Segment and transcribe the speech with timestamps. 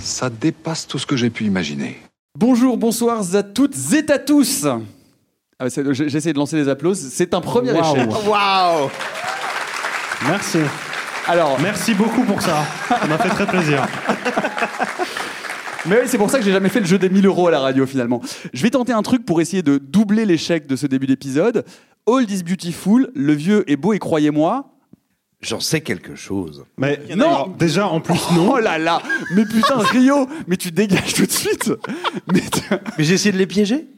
[0.00, 1.98] Ça dépasse tout ce que j'ai pu imaginer.
[2.38, 4.66] Bonjour, bonsoir à toutes et à tous.
[5.58, 7.10] Ah, J'essaie de lancer les applaudissements.
[7.12, 8.08] C'est un premier échec.
[8.26, 8.88] Waouh
[10.26, 10.58] Merci.
[11.26, 12.64] Alors, Merci beaucoup pour ça.
[12.88, 13.86] Ça m'a fait très plaisir.
[15.86, 17.50] mais oui, c'est pour ça que j'ai jamais fait le jeu des 1000 euros à
[17.50, 18.20] la radio finalement.
[18.52, 21.64] Je vais tenter un truc pour essayer de doubler l'échec de ce début d'épisode.
[22.08, 24.66] All is beautiful, le vieux est beau et croyez-moi.
[25.42, 26.66] J'en sais quelque chose.
[26.76, 27.26] Mais Non.
[27.26, 28.52] alors, déjà, en plus, non.
[28.54, 29.00] Oh là là,
[29.34, 31.72] mais putain Rio, mais tu dégages tout de suite.
[32.32, 32.42] Mais
[32.98, 33.88] Mais j'ai essayé de les piéger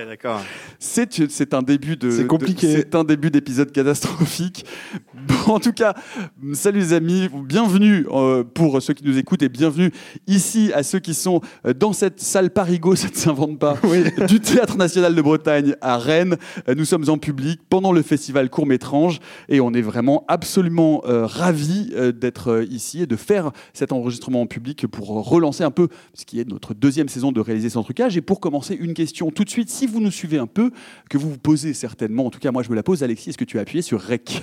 [0.00, 0.40] Ouais, d'accord.
[0.78, 2.10] C'est c'est un début de.
[2.10, 2.66] C'est compliqué.
[2.68, 4.64] de- C'est un début d'épisode catastrophique.
[5.28, 5.94] Bon, en tout cas,
[6.54, 9.90] salut les amis, bienvenue euh, pour ceux qui nous écoutent et bienvenue
[10.26, 13.76] ici à ceux qui sont euh, dans cette salle Parigo, ça ne s'invente pas,
[14.28, 16.36] du Théâtre National de Bretagne à Rennes.
[16.68, 21.02] Euh, Nous sommes en public pendant le festival Court Métrange et on est vraiment absolument
[21.06, 25.64] euh, ravis euh, d'être euh, ici et de faire cet enregistrement en public pour relancer
[25.64, 28.16] un peu ce qui est notre deuxième saison de réaliser sans trucage.
[28.16, 30.70] Et pour commencer, une question tout de suite, si vous nous suivez un peu,
[31.08, 33.38] que vous vous posez certainement, en tout cas moi je me la pose, Alexis, est-ce
[33.38, 34.42] que tu as appuyé sur REC?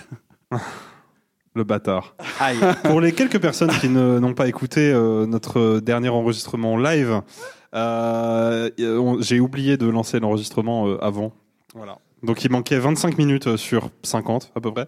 [1.56, 2.16] Le bâtard.
[2.84, 7.22] Pour les quelques personnes qui n'ont pas écouté euh, notre dernier enregistrement live,
[7.74, 8.70] euh,
[9.22, 11.34] j'ai oublié de lancer l'enregistrement euh, avant.
[11.74, 11.98] Voilà.
[12.22, 14.88] Donc il manquait 25 minutes sur 50 à peu près.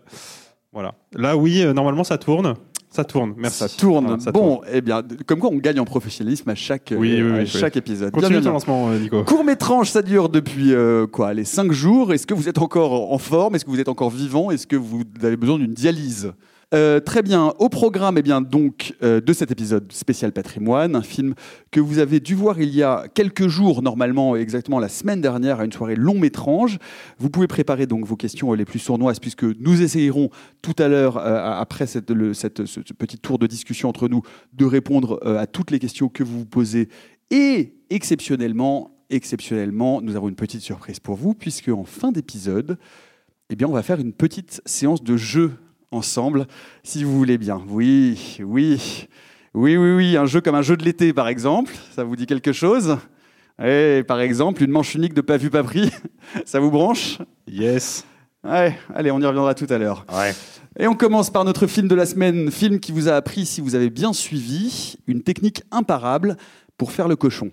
[0.71, 0.93] Voilà.
[1.13, 2.53] Là, oui, normalement ça tourne.
[2.91, 3.33] Ça tourne.
[3.37, 3.59] Merci.
[3.59, 4.05] Ça tourne.
[4.07, 4.67] Voilà, ça bon, tourne.
[4.73, 7.47] eh bien, comme quoi on gagne en professionnalisme à chaque, Oui, euh, oui, à oui,
[7.47, 8.11] chaque épisode.
[8.11, 9.23] Continue Bien, lancement, euh, Nico.
[9.23, 12.13] Court métrange, ça dure depuis euh, quoi Les 5 jours.
[12.13, 13.55] Est-ce que vous êtes encore en forme?
[13.55, 14.49] Est-ce que vous êtes encore vivant?
[14.49, 16.33] Est-ce que vous avez besoin d'une dialyse?
[16.71, 21.01] Euh, très bien, au programme eh bien, donc, euh, de cet épisode spécial patrimoine, un
[21.01, 21.33] film
[21.71, 25.61] que vous avez dû voir il y a quelques jours, normalement exactement la semaine dernière,
[25.61, 26.77] à une soirée long métrange.
[27.17, 30.29] Vous pouvez préparer donc vos questions les plus sournoises, puisque nous essayerons
[30.61, 34.21] tout à l'heure, euh, après cette, ce, petit tour de discussion entre nous,
[34.53, 36.89] de répondre à toutes les questions que vous vous posez.
[37.31, 42.77] Et exceptionnellement, exceptionnellement, nous avons une petite surprise pour vous, puisque en fin d'épisode,
[43.49, 45.53] eh bien, on va faire une petite séance de jeu
[45.91, 46.47] ensemble,
[46.83, 47.61] si vous voulez bien.
[47.67, 49.07] Oui, oui,
[49.53, 51.73] oui, oui, oui, un jeu comme un jeu de l'été, par exemple.
[51.95, 52.97] Ça vous dit quelque chose?
[53.63, 55.91] Et par exemple, une manche unique de pas vu, pas pris.
[56.45, 57.17] Ça vous branche?
[57.47, 58.05] Yes.
[58.43, 60.05] Ouais, allez, on y reviendra tout à l'heure.
[60.13, 60.33] Ouais.
[60.79, 63.59] Et on commence par notre film de la semaine, film qui vous a appris, si
[63.59, 66.37] vous avez bien suivi, une technique imparable
[66.77, 67.51] pour faire le cochon.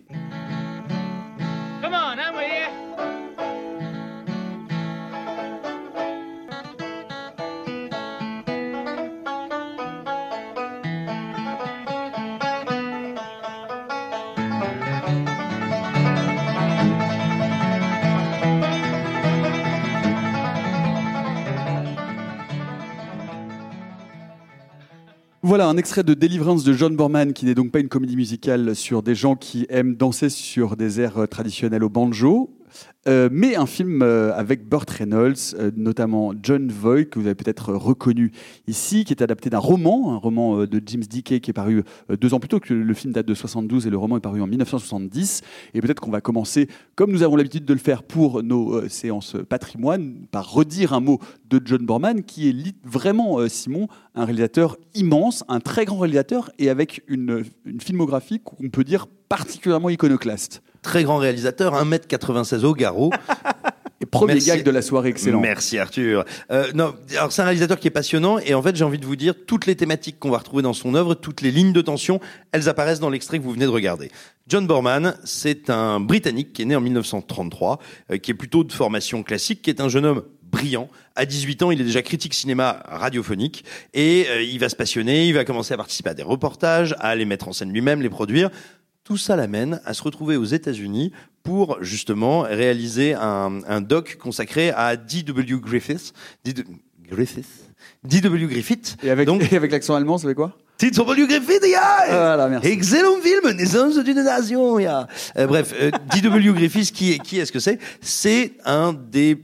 [25.47, 28.75] Voilà un extrait de Deliverance de John Borman, qui n'est donc pas une comédie musicale
[28.75, 32.51] sur des gens qui aiment danser sur des airs euh, traditionnels au banjo,
[33.07, 37.37] euh, mais un film euh, avec Burt Reynolds, euh, notamment John Voight, que vous avez
[37.37, 38.33] peut-être reconnu
[38.67, 41.85] ici, qui est adapté d'un roman, un roman de James Dickey qui est paru
[42.21, 44.41] deux ans plus tôt, que le film date de 72 et le roman est paru
[44.43, 45.43] en 1970.
[45.75, 49.37] Et peut-être qu'on va commencer, comme nous avons l'habitude de le faire pour nos séances
[49.49, 55.45] patrimoine, par redire un mot de John Borman, qui est vraiment, Simon, un réalisateur immense,
[55.49, 60.63] un très grand réalisateur, et avec une, une filmographie qu'on peut dire particulièrement iconoclaste.
[60.83, 63.11] Très grand réalisateur, 1m96 au garrot.
[64.01, 64.49] Et premier Merci.
[64.49, 65.41] gag de la soirée, excellent.
[65.41, 66.25] Merci Arthur.
[66.51, 69.07] Euh, non, alors c'est un réalisateur qui est passionnant et en fait j'ai envie de
[69.07, 71.81] vous dire toutes les thématiques qu'on va retrouver dans son œuvre, toutes les lignes de
[71.81, 72.21] tension,
[72.53, 74.11] elles apparaissent dans l'extrait que vous venez de regarder.
[74.49, 77.79] John Borman, c'est un Britannique qui est né en 1933,
[78.11, 80.89] euh, qui est plutôt de formation classique, qui est un jeune homme brillant.
[81.17, 83.65] À 18 ans, il est déjà critique cinéma radiophonique
[83.95, 87.15] et euh, il va se passionner, il va commencer à participer à des reportages, à
[87.15, 88.51] les mettre en scène lui-même, les produire.
[89.07, 91.13] Tout ça l'amène à se retrouver aux États-Unis
[91.45, 95.61] pour justement réaliser un, un doc consacré à D.W.
[95.61, 96.13] Griffith.
[97.09, 97.47] Griffith
[98.03, 98.47] D.W.
[98.49, 98.97] Griffith.
[99.05, 100.57] Et avec, Donc- et avec l'accent allemand, ça fait quoi?
[100.81, 101.27] D.W.
[101.29, 102.67] Griffith, yeah Voilà, merci.
[102.69, 104.79] Excellent film, Naissance d'une nation.
[104.81, 105.07] yeah.
[105.39, 106.53] Euh, bref, euh, D.W.
[106.55, 107.79] Griffith, qui, est- qui est-ce que c'est?
[108.01, 109.41] C'est un des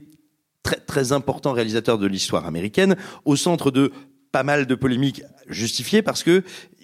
[0.61, 3.93] très, très importants réalisateurs de l'histoire américaine, au centre de
[4.33, 6.43] pas mal de polémiques justifiées parce que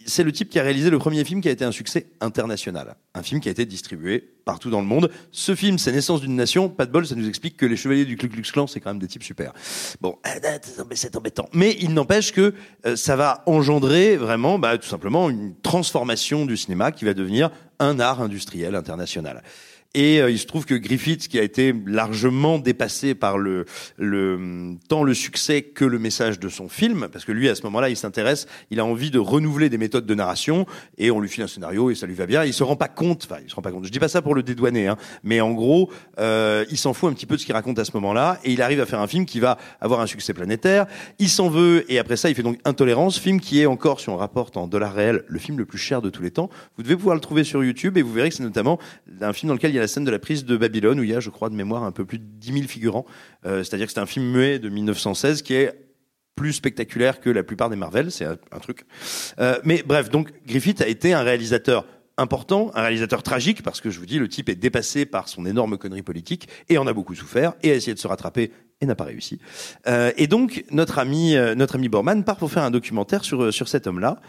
[0.09, 2.95] c'est le type qui a réalisé le premier film qui a été un succès international.
[3.13, 5.11] Un film qui a été distribué partout dans le monde.
[5.31, 6.69] Ce film, c'est Naissance d'une nation.
[6.69, 8.89] Pas de bol, ça nous explique que les chevaliers du Ku Klux Klan, c'est quand
[8.89, 9.53] même des types super.
[10.01, 10.57] Bon, euh,
[10.93, 11.47] c'est embêtant.
[11.53, 12.53] Mais il n'empêche que
[12.85, 17.51] euh, ça va engendrer vraiment, bah, tout simplement, une transformation du cinéma qui va devenir
[17.79, 19.43] un art industriel international.
[19.95, 23.65] Et euh, il se trouve que Griffith, qui a été largement dépassé par le,
[23.97, 27.63] le tant le succès que le message de son film, parce que lui à ce
[27.63, 30.67] moment-là, il s'intéresse, il a envie de renouveler des méthodes de narration,
[30.99, 32.45] et on lui file un scénario et ça lui va bien.
[32.45, 33.85] Il se rend pas compte, enfin il se rend pas compte.
[33.85, 37.09] Je dis pas ça pour le dédouaner, hein, mais en gros, euh, il s'en fout
[37.09, 38.99] un petit peu de ce qu'il raconte à ce moment-là, et il arrive à faire
[38.99, 40.85] un film qui va avoir un succès planétaire.
[41.17, 44.09] Il s'en veut, et après ça, il fait donc Intolérance, film qui est encore, si
[44.09, 46.51] on rapporte en dollars réels, le film le plus cher de tous les temps.
[46.77, 48.77] Vous devez pouvoir le trouver sur YouTube, et vous verrez que c'est notamment
[49.21, 51.03] un film dans lequel il y a la scène de la prise de Babylone, où
[51.03, 53.05] il y a, je crois, de mémoire, un peu plus de 10 000 figurants.
[53.45, 55.73] Euh, C'est-à-dire que c'est un film muet de 1916 qui est
[56.35, 58.85] plus spectaculaire que la plupart des Marvel, c'est un, truc.
[59.39, 61.85] Euh, mais bref, donc Griffith a été un réalisateur
[62.15, 65.45] important, un réalisateur tragique, parce que je vous dis, le type est dépassé par son
[65.45, 68.85] énorme connerie politique et en a beaucoup souffert et a essayé de se rattraper et
[68.85, 69.39] n'a pas réussi.
[69.87, 73.43] Euh, et donc notre ami, euh, notre ami Borman part pour faire un documentaire sur
[73.43, 74.21] euh, sur cet homme-là.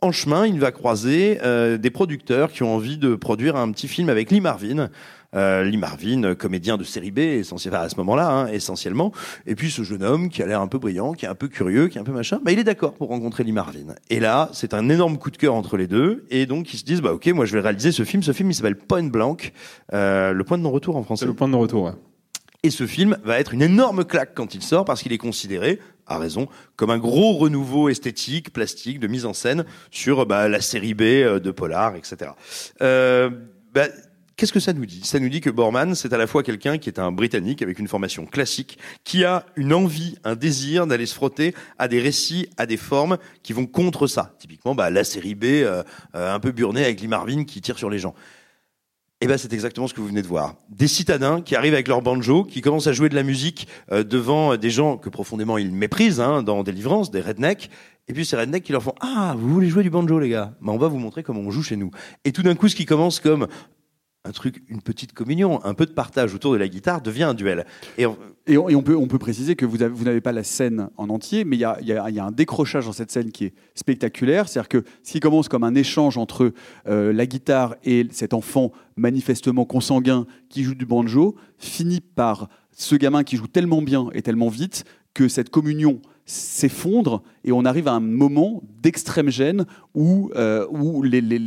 [0.00, 3.88] En chemin, il va croiser euh, des producteurs qui ont envie de produire un petit
[3.88, 4.90] film avec Lee Marvin.
[5.34, 9.12] Euh, Lee Marvin, comédien de série B, essentiellement à ce moment-là, hein, essentiellement.
[9.44, 11.48] Et puis ce jeune homme qui a l'air un peu brillant, qui est un peu
[11.48, 13.94] curieux, qui est un peu machin, bah, il est d'accord pour rencontrer Lee Marvin.
[14.08, 16.24] Et là, c'est un énorme coup de cœur entre les deux.
[16.30, 18.22] Et donc ils se disent, bah ok, moi je vais réaliser ce film.
[18.22, 19.52] Ce film, il s'appelle Point Blank,
[19.92, 21.26] euh, le point de non-retour en français.
[21.26, 21.92] Le point de retour, ouais.
[22.68, 25.78] Et ce film va être une énorme claque quand il sort parce qu'il est considéré,
[26.06, 30.60] à raison, comme un gros renouveau esthétique, plastique, de mise en scène sur bah, la
[30.60, 32.32] série B euh, de Polar, etc.
[32.82, 33.30] Euh,
[33.72, 33.86] bah,
[34.36, 35.00] Qu'est-ce que ça nous dit?
[35.02, 37.78] Ça nous dit que Borman, c'est à la fois quelqu'un qui est un Britannique avec
[37.78, 42.48] une formation classique, qui a une envie, un désir d'aller se frotter à des récits,
[42.56, 44.36] à des formes qui vont contre ça.
[44.38, 45.82] Typiquement, bah, la série B, euh,
[46.14, 48.14] euh, un peu burnée avec Lee Marvin qui tire sur les gens.
[49.20, 50.54] Eh ben, c'est exactement ce que vous venez de voir.
[50.68, 54.04] Des citadins qui arrivent avec leur banjo, qui commencent à jouer de la musique euh,
[54.04, 57.68] devant des gens que profondément ils méprisent, hein, dans Délivrance, des rednecks.
[58.06, 60.54] Et puis ces rednecks qui leur font Ah, vous voulez jouer du banjo, les gars?
[60.60, 61.90] Ben, On va vous montrer comment on joue chez nous.
[62.24, 63.48] Et tout d'un coup, ce qui commence comme
[64.24, 67.34] un truc, une petite communion, un peu de partage autour de la guitare devient un
[67.34, 67.64] duel.
[67.96, 71.56] Et on- peut, préciser que vous avez- vous n'avez pas la scène en entier, mais
[71.56, 74.48] il y a un décrochage dans cette scène qui est spectaculaire.
[74.48, 76.52] C'est-à-dire que ce qui commence comme un échange entre
[76.88, 82.96] euh, la guitare et cet enfant manifestement consanguin qui joue du banjo, finit par ce
[82.96, 84.84] gamin qui joue tellement bien et tellement vite
[85.14, 89.64] que cette communion s'effondre et on arrive à un moment d'extrême gêne
[89.94, 91.38] où, euh, où les, les,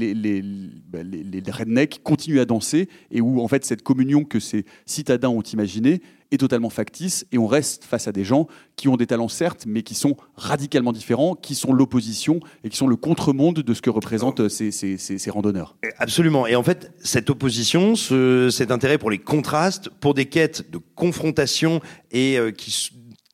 [0.91, 4.65] bah, les- les rednecks continuent à danser et où en fait cette communion que ces
[4.85, 6.01] citadins ont imaginée
[6.31, 8.47] est totalement factice et on reste face à des gens
[8.77, 12.77] qui ont des talents certes mais qui sont radicalement différents, qui sont l'opposition et qui
[12.77, 15.75] sont le contre-monde de ce que représentent ces, ces, ces- ces randonneurs.
[15.99, 16.47] Absolument.
[16.47, 20.79] Et en fait, cette opposition, ce, cet intérêt pour les contrastes, pour des quêtes de
[20.95, 22.91] confrontation et euh, qui,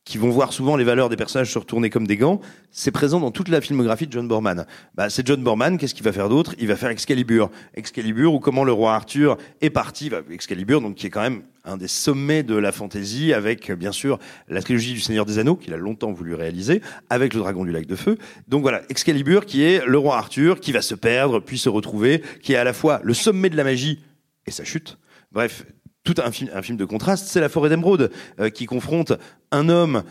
[0.08, 2.40] qui vont voir souvent les valeurs des personnages se retourner comme des gants,
[2.72, 4.66] c'est présent dans toute la filmographie de John Borman.
[4.96, 6.56] Bah, c'est John Borman, qu'est-ce qu'il va faire d'autre?
[6.60, 7.52] Il va faire Excalibur.
[7.74, 10.10] Excalibur, ou comment le roi Arthur est parti.
[10.10, 13.76] Bah, Excalibur, donc qui est quand même un des sommets de la fantaisie, avec euh,
[13.76, 17.42] bien sûr la trilogie du Seigneur des Anneaux, qu'il a longtemps voulu réaliser, avec le
[17.42, 18.18] Dragon du Lac de Feu.
[18.48, 22.24] Donc voilà, Excalibur qui est le roi Arthur, qui va se perdre, puis se retrouver,
[22.42, 24.00] qui est à la fois le sommet de la magie
[24.46, 24.98] et sa chute.
[25.34, 25.66] Bref,
[26.08, 29.12] tout un film, de contraste, c'est la forêt d'émeraude euh, qui confronte
[29.52, 30.04] un homme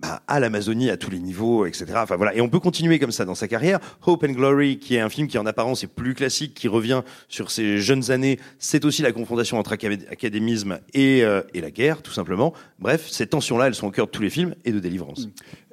[0.00, 1.86] bah, à l'Amazonie à tous les niveaux, etc.
[1.96, 3.78] Enfin voilà, et on peut continuer comme ça dans sa carrière.
[4.06, 7.02] Hope and Glory, qui est un film qui en apparence est plus classique, qui revient
[7.28, 11.70] sur ses jeunes années, c'est aussi la confrontation entre acad- académisme et, euh, et la
[11.70, 12.52] guerre, tout simplement.
[12.78, 15.28] Bref, ces tensions-là, elles sont au cœur de tous les films et de Délivrance.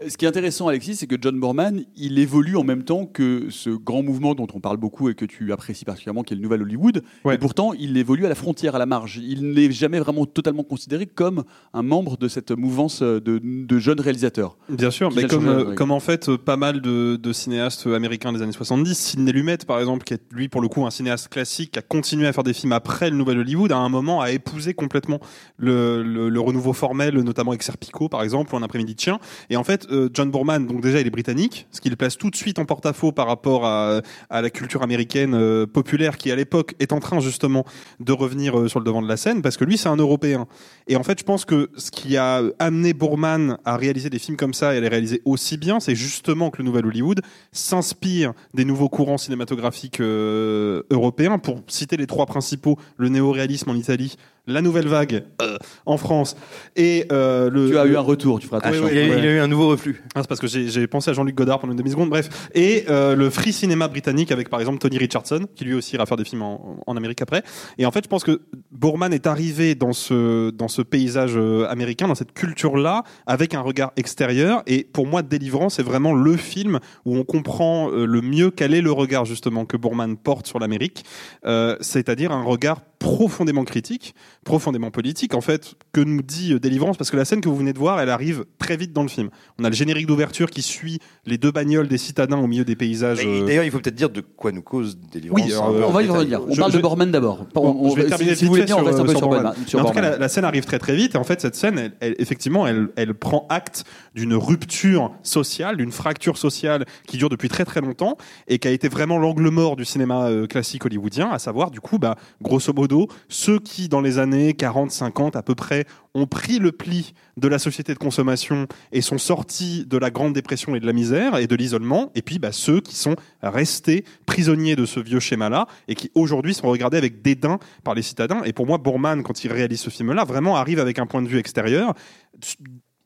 [0.08, 3.48] Ce qui est intéressant, Alexis, c'est que John Borman, il évolue en même temps que
[3.50, 6.44] ce grand mouvement dont on parle beaucoup et que tu apprécies particulièrement, qui est le
[6.44, 7.02] Nouvel Hollywood.
[7.34, 9.18] Et pourtant, il évolue à la frontière, à la marge.
[9.24, 14.00] Il n'est jamais vraiment totalement considéré comme un membre de cette mouvance de, de jeunes
[14.00, 14.58] réalisateurs réalisateur.
[14.70, 18.34] Bien sûr, mais comme, euh, comme en fait euh, pas mal de, de cinéastes américains
[18.34, 21.30] des années 70, Sidney Lumet par exemple, qui est lui pour le coup un cinéaste
[21.30, 24.22] classique, qui a continué à faire des films après le Nouvel Hollywood, à un moment
[24.22, 25.20] a épousé complètement
[25.58, 29.20] le, le, le renouveau formel, notamment avec Serpico par exemple, ou Un après-midi de chien.
[29.50, 32.18] Et en fait, euh, John Boorman, donc déjà il est britannique, ce qui le place
[32.18, 36.36] tout de suite en porte-à-faux par rapport à, à la culture américaine populaire qui à
[36.36, 37.66] l'époque est en train justement
[38.00, 40.48] de revenir sur le devant de la scène, parce que lui c'est un Européen.
[40.88, 44.38] Et en fait, je pense que ce qui a amené Boorman à réaliser des films
[44.38, 47.22] comme ça et les réaliser aussi bien, c'est justement que le nouvel Hollywood
[47.52, 51.38] s'inspire des nouveaux courants cinématographiques euh, européens.
[51.38, 54.16] Pour citer les trois principaux, le néo-réalisme en Italie,
[54.48, 56.36] la nouvelle vague euh, en France
[56.76, 57.70] et euh, le.
[57.70, 58.86] Tu as le- eu un retour, tu feras attention.
[58.86, 59.20] oui, Il, a, ouais.
[59.20, 60.02] il a eu un nouveau reflux.
[60.16, 62.50] Ah, c'est parce que j'ai pensé à Jean-Luc Godard pendant une demi-seconde, bref.
[62.56, 66.06] Et euh, le free cinéma britannique avec par exemple Tony Richardson, qui lui aussi ira
[66.06, 67.44] faire des films en, en Amérique après.
[67.78, 71.68] Et en fait, je pense que Boorman est arrivé dans ce, dans ce paysage euh,
[71.70, 74.64] américain, dans cette culture-là, avec un regard extérieur.
[74.68, 78.74] Et pour moi, Délivrance, c'est vraiment le film où on comprend euh, le mieux quel
[78.74, 81.04] est le regard justement que Boorman porte sur l'Amérique.
[81.46, 86.98] Euh, C'est-à-dire un regard profondément critique, profondément politique, en fait, que nous dit euh, Délivrance,
[86.98, 89.08] parce que la scène que vous venez de voir, elle arrive très vite dans le
[89.08, 89.30] film.
[89.60, 92.76] On a le générique d'ouverture qui suit les deux bagnoles des citadins au milieu des
[92.76, 93.20] paysages.
[93.24, 95.42] Et euh, D'ailleurs, il faut peut-être dire de quoi nous cause Délivrance.
[95.46, 96.42] Oui, alors, euh, On va y revenir.
[96.48, 97.46] On Je- parle je- de Borman d'abord.
[97.56, 99.10] On- on- je vais si- terminer si vous voulez fait bien, on reste un peu
[99.12, 99.44] sur Borman.
[99.44, 99.68] Borman.
[99.68, 101.40] sur Mais en tout cas, la, la scène arrive très très vite et en fait
[101.42, 103.84] cette scène, elle, elle- effectivement, elle, elle prend acte
[104.16, 108.72] d'une rupture sociale, d'une fracture sociale qui dure depuis très très longtemps et qui a
[108.72, 112.74] été vraiment l'angle mort du cinéma euh, classique hollywoodien, à savoir du coup, bah, grosso
[112.74, 112.88] modo,
[113.30, 117.48] ceux qui dans les années 40, 50 à peu près ont pris le pli de
[117.48, 121.38] la société de consommation et sont sortis de la grande dépression et de la misère
[121.38, 125.68] et de l'isolement, et puis bah, ceux qui sont restés prisonniers de ce vieux schéma-là
[125.88, 128.42] et qui aujourd'hui sont regardés avec dédain par les citadins.
[128.46, 131.28] Et pour moi, Boorman, quand il réalise ce film-là, vraiment arrive avec un point de
[131.28, 131.94] vue extérieur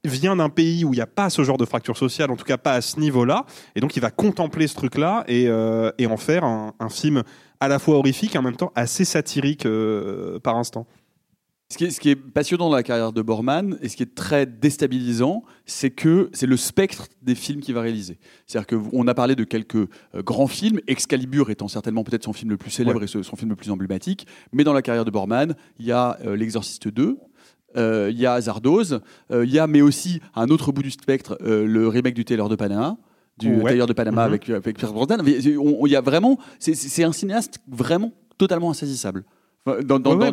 [0.04, 2.46] vient d'un pays où il n'y a pas ce genre de fracture sociale, en tout
[2.46, 3.46] cas pas à ce niveau-là,
[3.76, 7.24] et donc il va contempler ce truc-là et, euh, en faire un film
[7.62, 10.86] à la fois horrifique et en même temps assez satirique euh, par instant.
[11.70, 14.04] Ce qui, est, ce qui est passionnant dans la carrière de Borman et ce qui
[14.04, 18.20] est très déstabilisant, c'est que c'est le spectre des films qu'il va réaliser.
[18.46, 19.88] C'est-à-dire qu'on a parlé de quelques euh,
[20.22, 23.06] grands films, Excalibur étant certainement peut-être son film le plus célèbre Ouais.
[23.06, 25.94] et ce- son film le plus emblématique, mais dans la carrière de Borman, il y
[25.94, 27.18] a euh, L'Exorciste 2,
[27.78, 29.00] euh, il y a Zardoz,
[29.32, 32.50] il y a mais aussi à un autre bout du spectre le remake du Taylor
[32.50, 32.98] de Panama.
[33.42, 33.72] Du Ouais.
[33.72, 34.28] Taylor de Panama Mhm.
[34.28, 35.18] avec, avec Pierce Brosnan.
[35.26, 39.24] Il y a vraiment, c'est- un cinéaste vraiment totalement insaisissable.
[39.84, 40.32] Dans, dans, Ouais,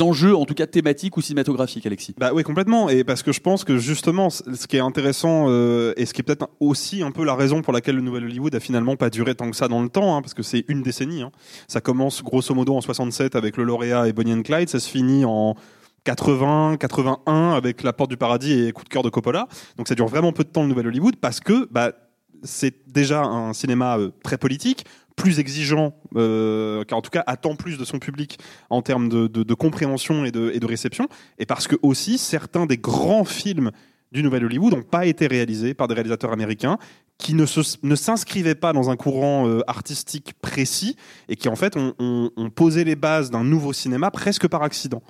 [0.00, 2.14] enjeux, en tout cas thématiques ou cinématographiques, Alexis.
[2.18, 2.88] Bah oui, complètement.
[2.88, 6.20] Et parce que je pense que justement, ce qui est intéressant euh, et ce qui
[6.20, 9.10] est peut-être aussi un peu la raison pour laquelle le Nouvel Hollywood a finalement pas
[9.10, 11.22] duré tant que ça dans le temps, hein, parce que c'est une décennie.
[11.22, 11.32] hein.
[11.66, 14.88] Ça commence grosso modo en 67 avec le lauréat et Bonnie and Clyde, ça se
[14.88, 15.56] finit en
[16.04, 19.48] 80, 81 avec La Porte du Paradis et Coup de cœur de Coppola.
[19.76, 21.92] Donc ça dure vraiment peu de temps le Nouvel Hollywood parce que bah,
[22.42, 24.84] c'est déjà un cinéma euh, très politique,
[25.16, 28.38] plus exigeant, euh, car en tout cas attend plus de son public
[28.70, 33.72] en termes de, compréhension et de, réception, et parce que aussi certains des grands films
[34.12, 36.78] du Nouvel Hollywood n'ont pas été réalisés par des réalisateurs américains
[37.18, 40.96] qui ne, s'inscrivaient pas dans un courant euh, artistique précis
[41.28, 45.02] et qui en fait ont posé les bases d'un nouveau cinéma presque par accident.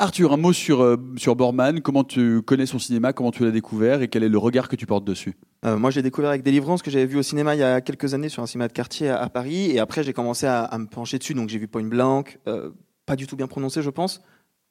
[0.00, 1.82] Arthur, un mot sur, euh, sur Borman.
[1.82, 3.12] Comment tu connais son cinéma?
[3.12, 4.00] Comment tu l'as découvert?
[4.00, 5.36] Et quel est le regard que tu portes dessus?
[5.66, 8.14] Euh, moi, j'ai découvert avec Délivrance que j'avais vu au cinéma il y a quelques
[8.14, 9.70] années sur un cinéma de quartier à, Paris.
[9.70, 11.34] Et après, j'ai commencé à, me pencher dessus.
[11.34, 12.70] Donc, j'ai vu Point Blank, euh,
[13.04, 14.22] pas du tout bien prononcé, je pense.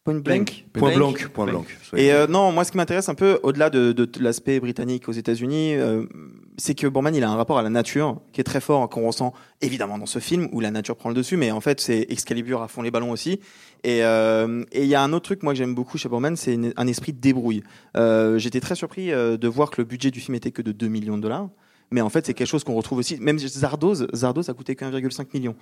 [0.04, 0.66] Point Blank.
[0.74, 1.14] Point blanc.
[1.34, 1.66] Point blanc.
[1.96, 5.12] Et euh, non, moi, ce qui m'intéresse un peu, au-delà de, de l'aspect britannique aux
[5.12, 6.06] États-Unis, euh,
[6.58, 9.06] c'est que Borman, il a un rapport à la nature qui est très fort, qu'on
[9.06, 12.08] ressent évidemment dans ce film où la nature prend le dessus, mais en fait, c'est
[12.10, 13.40] Excalibur à fond les ballons aussi.
[13.84, 16.36] Et euh, et il y a un autre truc, moi, que j'aime beaucoup chez Borman,
[16.36, 17.64] c'est un esprit de débrouille.
[18.38, 21.18] J'étais très surpris de voir que le budget du film était que de 2 millions
[21.18, 21.50] de dollars.
[21.92, 23.18] Mais en fait, c'est quelque chose qu'on retrouve aussi.
[23.20, 25.56] Même Zardoz, Zardoz a coûté que 1,5 million.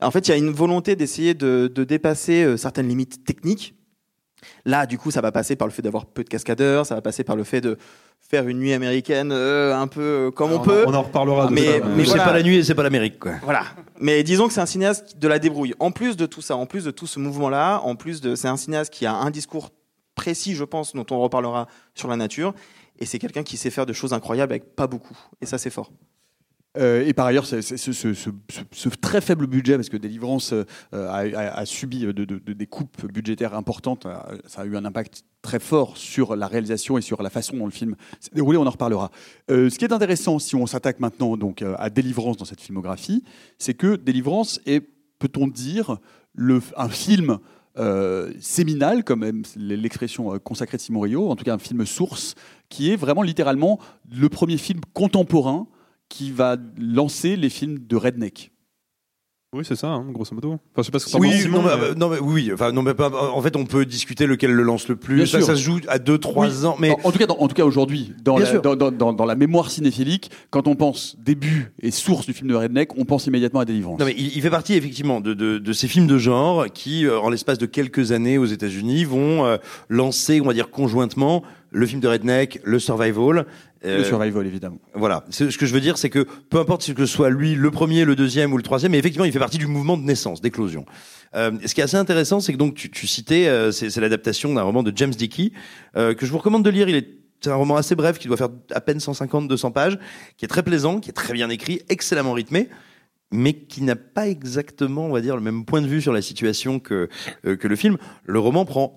[0.00, 3.74] En fait, il y a une volonté d'essayer de, de dépasser euh, certaines limites techniques.
[4.64, 7.00] Là, du coup, ça va passer par le fait d'avoir peu de cascadeurs, ça va
[7.00, 7.78] passer par le fait de
[8.20, 10.84] faire une nuit américaine euh, un peu euh, comme on, On en- peut.
[10.86, 12.82] on en reparlera de mais, ça, mais mais- C'est pas la nuit et c'est pas
[12.82, 13.32] l'Amérique, quoi.
[13.42, 13.64] Voilà.
[14.00, 15.74] Mais disons que c'est un cinéaste de la débrouille.
[15.78, 18.48] En plus de tout ça, en plus de tout ce mouvement-là, en plus de, c'est
[18.48, 19.70] un cinéaste qui a un discours
[20.14, 22.54] précis, je pense, dont on reparlera sur la nature.
[22.98, 25.16] Et c'est quelqu'un qui sait faire de choses incroyables avec pas beaucoup.
[25.40, 25.90] Et ça, c'est fort.
[26.76, 32.12] Euh, et par ailleurs, ce, très faible budget, parce que Délivrance euh, a, subi de-
[32.12, 34.16] de- de- des coupes budgétaires importantes, euh,
[34.46, 37.66] ça a eu un impact très fort sur la réalisation et sur la façon dont
[37.66, 39.10] le film s'est déroulé, on en reparlera.
[39.48, 43.22] Ce qui est intéressant, si on s'attaque maintenant donc, à Délivrance dans cette filmographie,
[43.58, 44.80] c'est que Délivrance est,
[45.20, 45.98] peut-on dire,
[46.76, 47.38] un film
[47.78, 52.34] euh, séminal, comme l'expression consacrée de Simon Rio, en tout cas un film source,
[52.68, 53.78] qui est vraiment littéralement
[54.12, 55.68] le premier film contemporain
[56.08, 58.52] qui va lancer les films de redneck.
[59.54, 60.54] Oui, c'est ça, hein, grosso modo.
[60.54, 62.72] Enfin, je sais pas ce que Oui, Simon, non, mais, mais- non, mais oui, enfin,
[62.72, 65.14] non, mais pas- en fait, on peut discuter lequel le lance le plus.
[65.16, 65.46] Bien ça, sûr.
[65.46, 66.66] ça se joue à 2-3 Oui.
[66.66, 68.60] ans, mais en, en tout cas, dans- en tout cas aujourd'hui, dans, la- sûr.
[68.60, 72.50] dans, dans- dans- dans la mémoire cinéphilique, quand on pense début et source du film
[72.50, 73.98] de redneck, on pense immédiatement à Délivrance.
[73.98, 77.06] Non, mais il, il fait partie effectivement de, de, de ces films de genre qui,
[77.06, 79.56] euh, en l'espace de quelques années aux États-Unis, vont euh,
[79.88, 83.46] lancer, on va dire conjointement, le film de redneck, le survival.
[83.84, 84.78] Euh, Le survival, évidemment.
[84.94, 85.24] Voilà.
[85.30, 88.04] Ce que je veux dire, c'est que peu importe ce que soit lui, le premier,
[88.04, 90.84] le deuxième ou le troisième, mais effectivement, il fait partie du mouvement de naissance, d'éclosion.
[91.34, 94.00] Euh, ce qui est assez intéressant, c'est que donc tu, tu citais, euh, c'est c'est
[94.00, 95.52] l'adaptation d'un roman de James Dickey
[95.96, 96.88] euh, que je vous recommande de lire.
[96.88, 97.08] Il est
[97.42, 99.98] c'est un roman assez bref qui doit faire à peine 150-200 pages,
[100.38, 102.70] qui est très plaisant, qui est très bien écrit, excellemment rythmé
[103.32, 106.22] mais qui n'a pas exactement, on va dire, le même point de vue sur la
[106.22, 107.08] situation que,
[107.44, 107.96] euh, que le film.
[108.24, 108.94] Le roman prend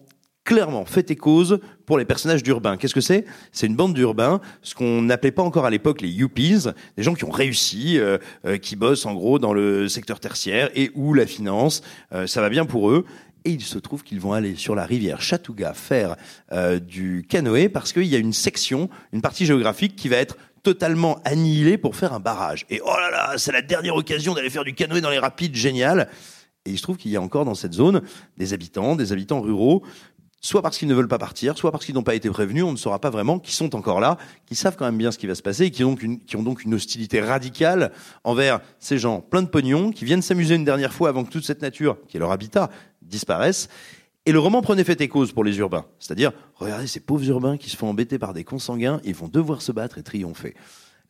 [0.49, 2.75] clairement fait et cause pour les personnages d'urbains.
[2.75, 3.23] Qu'est-ce que c'est?
[3.51, 6.65] C'est une bande d'urbains, ce qu'on n'appelait pas encore à l'époque les yuppies,
[6.97, 10.71] des gens qui ont réussi, euh, euh, qui bossent en gros dans le secteur tertiaire
[10.73, 13.05] et où la finance, euh, ça va bien pour eux.
[13.45, 16.15] Et il se trouve qu'ils vont aller sur la rivière Chatouga faire
[16.51, 20.35] euh, du canoë parce qu'il y a une section, une partie géographique qui va être
[20.63, 22.65] totalement annihilée pour faire un barrage.
[22.71, 25.53] Et oh là là, c'est la dernière occasion d'aller faire du canoë dans les rapides,
[25.53, 26.09] génial.
[26.65, 28.01] Et il se trouve qu'il y a encore dans cette zone
[28.37, 29.83] des habitants, des habitants ruraux,
[30.41, 32.71] soit parce qu'ils ne veulent pas partir, soit parce qu'ils n'ont pas été prévenus, on
[32.71, 35.27] ne saura pas vraiment, qui sont encore là, qui savent quand même bien ce qui
[35.27, 35.97] va se passer et qui ont
[36.43, 37.91] donc une, hostilité radicale
[38.23, 41.45] envers ces gens pleins de pognon, qui viennent s'amuser une dernière fois avant que toute
[41.45, 42.69] cette nature, qui est leur habitat,
[43.01, 43.69] disparaisse.
[44.25, 45.85] Et le roman prenait fait et cause pour les urbains.
[45.97, 49.61] C'est-à-dire, regardez ces pauvres urbains qui se font embêter par des consanguins, ils vont devoir
[49.61, 50.55] se battre et triompher.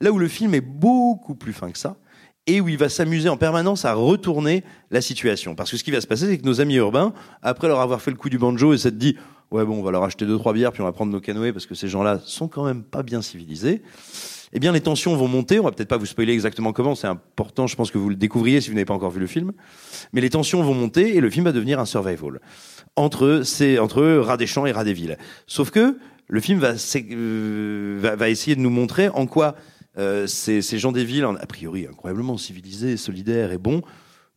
[0.02, 1.98] Là où le film est beaucoup plus fin que ça,
[2.48, 5.56] et où il va s'amuser en permanence à retourner la situation.
[5.56, 8.02] Parce que ce qui va se passer, c'est que nos amis urbains, après leur avoir
[8.02, 9.16] fait le coup du banjo et s'être dit,
[9.52, 11.54] ouais bon, on va leur acheter deux, trois bières, puis on va prendre nos canoës,
[11.54, 13.82] parce que ces gens-là sont quand même pas bien civilisés,
[14.52, 17.08] eh bien les tensions vont monter, on va peut-être pas vous spoiler exactement comment, c'est
[17.08, 19.52] important, je pense que vous le découvriez si vous n'avez pas encore vu le film,
[20.14, 22.40] mais les tensions vont monter et le film va devenir un survival.
[22.96, 25.18] Entre, c'est, entre Rat des Champs et Rat des Villes.
[25.46, 29.56] Sauf que le film va, euh, va, va essayer de nous montrer en quoi
[30.00, 33.82] euh, ces, ces gens des villes, a priori incroyablement civilisés, solidaires et bons,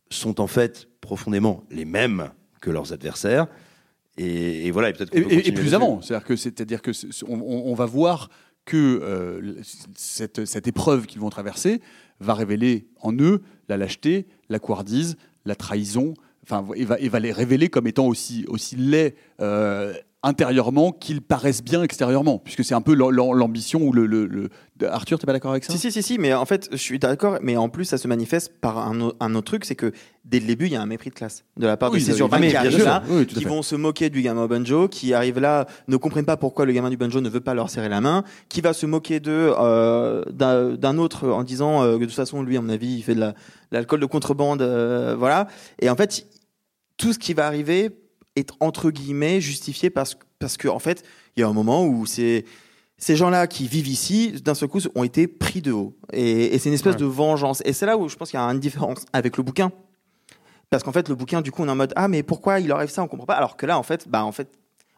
[0.09, 2.29] sont en fait profondément les mêmes
[2.61, 3.47] que leurs adversaires.
[4.17, 7.71] Et, et voilà, et peut-être Et, plus avant, c'est-à-dire que c'est-à-dire que c'est- on, on-
[7.71, 8.29] on va voir
[8.65, 9.55] que euh,
[9.95, 11.81] cette, cette épreuve qu'ils vont traverser
[12.19, 16.13] va révéler en eux la lâcheté, la couardise, la trahison.
[16.43, 21.21] Enfin, et va, et va les révéler comme étant aussi aussi laids euh, intérieurement qu'ils
[21.21, 25.19] paraissent bien extérieurement, puisque c'est un peu l'am- l'ambition ou le, le, le- de- Arthur,
[25.19, 25.73] t'es pas d'accord avec ça?
[25.73, 28.07] Si, si, si, si, mais en fait, je suis d'accord, mais en plus, ça se
[28.07, 29.91] manifeste par un, au- un autre truc, c'est que
[30.23, 32.05] dès le début, il y a un mépris de classe de la part Oui, de
[32.05, 34.87] ces urbains mais qui arrivent là, Oui, qui vont se moquer du gamin au banjo,
[34.87, 37.69] qui arrivent là, ne comprennent pas pourquoi le gamin du banjo ne veut pas leur
[37.69, 42.01] serrer la main, qui va se moquer d'eux, euh, d'un autre en disant euh, que
[42.01, 43.35] de toute façon, lui, à mon avis, il fait de la- de
[43.77, 45.47] l'alcool de contrebande, euh, voilà.
[45.81, 46.25] Et en fait,
[46.97, 47.89] tout ce qui va arriver
[48.35, 51.03] est entre guillemets justifié parce, parce que en fait,
[51.35, 52.45] il y a un moment où c'est
[52.97, 55.95] ces gens-là qui vivent ici, d'un seul coup, ont été pris de haut.
[56.13, 56.99] Et, et c'est une espèce Ouais.
[57.01, 57.61] de vengeance.
[57.65, 59.71] Et c'est là où je pense qu'il y a une différence avec le bouquin.
[60.69, 62.67] Parce qu'en fait, le bouquin, du coup, on est en mode Ah, mais pourquoi il
[62.67, 63.03] leur arrive ça?
[63.03, 63.33] On comprend pas.
[63.35, 64.47] Alors que là, en fait, bah, en fait,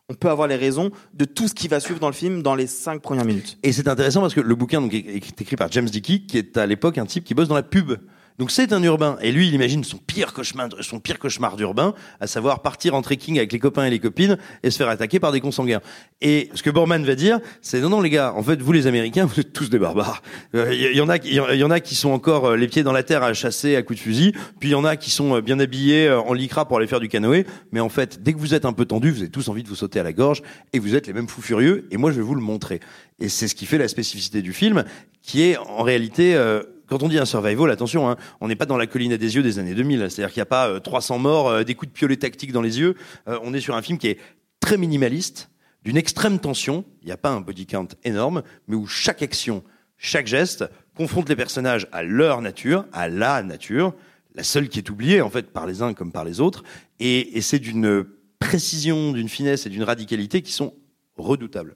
[0.07, 2.53] on peut avoir les raisons de tout ce qui va suivre dans le film dans
[2.53, 3.57] les cinq premières minutes.
[3.63, 6.37] Et c'est intéressant parce que le bouquin donc, est est écrit par James Dickey, qui
[6.37, 7.93] est à l'époque un type qui bosse dans la pub.
[8.37, 9.17] Donc c'est un urbain.
[9.21, 13.01] Et lui, il imagine son pire cauchemar, son pire cauchemar d'urbain, à savoir partir en
[13.01, 15.81] trekking avec les copains et les copines et se faire attaquer par des consanguins.
[16.21, 18.87] Et ce que Borman va dire, c'est non, non, les gars, en fait, vous les
[18.87, 20.21] Américains, vous êtes tous des barbares.
[20.53, 22.83] Euh, Il y, en a, il y en a qui sont encore euh, les pieds
[22.83, 25.11] dans la terre à chasser à coups de fusil, puis il y en a qui
[25.11, 27.45] sont euh, bien habillés euh, en lycra pour aller faire du canoë.
[27.71, 29.69] Mais en fait, dès que vous êtes un peu tendu, vous avez tous envie de
[29.69, 30.41] vous sauter à la gorge
[30.73, 31.87] et vous êtes les mêmes fous furieux.
[31.91, 32.79] Et moi, je vais vous le montrer.
[33.19, 34.83] Et c'est ce qui fait la spécificité du film,
[35.21, 38.65] qui est en réalité, euh, quand on dit un survival, attention, hein, on n'est pas
[38.65, 40.07] dans la colline à des yeux des années 2000.
[40.09, 42.61] C'est-à-dire qu'il n'y a pas euh, 300 morts, euh, des coups de piolet tactiques dans
[42.61, 42.95] les yeux.
[43.27, 44.19] Euh, on est sur un film qui est
[44.59, 45.49] très minimaliste,
[45.83, 46.85] d'une extrême tension.
[47.01, 49.63] Il n'y a pas un body count énorme, mais où chaque action,
[49.97, 53.93] chaque geste confronte les personnages à leur nature, à la nature,
[54.33, 56.63] la seule qui est oubliée en fait par les uns comme par les autres.
[56.99, 58.05] Et c'est d'une
[58.39, 60.73] précision, d'une finesse et d'une radicalité qui sont
[61.17, 61.75] redoutables.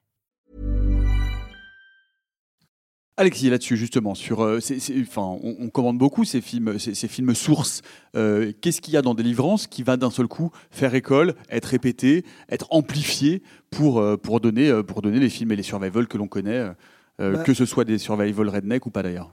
[3.17, 4.59] Alexis, là-dessus justement, sur, euh,
[5.01, 7.81] enfin, on, on commande beaucoup ces films, ces, ces films sources.
[8.15, 11.65] Euh, Qu'est-ce qu'il y a dans Délivrance qui va d'un seul coup faire école, être
[11.65, 16.17] répété, être amplifié pour, euh, pour, donner, pour donner les films et les survival que
[16.17, 16.65] l'on connaît,
[17.19, 17.43] Bah.
[17.43, 19.31] que ce soit des survival redneck ou pas d'ailleurs?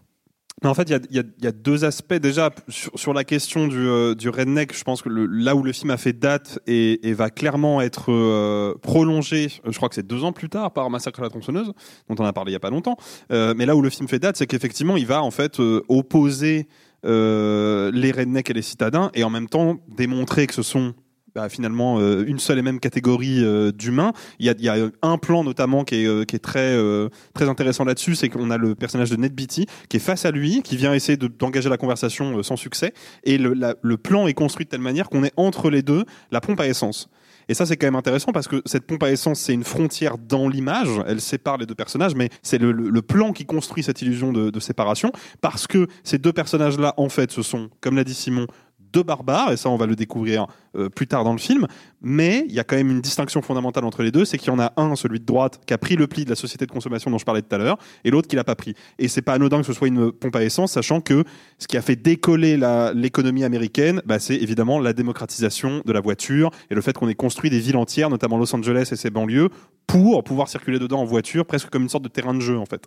[0.62, 2.14] Mais en fait, il y a, deux aspects.
[2.14, 5.90] Déjà, sur, la question du, euh, du redneck, je pense que là où le film
[5.90, 10.24] a fait date et, va clairement être euh, prolongé, euh, je crois que c'est deux
[10.24, 11.72] ans plus tard par Massacre à la tronçonneuse,
[12.08, 12.96] dont on a parlé il y a pas longtemps.
[13.32, 16.68] Euh, mais là où le film fait date, c'est qu'effectivement, il va en fait opposer
[17.04, 20.94] les rednecks et les citadins et en même temps démontrer que ce sont
[21.38, 24.12] bah, finalement euh, une seule et même catégorie euh, d'humains.
[24.40, 27.08] Il y a, a un plan notamment qui est, euh, très, euh,
[27.40, 30.62] intéressant là-dessus, c'est qu'on a le personnage de Ned Beatty qui est face à lui,
[30.62, 34.26] qui vient essayer de- d'engager la conversation euh, sans succès, et le, la- le plan
[34.26, 37.08] est construit de telle manière qu'on est entre les deux la pompe à essence.
[37.48, 40.18] Et ça, c'est quand même intéressant parce que cette pompe à essence, c'est une frontière
[40.18, 40.88] dans l'image.
[41.06, 45.12] Elle sépare les deux personnages, mais c'est le, plan qui construit cette illusion de séparation.
[45.40, 48.46] Parce que ces deux personnages-là, en fait, ce sont, comme l'a dit Simon,
[48.92, 50.46] deux barbares, et ça, on va le découvrir
[50.78, 51.66] euh, plus tard dans le film.
[52.00, 54.54] Mais il y a quand même une distinction fondamentale entre les deux, c'est qu'il y
[54.54, 56.70] en a un, celui de droite, qui a pris le pli de la société de
[56.70, 58.74] consommation dont je parlais tout à l'heure, et l'autre qui l'a pas pris.
[58.98, 61.24] Et c'est pas anodin que ce soit une pompe à essence, sachant que
[61.58, 62.58] ce qui a fait décoller
[62.94, 67.14] l'économie américaine, bah, c'est évidemment la démocratisation de la voiture et le fait qu'on ait
[67.14, 69.48] construit des villes entières, notamment Los Angeles et ses banlieues,
[69.86, 72.66] pour pouvoir circuler dedans en voiture, presque comme une sorte de terrain de jeu en
[72.66, 72.84] fait.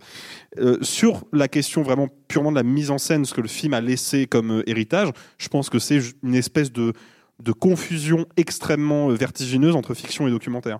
[0.59, 3.73] Euh, sur la question vraiment purement de la mise en scène, ce que le film
[3.73, 6.93] a laissé comme euh, héritage, je pense que c'est une espèce de,
[7.41, 10.79] de confusion extrêmement euh, vertigineuse entre fiction et documentaire.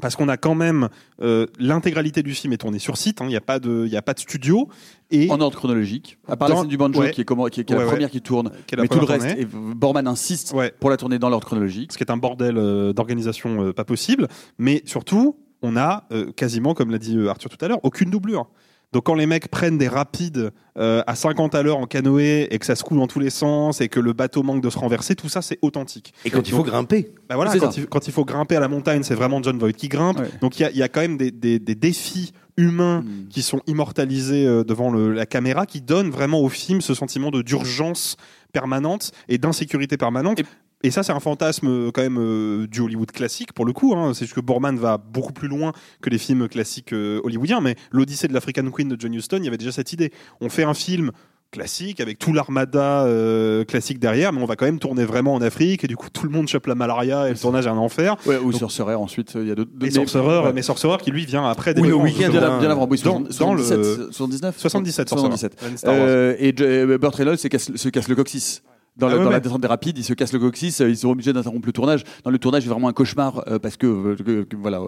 [0.00, 0.88] Parce qu'on a quand même
[1.20, 3.94] euh, l'intégralité du film est tournée sur site, hein, il n'y a pas de, il
[3.94, 4.66] a pas de studio
[5.10, 6.16] et En ordre chronologique.
[6.26, 7.10] À part la scène du banjo ouais.
[7.10, 7.92] qui est, comment- qui est- qui est Ouais, la ouais.
[7.92, 9.44] première qui tourne, mais tout le reste, et.
[9.44, 11.92] Borman insiste pour la tourner dans l'ordre chronologique.
[11.92, 14.28] ce qui est un bordel euh, d'organisation euh, pas possible.
[14.56, 18.48] Mais surtout, on a quasiment, comme l'a dit Arthur tout à l'heure, aucune doublure.
[18.92, 22.58] Donc quand les mecs prennent des rapides euh, à 50 à l'heure en canoë et
[22.58, 24.78] que ça se coule dans tous les sens et que le bateau manque de se
[24.78, 26.12] renverser, tout ça c'est authentique.
[26.24, 27.12] Et quand il faut grimper.
[27.28, 29.72] bah voilà, quand il, quand il faut grimper à la montagne, c'est vraiment John Voight
[29.74, 30.18] qui grimpe.
[30.18, 30.28] Ouais.
[30.40, 33.28] Donc il y a, il y a quand même des, des- des défis humains Mm.
[33.30, 37.30] qui sont immortalisés euh, devant le- la caméra, qui donnent vraiment au film ce sentiment
[37.30, 38.16] de d'urgence
[38.52, 40.40] permanente et d'insécurité permanente.
[40.40, 40.44] Et,
[40.90, 43.92] ça, c'est un fantasme euh, quand même euh, du Hollywood classique pour le coup.
[43.94, 44.12] Hein.
[44.14, 47.60] C'est juste que Borman va beaucoup plus loin que les films classiques euh, hollywoodiens.
[47.60, 50.10] Mais l'Odyssée de l'African Queen de John Huston, il y avait déjà cette idée.
[50.40, 51.10] On fait un film
[51.52, 55.42] classique avec tout l'armada euh, classique derrière, mais on va quand même tourner vraiment en
[55.42, 57.76] Afrique et du coup tout le monde chope la malaria et le tournage est un
[57.76, 58.16] enfer.
[58.24, 59.72] Ouais, ou Donc- Sorcerer, ensuite, il y a d'autres.
[59.82, 60.52] Et Sorcerer, ouais.
[60.54, 62.30] mais Sorcerer qui lui vient après Oui, des au vacances, week-end.
[62.30, 65.28] Bien, avant, oui, Dans- dans le- 77, 79 77, Sorcerer.
[65.36, 65.62] 77.
[65.62, 66.04] Même Star Wars.
[66.08, 66.52] Euh, et
[66.98, 68.62] Burt Reynolds se casse, se casse le coccyx.
[69.00, 70.96] Dans, Ah ouais, dans la descente des rapides, il se casse le coccyx, euh, ils
[70.96, 72.04] sont obligés d'interrompre le tournage.
[72.22, 74.80] Dans le tournage, c'est vraiment un cauchemar euh, parce que, euh, que- que, voilà,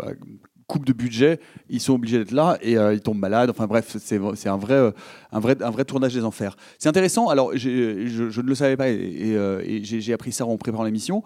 [0.68, 3.51] coupe de budget, ils sont obligés d'être là et euh, ils tombent malades.
[3.51, 4.90] Enfin bref, c'est un vrai, euh,
[5.31, 6.57] un vrai, un vrai tournage des enfers.
[6.79, 7.29] C'est intéressant.
[7.29, 10.57] Alors, je, je ne le savais pas et, et, euh, et j'ai appris ça en
[10.57, 11.22] préparant l'émission.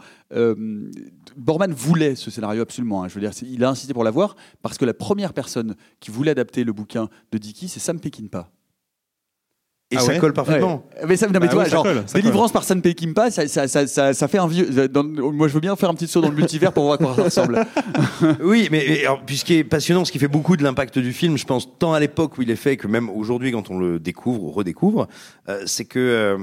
[1.37, 3.03] Borman voulait ce scénario absolument.
[3.05, 3.09] hein.
[3.09, 6.31] Je veux dire, il a insisté pour l'avoir parce que la première personne qui voulait
[6.33, 8.51] adapter le bouquin de Dickey, c'est Sam Peckinpah.
[9.92, 10.85] Et Ah ça ouais colle parfaitement.
[11.01, 11.07] Ouais.
[11.07, 13.68] Mais ça, non, mais Bah oui, ça genre, colle, délivrance par Sam Peckinpah, ça, ça,
[13.68, 14.88] ça, ça, ça fait un vieux.
[14.88, 16.99] dans- moi, je veux bien faire un petit saut dans le multivers pour voir à
[16.99, 17.64] quoi ça ressemble.
[18.42, 20.99] Oui, mais mais alors, puis ce qui est passionnant, ce qui fait beaucoup de l'impact
[20.99, 23.70] du film, je pense, tant à l'époque où il est fait que même aujourd'hui quand
[23.70, 25.07] on le découvre ou redécouvre,
[25.49, 26.37] euh, c'est que euh,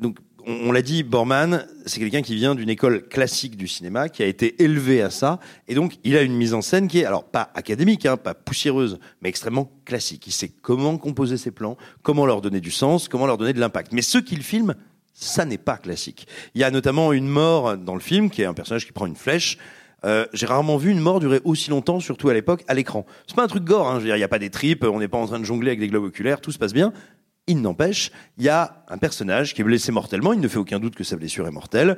[0.00, 4.22] donc on, l'a dit, Borman, c'est quelqu'un qui vient d'une école classique du cinéma, qui
[4.22, 7.04] a été élevé à ça, et donc il a une mise en scène qui est
[7.04, 10.26] alors pas académique, hein, pas poussiéreuse, mais extrêmement classique.
[10.26, 13.60] Il sait comment composer ses plans, comment leur donner du sens, comment leur donner de
[13.60, 13.92] l'impact.
[13.92, 14.74] Mais ce qu'il filme,
[15.12, 16.26] ça n'est pas classique.
[16.54, 19.06] Il y a notamment une mort dans le film, qui est un personnage qui prend
[19.06, 19.58] une flèche.
[20.04, 23.04] Euh, j'ai rarement vu une mort durer aussi longtemps, surtout à l'époque, à l'écran.
[23.26, 25.08] C'est pas un truc gore, hein, je il n'y a pas des tripes, on n'est
[25.08, 26.92] pas en train de jongler avec des globes oculaires, tout se passe bien.
[27.48, 30.78] Il n'empêche, il y a un personnage qui est blessé mortellement, il ne fait aucun
[30.78, 31.96] doute que sa blessure est mortelle,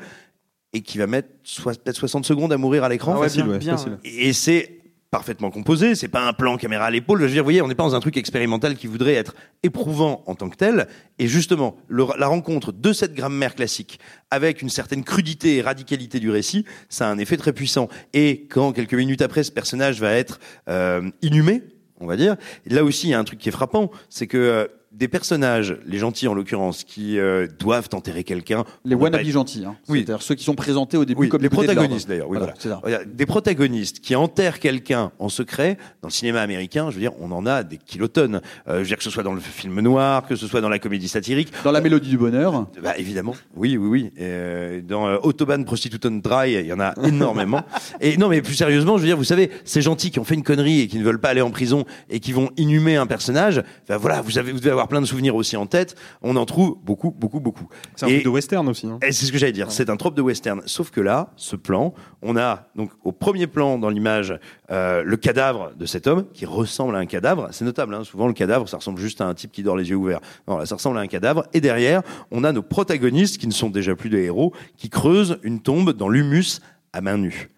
[0.73, 1.29] et qui va mettre
[1.65, 3.15] peut-être 60 secondes à mourir à l'écran.
[3.17, 3.99] Ah ouais, Facile, bien, bien, facile.
[4.05, 4.77] Et c'est
[5.11, 7.19] parfaitement composé, c'est pas un plan caméra à l'épaule.
[7.19, 9.35] Je veux dire, vous voyez, on n'est pas dans un truc expérimental qui voudrait être
[9.65, 10.87] éprouvant en tant que tel.
[11.19, 13.99] Et justement, le- la rencontre de cette grammaire classique
[14.31, 17.89] avec une certaine crudité et radicalité du récit, ça a un effet très puissant.
[18.13, 21.65] Et quand quelques minutes après, ce personnage va être euh, inhumé,
[21.99, 22.37] on va dire,
[22.67, 25.77] là aussi, il y a un truc qui est frappant, c'est que euh, des personnages,
[25.87, 28.65] les gentils en l'occurrence, qui euh, doivent enterrer quelqu'un.
[28.85, 29.77] Les pour ne pas wannabe être- gentils, hein.
[29.89, 29.99] Oui.
[30.05, 32.29] c'est-à-dire ceux qui sont présentés au début Oui, comme les protagonistes d'ailleurs.
[32.29, 32.61] Oui, Voilà, voilà.
[32.61, 32.81] c'est ça.
[32.83, 36.91] Regarde, Des protagonistes qui enterrent quelqu'un en secret dans le cinéma américain.
[36.91, 38.41] Je veux dire, on en a des kilotonnes.
[38.69, 40.69] Euh, je veux dire que ce soit dans le film noir, que ce soit dans
[40.69, 41.53] la comédie satirique.
[41.63, 42.67] Dans la mélodie du bonheur.
[42.83, 44.13] Bah, évidemment, oui, oui, oui.
[44.21, 47.63] Euh, dans euh, Autobahn Prostitution Dry, il y en a énormément.
[48.01, 50.35] et non, mais plus sérieusement, je veux dire, vous savez, ces gentils qui ont fait
[50.35, 53.07] une connerie et qui ne veulent pas aller en prison et qui vont inhumer un
[53.07, 55.97] personnage, ben voilà, vous avez, vous devez avoir plein de souvenirs aussi en tête.
[56.23, 57.69] On en trouve beaucoup, beaucoup, beaucoup.
[57.97, 58.87] C'est un Et- truc de western aussi.
[58.87, 58.99] hein.
[59.07, 60.63] et c'est ce que j'allais dire, c'est un trope de western.
[60.67, 64.39] Sauf que là, ce plan, on a donc au premier plan dans l'image
[64.71, 67.49] euh, le cadavre de cet homme qui ressemble à un cadavre.
[67.53, 69.89] C'est notable, hein, souvent le cadavre, ça ressemble juste à un type qui dort les
[69.91, 70.21] yeux ouverts.
[70.49, 71.45] Non, là, ça ressemble à un cadavre.
[71.53, 75.39] Et derrière, on a nos protagonistes qui ne sont déjà plus des héros, qui creusent
[75.43, 76.61] une tombe dans l'humus
[76.93, 77.49] à main nue.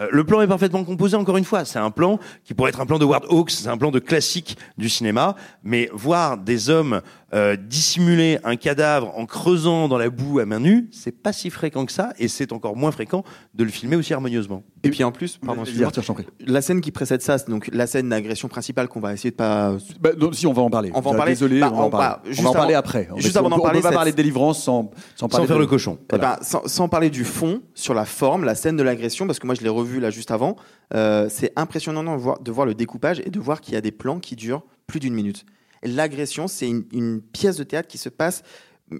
[0.00, 1.64] Euh, le plan est parfaitement composé, encore une fois.
[1.64, 3.98] C'est un plan qui pourrait être un plan de Ward Hawks, c'est un plan de
[3.98, 5.36] classique du cinéma.
[5.62, 7.00] Mais voir des hommes
[7.34, 11.50] euh, dissimuler un cadavre en creusant dans la boue à main nue, c'est pas si
[11.50, 13.22] fréquent que ça, et c'est encore moins fréquent
[13.54, 14.62] de le filmer aussi harmonieusement.
[14.82, 16.24] Et puis en plus, pardon, Arthur, je prie.
[16.46, 19.36] la scène qui précède ça, c'est donc la scène d'agression principale qu'on va essayer de
[19.36, 19.76] pas.
[20.00, 20.90] Bah, non, si, on va en parler.
[20.94, 21.32] On va en Euh, parler.
[21.32, 22.16] Désolé, Bah, on va en on va- parler.
[22.24, 23.08] On juste va en parler avant- après.
[23.16, 25.60] juste avant d'en parler, On cette- parler de délivrance sans, sans parler Sans faire de-
[25.62, 25.98] le cochon.
[26.00, 26.36] Eh Voilà.
[26.36, 29.46] ben, sans, sans parler du fond, sur la forme, la scène de l'agression, parce que
[29.46, 30.56] moi je l'ai revu là juste avant,
[30.94, 33.80] euh, c'est impressionnant de voir, de voir le découpage et de voir qu'il y a
[33.82, 35.44] des plans qui durent plus d'une minute.
[35.82, 38.42] L'agression, c'est une, une pièce de théâtre qui se passe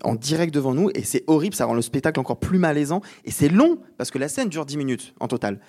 [0.04, 3.30] en direct devant nous et c'est horrible, ça rend le spectacle encore plus malaisant et
[3.30, 5.60] c'est long parce que la scène dure 10 minutes en total.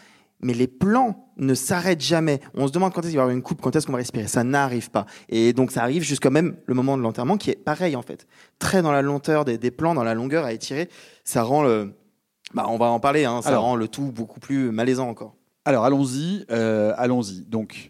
[0.42, 2.40] Mais les plans ne s'arrêtent jamais.
[2.54, 3.98] On se demande quand est-ce qu'il va y avoir une coupe, quand est-ce qu'on va
[3.98, 4.26] respirer.
[4.28, 5.06] Ça n'arrive pas.
[5.28, 8.26] Et donc ça arrive jusqu'à même le moment de l'enterrement qui est pareil en fait.
[8.58, 10.90] Très dans la lenteur des, des plans, dans la longueur à étirer.
[11.26, 11.94] Ça rend le...
[12.54, 13.64] Bah, on va en parler, hein, ça Alors.
[13.64, 15.36] rend le tout beaucoup plus malaisant encore.
[15.66, 17.42] Alors allons-y, euh, allons-y.
[17.42, 17.90] Donc,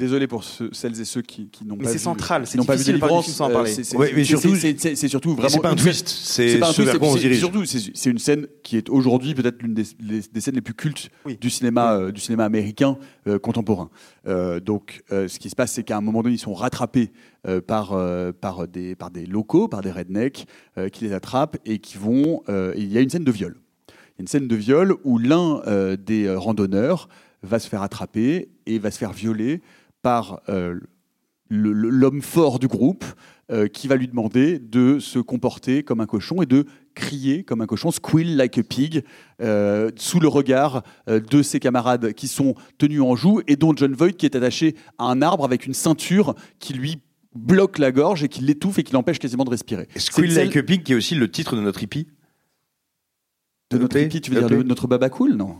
[0.00, 2.50] désolé pour ceux- celles et ceux qui, qui n'ont Mais pas c'est vu, central, qui
[2.50, 3.70] c'est n'ont pas vu difficile de sans en parler.
[3.70, 5.48] c'est- c'est- Ouais, mais c'est- surtout- c'est- c'est c'est vraiment.
[5.48, 7.38] c'est pas un twist, c'est ce vers quoi on c'est- dirige.
[7.38, 11.10] Surtout, c'est c'est une scène qui est aujourd'hui peut-être l'une des, scènes les plus cultes
[11.26, 11.36] Oui.
[11.40, 12.96] du cinéma, euh, du cinéma américain
[13.28, 13.90] euh, contemporain.
[14.26, 17.12] Euh, donc, euh, ce qui se passe, c'est qu'à un moment donné, ils sont rattrapés
[17.46, 20.46] euh, par, euh, par, des, par des locaux, par des rednecks,
[20.78, 22.42] euh, qui les attrapent et qui vont.
[22.48, 23.56] euh, il y a une scène de viol.
[23.88, 27.08] Il y a une scène de viol où l'un euh, des randonneurs
[27.42, 29.62] va se faire attraper et va se faire violer
[30.02, 30.78] par euh,
[31.48, 33.04] l'homme fort du groupe
[33.50, 37.60] euh, qui va lui demander de se comporter comme un cochon et de crier comme
[37.60, 39.04] un cochon, squeal like a pig,
[39.40, 43.92] euh, sous le regard de ses camarades qui sont tenus en joue et dont John
[43.94, 46.98] Voight qui est attaché à un arbre avec une ceinture qui lui
[47.34, 49.88] bloque la gorge et qui l'étouffe et qui l'empêche quasiment de respirer.
[49.96, 52.08] Squeal Like a Pig, qui est aussi le titre de notre hippie.
[53.70, 55.58] De notre hippie, tu veux dire de notre baba cool, non?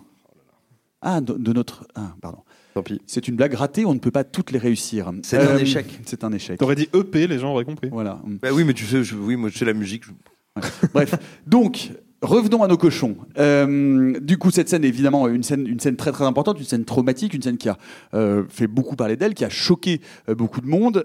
[1.01, 1.87] Ah, de, de notre.
[1.95, 2.43] Ah, pardon.
[2.75, 3.01] Tant pis.
[3.07, 5.09] C'est une blague ratée, on ne peut pas toutes les réussir.
[5.09, 5.87] Euh, C'est un échec.
[6.07, 6.59] C'est un échec.
[6.59, 7.89] T'aurais dit EP, les gens auraient compris.
[7.91, 8.21] Voilà.
[8.43, 10.05] Bah oui, mais tu sais, je- oui, moi je sais la musique.
[10.05, 10.13] je-
[10.93, 11.15] Bref,
[11.47, 11.91] donc
[12.23, 13.17] revenons à nos cochons.
[13.39, 17.35] Euh, du coup, cette scène est évidemment une scène, très très importante, une scène traumatique,
[17.35, 17.79] une scène qui a
[18.15, 21.05] euh, fait beaucoup parler d'elle, qui a choqué euh, beaucoup de monde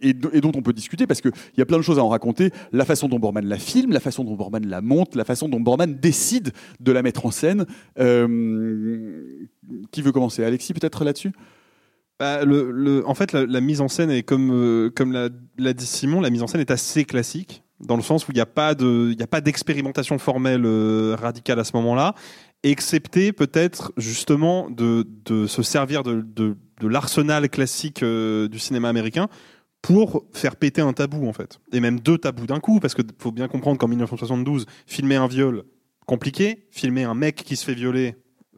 [0.00, 2.04] et, do- et dont on peut discuter parce qu'il y a plein de choses à
[2.04, 2.50] en raconter.
[2.72, 5.60] La façon dont Borman la filme, la façon dont Borman la monte, la façon dont
[5.60, 7.66] Borman décide de la mettre en scène.
[9.90, 10.44] Qui veut commencer?
[10.44, 11.32] Alexis, peut-être là-dessus?
[12.18, 12.40] Bah,
[13.04, 16.46] en fait, la, mise en scène est comme, comme l'a dit Simon, la mise en
[16.46, 20.64] scène est assez classique, dans le sens où il n'y a pas de, d'expérimentation formelle
[20.64, 22.14] euh, radicale à ce moment-là,
[22.62, 29.28] excepté peut-être justement de, de se servir de, de, l'arsenal classique euh, du cinéma américain
[29.82, 33.02] pour faire péter un tabou en fait, et même deux tabous d'un coup, parce que
[33.18, 35.64] faut bien comprendre qu'en 1972, filmer un viol
[36.06, 38.16] compliqué, filmer un mec qui se fait violer.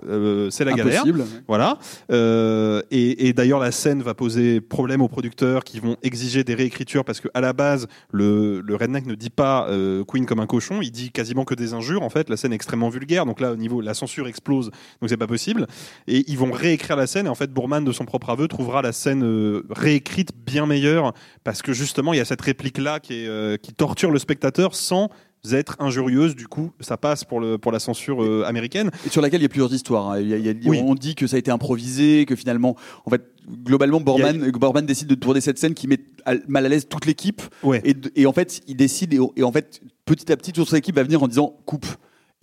[0.08, 1.02] Euh, c'est la galère.
[1.02, 1.24] Impossible.
[1.46, 1.78] Voilà.
[2.10, 6.54] Euh, et et d'ailleurs, la scène va poser problème aux producteurs qui vont exiger des
[6.54, 10.40] réécritures parce que à la base, le, le redneck ne dit pas euh, Queen comme
[10.40, 12.02] un cochon, il dit quasiment que des injures.
[12.02, 13.24] En fait, la scène est extrêmement vulgaire.
[13.24, 14.70] Donc là, au niveau, la censure explose.
[15.00, 15.66] Donc c'est pas possible.
[16.08, 17.26] Et ils vont réécrire la scène.
[17.26, 21.14] Et en fait, Bourman, de son propre aveu, trouvera la scène euh, réécrite bien meilleure
[21.44, 24.18] parce que justement, il y a cette réplique là qui, est, euh, qui torture le
[24.18, 25.10] spectateur sans
[25.52, 26.34] être injurieuse.
[26.36, 28.90] Du coup, ça passe pour le pour la censure euh, américaine.
[29.06, 30.10] Et sur laquelle il y a plusieurs histoires.
[30.10, 30.20] hein.
[30.20, 30.80] Il y a- il y a- Oui.
[30.84, 33.22] On dit que ça a été improvisé, que finalement, en fait,
[33.64, 37.04] globalement, Borman, Borman décide de tourner cette scène qui met à- mal à l'aise toute
[37.06, 37.42] l'équipe.
[37.62, 37.82] Ouais.
[37.84, 40.76] Et, et en fait, il décide, et, et en fait, petit à petit, toute son
[40.76, 41.86] équipe va venir en disant coupe.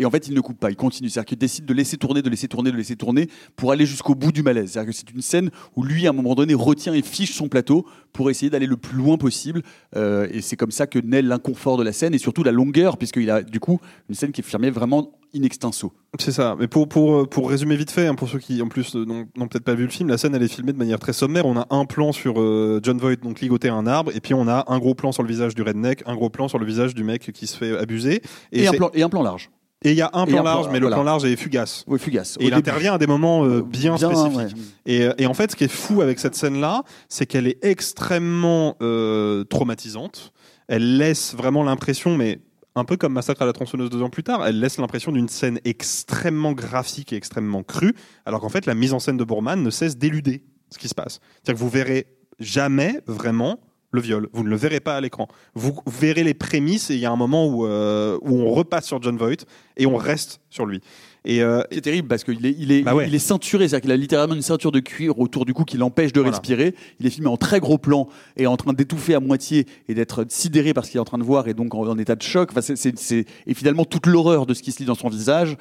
[0.02, 1.10] Et en fait, il ne coupe pas, il continue.
[1.10, 4.16] C'est-à-dire qu'il décide de laisser tourner, de laisser tourner, de laisser tourner pour aller jusqu'au
[4.16, 4.72] bout du malaise.
[4.72, 7.50] C'est-à-dire que c'est une scène où lui, à un moment donné, retient et fiche son
[7.50, 9.62] plateau pour essayer d'aller le plus loin possible.
[9.96, 12.98] Euh, et c'est comme ça que naît l'inconfort de la scène et surtout la longueur,
[12.98, 15.94] puisqu'il a du coup une scène qui est filmée vraiment in extenso.
[16.20, 16.56] C'est ça.
[16.60, 19.48] Mais pour, pour, pour résumer vite fait, hein, pour ceux qui en plus euh, n'ont
[19.48, 21.46] peut-être pas vu le film, la scène elle est filmée de manière très sommaire.
[21.46, 24.34] On a un plan sur euh, John Voight donc ligoté à un arbre, et puis
[24.34, 26.66] on a un gros plan sur le visage du redneck, un gros plan sur le
[26.66, 28.22] visage du mec qui se fait abuser.
[28.52, 29.52] Et, un plan, et un plan large.
[29.84, 30.90] Et il y a un plan large, mais voilà.
[30.90, 31.84] le plan large est fugace.
[31.88, 32.38] Oui, fugace.
[32.40, 32.60] Et Au il début.
[32.60, 34.38] intervient à des moments euh, bien, Bien, spécifiques.
[34.38, 34.48] ouais.
[34.86, 37.58] Et, euh, et en fait, ce qui est fou avec cette scène-là, c'est qu'elle est
[37.64, 40.34] extrêmement euh, traumatisante.
[40.68, 42.40] Elle laisse vraiment l'impression, mais
[42.76, 45.28] un peu comme Massacre à la tronçonneuse deux ans plus tard, elle laisse l'impression d'une
[45.28, 49.62] scène extrêmement graphique et extrêmement crue, alors qu'en fait, la mise en scène de Bourman
[49.62, 51.20] ne cesse d'éluder ce qui se passe.
[51.44, 52.06] C'est-à-dire que vous verrez
[52.40, 53.60] jamais vraiment
[53.92, 54.30] le viol.
[54.34, 55.28] Vous ne le verrez pas à l'écran.
[55.56, 58.86] Vous verrez les prémices et il y a un moment où, euh, où on repasse
[58.88, 59.46] sur John Voight
[59.78, 60.82] et on reste sur lui.
[61.24, 63.08] Et euh, C'est terrible parce qu'il est, il est, Bah ouais.
[63.08, 65.78] il est ceinturé, c'est-à-dire qu'il a littéralement une ceinture de cuir autour du cou qui
[65.78, 66.36] l'empêche de Voilà.
[66.38, 66.74] respirer.
[67.00, 70.26] Il est filmé en très gros plan et en train d'étouffer à moitié et d'être
[70.30, 72.24] sidéré par ce qu'il est en train de voir et donc en, en état de
[72.24, 72.50] choc.
[72.56, 72.74] Enfin,
[73.46, 75.58] et finalement, toute l'horreur de ce qui se lit dans son visage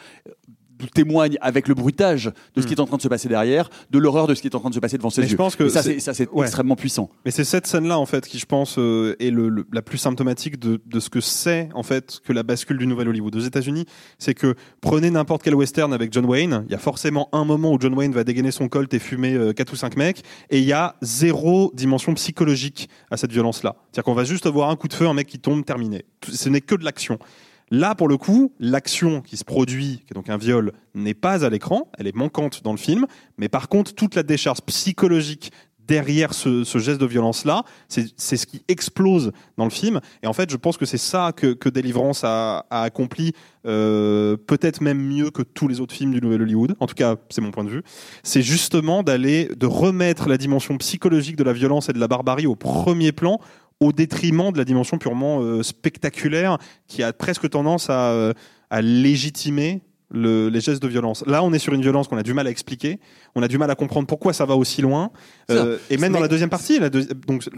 [0.89, 3.99] témoigne avec le bruitage de ce qui est en train de se passer derrière, de
[3.99, 5.25] l'horreur de ce qui est en train de se passer devant ses Hmm.
[5.25, 5.37] Mais je yeux.
[5.37, 5.69] pense que Et
[6.01, 6.43] ça, c'est- ouais.
[6.47, 7.11] extrêmement puissant.
[7.25, 9.99] Mais c'est cette scène-là, en fait, qui, je pense, euh, est le, le- la plus
[9.99, 13.41] symptomatique de, de ce que c'est, en fait, que la bascule du Nouvel Hollywood aux
[13.41, 13.87] États-Unis.
[14.19, 17.73] C'est que prenez n'importe quel western avec John Wayne, il y a forcément un moment
[17.73, 20.59] où John Wayne va dégainer son colt et fumer euh, quatre ou cinq mecs, et
[20.59, 23.77] il y a zéro dimension psychologique à cette violence-là.
[23.93, 26.05] C'est-à-dire qu'on va juste avoir un coup de feu, un mec qui tombe, terminé.
[26.31, 27.19] Ce n'est que de l'action.
[27.71, 31.45] Là, pour le coup, l'action qui se produit, qui est donc un viol, n'est pas
[31.45, 33.07] à l'écran, elle est manquante dans le film,
[33.39, 35.53] mais par contre, toute la décharge psychologique
[35.91, 40.01] derrière ce, geste de violence-là, c'est ce qui explose dans le film.
[40.23, 43.33] Et en fait, je pense que c'est ça que, que Délivrance a, a accompli,
[43.67, 46.77] euh, peut-être même mieux que tous les autres films du Nouvel Hollywood.
[46.79, 47.83] En tout cas, c'est mon point de vue.
[48.23, 52.47] C'est justement d'aller, de remettre la dimension psychologique de la violence et de la barbarie
[52.47, 53.41] au premier plan,
[53.81, 58.33] au détriment de la dimension purement euh, spectaculaire qui a presque tendance à, euh,
[58.69, 59.81] à légitimer
[60.13, 61.25] le- les gestes de violence.
[61.27, 62.99] Là, on est sur une violence qu'on a du mal à expliquer,
[63.35, 65.11] on a du mal à comprendre pourquoi ça va aussi loin.
[65.51, 67.49] Euh, et même dans la deuxième partie, la deuxi- donc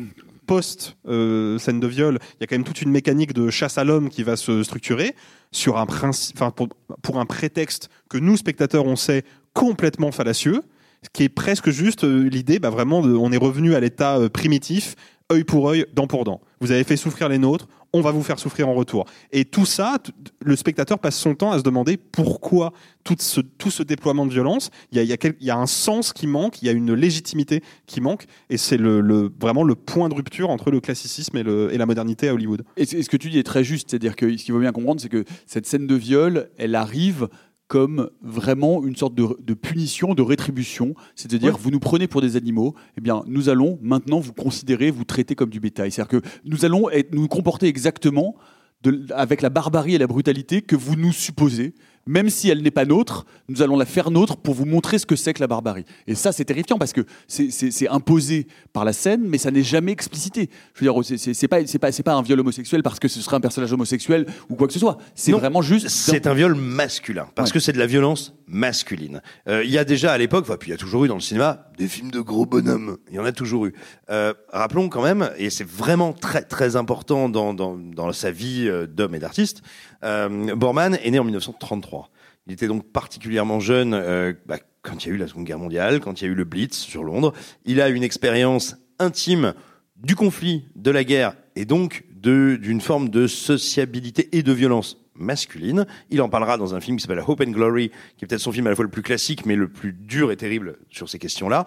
[0.46, 3.78] post euh, scène de viol, il y a quand même toute une mécanique de chasse
[3.78, 5.14] à l'homme qui va se structurer
[5.50, 6.68] sur un principe, enfin pour,
[7.00, 10.62] pour un prétexte que nous spectateurs on sait complètement fallacieux,
[11.02, 14.18] ce qui est presque juste euh, l'idée, bah vraiment, de, on est revenu à l'état
[14.32, 14.94] primitif,
[15.32, 16.40] œil pour œil, dent pour dent.
[16.60, 19.06] Vous avez fait souffrir les nôtres, on va vous faire souffrir en retour.
[19.32, 19.98] Et tout ça,
[20.40, 22.72] le spectateur passe son temps à se demander pourquoi
[23.04, 26.66] tout ce, tout ce déploiement de violence, il y a, un sens qui manque, il
[26.66, 30.80] y a une légitimité qui manque, et c'est vraiment le point de rupture entre le
[30.80, 32.62] classicisme et, et la modernité à Hollywood.
[32.76, 35.00] Et ce que tu dis est très juste, c'est-à-dire que ce qu'il faut bien comprendre,
[35.00, 37.28] c'est que cette scène de viol, elle arrive
[37.72, 40.94] comme vraiment une sorte de, de punition, de rétribution.
[41.16, 41.58] C'est-à-dire, Ouais.
[41.62, 45.34] vous nous prenez pour des animaux, eh bien, nous allons maintenant vous considérer, vous traiter
[45.34, 45.90] comme du bétail.
[45.90, 48.34] C'est-à-dire que nous allons être- nous comporter exactement
[48.82, 51.72] de- avec la barbarie et la brutalité que vous nous supposez,
[52.06, 55.06] même si elle n'est pas nôtre, nous allons la faire nôtre pour vous montrer ce
[55.06, 55.84] que c'est que la barbarie.
[56.06, 59.92] Et ça, c'est terrifiant parce que c'est- imposé par la scène, mais ça n'est jamais
[59.92, 60.48] explicité.
[60.74, 63.40] Je veux dire, c'est- pas, pas, pas un viol homosexuel parce que ce serait un
[63.40, 64.98] personnage homosexuel ou quoi que ce soit.
[65.14, 65.88] C'est vraiment juste.
[65.88, 67.54] C'est un viol masculin, parce Ouais.
[67.54, 69.22] que c'est de la violence masculine.
[69.48, 71.14] Euh, Il y a déjà à l'époque, enfin, puis il y a toujours eu dans
[71.14, 72.98] le cinéma, des films de gros bonhommes.
[73.10, 73.74] Il y en a toujours eu.
[74.10, 78.68] Euh, rappelons quand même, et c'est vraiment très très important dans, dans, dans sa vie
[78.68, 79.62] euh, d'homme et d'artiste,
[80.04, 82.10] euh, Borman est né en 1933.
[82.46, 85.58] Il était donc particulièrement jeune euh, bah, quand il y a eu la Seconde Guerre
[85.58, 87.32] mondiale, quand il y a eu le Blitz sur Londres.
[87.64, 89.54] Il a une expérience intime
[89.96, 95.86] du conflit, de la guerre, et donc d'une forme de sociabilité et de violence masculine.
[96.10, 98.52] Il en parlera dans un film qui s'appelle Hope and Glory, qui est peut-être son
[98.52, 101.18] film à la fois le plus classique, mais le plus dur et terrible sur ces
[101.18, 101.66] questions-là.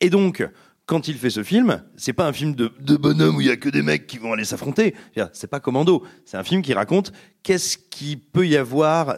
[0.00, 0.46] Et donc,
[0.86, 3.50] quand il fait ce film, c'est pas un film de, de bonhomme où il y
[3.50, 4.94] a que des mecs qui vont aller s'affronter.
[5.32, 6.04] C'est pas Commando.
[6.24, 9.16] C'est un film qui raconte qu'est-ce qui peut y avoir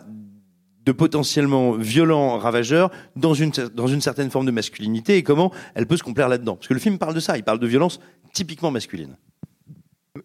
[0.84, 5.88] de potentiellement violent, ravageur, dans une, dans une certaine forme de masculinité et comment elle
[5.88, 6.54] peut se complaire là-dedans.
[6.54, 7.98] Parce que le film parle de ça, il parle de violence
[8.32, 9.16] typiquement masculine.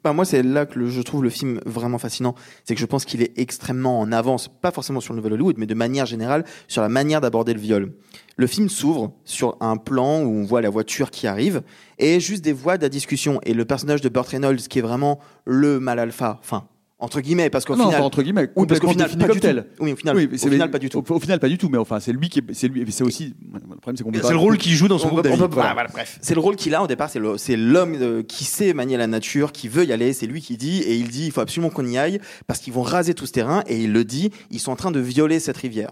[0.03, 2.35] Bah, moi, c'est là que je trouve le film vraiment fascinant.
[2.63, 5.55] C'est que je pense qu'il est extrêmement en avance, pas forcément sur le Nouvel Hollywood,
[5.57, 7.93] mais de manière générale, sur la manière d'aborder le viol.
[8.37, 11.61] Le film s'ouvre sur un plan où on voit la voiture qui arrive
[11.99, 13.39] et juste des voix de la discussion.
[13.43, 16.65] Et le personnage de Burt Reynolds, qui est vraiment le mal alpha, enfin,
[17.01, 17.99] entre guillemets, parce qu'au non, final.
[17.99, 19.67] pas entre guillemets, Oui, parce qu'au final, pas du tel.
[19.75, 19.83] tout.
[19.83, 20.99] Oui, au final, Oui, au c'est- final, pas du tout.
[20.99, 23.03] Au, au final, pas du tout, mais enfin, c'est lui qui, est- c'est lui, c'est
[23.03, 23.33] aussi,
[23.81, 25.89] problème, c'est qu'on peut C'est le rôle qu'il joue dans son On groupe voilà, voilà,
[25.91, 26.19] bref.
[26.21, 28.95] C'est le rôle qu'il a au départ, c'est le- c'est l'homme euh, qui sait manier
[28.97, 31.41] la nature, qui veut y aller, c'est lui qui dit, et il dit il faut
[31.41, 34.31] absolument qu'on y aille, parce qu'ils vont raser tout ce terrain, et il le dit,
[34.51, 35.91] ils sont en train de violer cette rivière.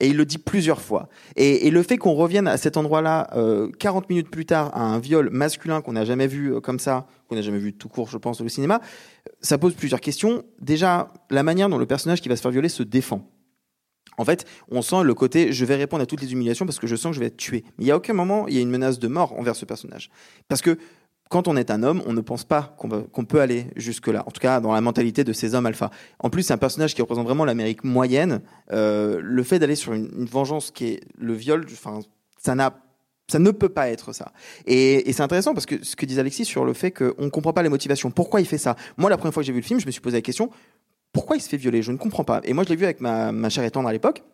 [0.00, 1.08] Et il le dit plusieurs fois.
[1.36, 4.82] Et, et le fait qu'on revienne à cet endroit-là, euh, 40 minutes plus tard, à
[4.82, 7.88] un viol masculin qu'on n'a jamais vu euh, comme ça, qu'on n'a jamais vu tout
[7.88, 8.80] court, je pense, au cinéma,
[9.40, 10.44] ça pose plusieurs questions.
[10.60, 13.28] Déjà, la manière dont le personnage qui va se faire violer se défend.
[14.16, 16.86] En fait, on sent le côté je vais répondre à toutes les humiliations parce que
[16.86, 17.64] je sens que je vais être tué.
[17.78, 19.64] Mais il y a aucun moment, il y a une menace de mort envers ce
[19.64, 20.10] personnage.
[20.48, 20.78] Parce que
[21.30, 24.22] quand on est un homme, on ne pense pas qu'on peut aller jusque-là.
[24.26, 25.90] En tout cas, dans la mentalité de ces hommes alpha.
[26.20, 28.40] En plus, c'est un personnage qui représente vraiment l'Amérique moyenne.
[28.72, 31.66] Euh, le fait d'aller sur une, une vengeance qui est le viol,
[32.36, 32.83] ça n'a
[33.28, 34.32] ça ne peut pas être ça.
[34.66, 37.52] Et, c'est intéressant parce que ce que disait Alexis sur le fait qu'on ne comprend
[37.52, 38.10] pas les motivations.
[38.10, 38.76] Pourquoi il fait ça?
[38.96, 40.50] Moi, la première fois que j'ai vu le film, je me suis posé la question
[41.14, 41.80] pourquoi il se fait violer?
[41.80, 42.40] Je ne comprends pas.
[42.44, 44.24] Et moi, je l'ai vu avec ma, ma chère et tendre à l'époque.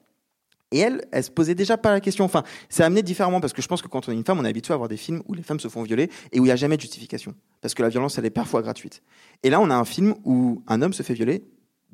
[0.73, 2.25] Et elle, elle se posait déjà pas la question.
[2.25, 4.45] Enfin, c'est amené différemment parce que je pense que quand on est une femme, on
[4.45, 6.49] est habitué à voir des films où les femmes se font violer et où il
[6.49, 7.35] n'y a jamais de justification.
[7.61, 9.03] Parce que la violence, elle est parfois gratuite.
[9.43, 11.45] Et là, on a un film où un homme se fait violer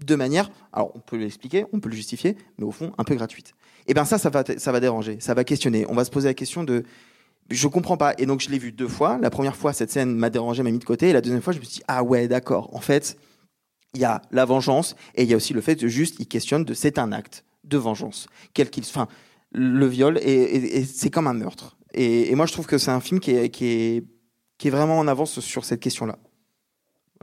[0.05, 3.15] de manière, alors on peut l'expliquer, on peut le justifier, mais au fond, un peu
[3.15, 3.55] gratuite.
[3.87, 5.87] Et bien ça, ça va, ça va déranger, ça va questionner.
[5.89, 6.85] On va se poser la question de,
[7.51, 8.15] je comprends pas.
[8.19, 9.19] Et donc je l'ai vu deux fois.
[9.21, 11.11] La première fois, cette scène m'a dérangé, m'a mis de côté.
[11.11, 12.75] Et la deuxième fois, je me suis dit, ah ouais, d'accord.
[12.75, 13.17] En fait,
[13.95, 16.27] il y a la vengeance et il y a aussi le fait de juste, il
[16.27, 19.09] questionne de c'est un acte de vengeance, quel qu'il, enfin,
[19.51, 21.77] le viol et, c'est comme un meurtre.
[21.95, 24.05] Et, moi, je trouve que c'est un film qui est, qui est,
[24.59, 26.19] qui est vraiment en avance sur cette question-là.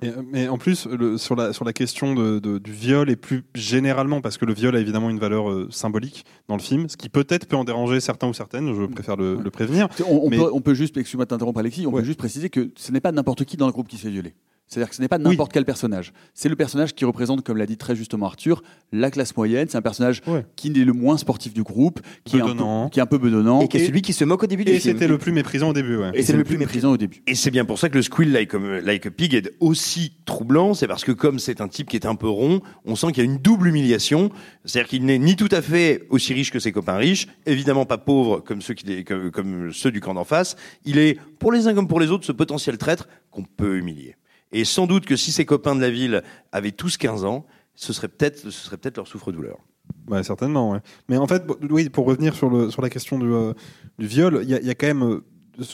[0.02, 3.16] Et, mais en plus, le- sur, la, sur la question de, de- du viol et
[3.16, 6.90] plus généralement, parce que le viol a évidemment une valeur euh, symbolique dans le film,
[6.90, 9.88] ce qui peut-être peut en déranger certains ou certaines, je préfère le, le prévenir.
[10.10, 12.50] On, on Mais- peut, on peut juste, excuse-moi de t'interrompre Alexis, on peut juste préciser
[12.50, 14.34] que ce n'est pas n'importe qui dans le groupe qui se fait violer.
[14.68, 16.14] C'est-à-dire que ce n'est pas n'importe quel personnage.
[16.34, 19.68] C'est le personnage qui représente, comme l'a dit très justement Arthur, la classe moyenne.
[19.70, 20.22] C'est un personnage
[20.56, 22.90] qui est le moins sportif du groupe, qui est, un peu, Bedonnant.
[22.90, 23.62] qui est un peu bedonnant.
[23.62, 24.96] Et qui est celui qui se moque au début du Et film.
[24.96, 26.12] c'était le plus méprisant au début, ouais.
[26.16, 27.22] Et c'est le plus méprisant au début.
[27.28, 30.14] Et c'est bien pour ça que le Squill like, a- like a Pig est aussi
[30.26, 30.74] troublant.
[30.74, 33.24] C'est parce que comme c'est un type qui est un peu rond, on sent qu'il
[33.24, 34.32] y a une double humiliation.
[34.66, 38.00] C'est-à-dire qu'il n'est ni tout à fait aussi riche que ses copains riches, évidemment pas
[38.00, 40.56] pauvre comme ceux, qui, comme, comme ceux du camp d'en face.
[40.86, 44.16] Il est, pour les uns comme pour les autres, ce potentiel traître qu'on peut humilier.
[44.54, 47.46] Et sans doute que si ses copains de la ville avaient tous 15 ans,
[47.76, 49.58] ce serait peut-être ce serait peut-être leur souffre-douleur.
[50.08, 50.80] Ouais, certainement.
[51.10, 53.54] Mais en fait, oui, pour revenir sur, le, sur la question du, euh,
[54.00, 55.24] du viol, il y, a- il y a quand même euh,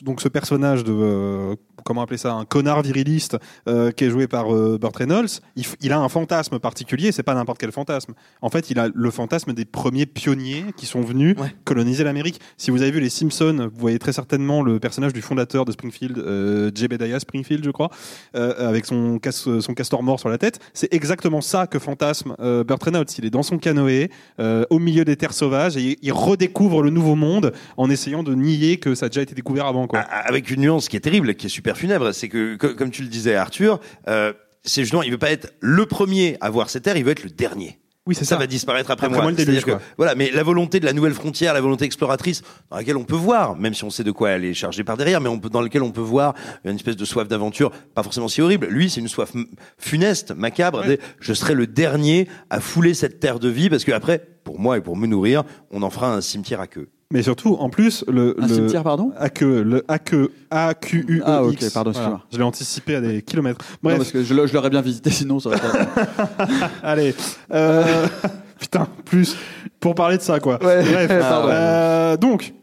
[0.04, 4.28] donc ce personnage de euh, comment appeler ça, un connard viriliste euh, qui est joué
[4.28, 5.42] par euh, Burt Reynolds.
[5.82, 7.12] Il, a un fantasme particulier.
[7.12, 8.14] C'est pas n'importe quel fantasme.
[8.42, 12.40] En fait, il a le fantasme des premiers pionniers qui sont venus coloniser l'Amérique.
[12.58, 15.72] Si vous avez vu les Simpsons, vous voyez très certainement le personnage du fondateur de
[15.72, 17.90] Springfield, euh, Jebediah Springfield, je crois,
[18.36, 20.60] euh, avec son, cas- son castor mort sur la tête.
[20.74, 23.08] C'est exactement ça que fantasme euh, Burt Reynolds.
[23.18, 24.10] Il est dans son canoë,
[24.40, 28.34] euh, au milieu des terres sauvages, et il redécouvre le nouveau monde en essayant de
[28.36, 29.88] nier que ça a déjà été découvert avant.
[29.88, 30.00] Quoi.
[30.00, 33.02] Avec une nuance qui est terrible, qui est super funèbre, c'est que, co- comme tu
[33.04, 36.84] le disais, Arthur, euh, c'est justement, il veut pas être le premier à voir cette
[36.84, 37.80] terre, il veut être le dernier.
[38.06, 38.36] Oui, c'est ça.
[38.36, 38.38] ça.
[38.38, 39.24] va disparaître après, Après moi.
[39.24, 42.42] moi, le déluge, que, voilà, mais la volonté de la nouvelle frontière, la volonté exploratrice,
[42.72, 44.98] dans laquelle on peut voir, même si on sait de quoi elle est chargée par
[44.98, 46.34] derrière, mais on peut, dans laquelle on peut voir
[46.66, 48.66] une espèce de soif d'aventure, pas forcément si horrible.
[48.68, 49.32] Lui, c'est une soif
[49.78, 50.84] funeste, macabre.
[50.86, 54.60] des- Je serai le dernier à fouler cette terre de vie, parce que après, pour
[54.60, 56.90] moi et pour me nourrir, on en fera un cimetière à queue.
[57.12, 59.12] Mais surtout, en plus, le, Un le cimetière, pardon?
[59.18, 61.24] AQ, le AQ, AQUEX.
[61.26, 62.22] Ah, ok, pardon, excuse-moi.
[62.32, 63.66] Je l'ai anticipé à des kilomètres.
[63.82, 63.98] Non, Bref.
[63.98, 66.30] parce que je, l'a- je l'aurais bien visité sinon ça aurait pas...
[66.84, 67.16] Allez.
[67.52, 68.06] Euh,
[68.60, 69.36] putain, plus
[69.80, 70.58] pour parler de ça, quoi.
[70.60, 71.08] Bref.
[71.08, 71.50] pardon.
[71.52, 72.54] Euh, donc.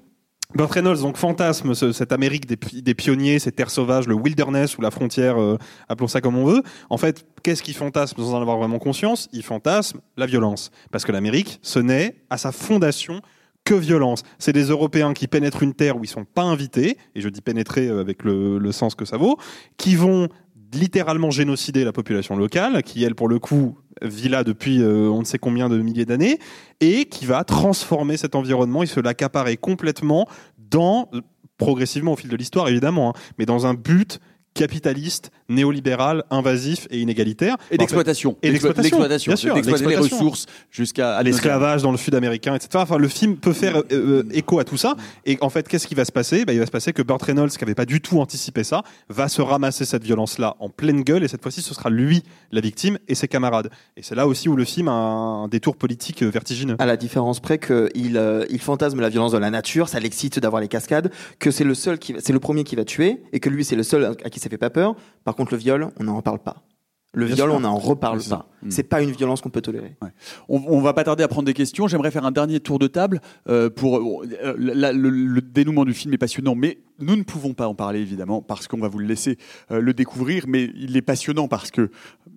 [0.55, 4.79] Burt Reynolds, donc fantasme ce- cette Amérique des, des pionniers, ces terres sauvages, le wilderness
[4.79, 6.63] ou la frontière, euh, appelons ça comme on veut.
[6.89, 9.29] En fait, qu'est-ce qu'il fantasme sans en avoir vraiment conscience?
[9.33, 10.71] Il fantasme la violence.
[10.93, 13.21] Parce que l'Amérique, ce n'est à sa fondation
[13.67, 14.23] que violence.
[14.39, 17.43] C'est des Européens qui pénètrent une terre où ils sont pas invités, et je dis
[17.43, 19.37] pénétrer euh, avec le, sens que ça vaut,
[19.77, 20.29] qui vont
[20.73, 25.21] littéralement génocider la population locale, qui elle pour le coup vit là depuis euh, on
[25.21, 26.39] ne sait combien de milliers d'années,
[26.81, 30.27] et qui va transformer cet environnement et se l'accaparer complètement
[30.59, 31.11] dans,
[31.59, 34.21] progressivement au fil de l'histoire évidemment, hein, mais dans un but
[34.57, 37.57] capitaliste, néolibéral, invasif et inégalitaire.
[37.71, 38.37] Et d'exploitation.
[38.43, 39.31] Et D'explo- d'exploitation.
[39.31, 41.17] Bien sûr, D'exploiter les ressources jusqu'à...
[41.17, 42.71] à L'esclavage dans le sud américain, etc.
[42.77, 44.97] Enfin, le film peut faire euh, euh, écho à tout ça.
[45.25, 46.45] Et en fait, qu'est-ce qui va se passer?
[46.45, 48.83] Bah, Il va se passer que Burt Reynolds, qui n'avait pas du tout anticipé ça,
[49.09, 51.23] va se ramasser cette violence-là en pleine gueule.
[51.25, 53.71] Et cette fois-ci, ce sera lui la victime et ses camarades.
[53.97, 56.77] Et c'est là aussi où le film a un détour politique euh, vertigineux.
[56.79, 60.39] À la différence près qu'il euh, il fantasme la violence de la nature, ça l'excite
[60.39, 63.21] d'avoir les cascades, que c'est le seul qui, va- c'est le premier qui va tuer,
[63.33, 64.95] et que lui c'est le seul à qui ça fait pas peur.
[65.25, 66.63] Par contre, le viol, on n'en reparle pas.
[67.15, 67.57] Le Bien viol, sûr.
[67.57, 68.47] on n'en reparle pas.
[68.63, 68.71] Mm.
[68.71, 69.97] C'est pas une violence qu'on peut tolérer.
[70.51, 71.89] On, on va pas tarder à prendre des questions.
[71.89, 75.95] J'aimerais faire un dernier tour de table euh, pour euh, la- le, le dénouement du
[75.95, 78.99] film est passionnant, mais nous ne pouvons pas en parler évidemment parce qu'on va vous
[78.99, 79.39] le laisser
[79.71, 80.45] euh, le découvrir.
[80.47, 81.91] Mais il est passionnant parce que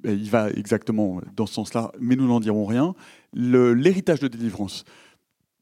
[0.05, 1.91] il va exactement dans ce sens-là.
[1.99, 2.93] Mais nous n'en dirons rien.
[3.33, 4.85] L'héritage de délivrance.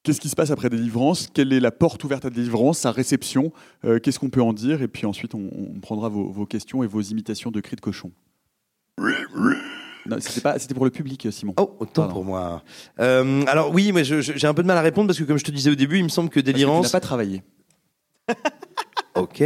[0.08, 1.28] Qu'est-ce qui se passe après délivrance?
[1.34, 3.51] Quelle est la porte ouverte à délivrance Sa réception?
[3.84, 4.82] Euh, Qu'est-ce qu'on peut en dire?
[4.82, 7.82] Et puis ensuite, on, on prendra vos, vos questions et vos imitations de cris de
[7.82, 8.12] cochon.
[10.20, 11.53] C'était pour le public, Simon.
[11.60, 12.64] Oh, autant pour moi.
[13.01, 15.43] Euh, alors oui, mais j'ai un peu de mal à répondre parce que comme je
[15.43, 17.43] te disais au début, il me semble que Parce que tu n'as pas travaillé.
[19.16, 19.41] Ok.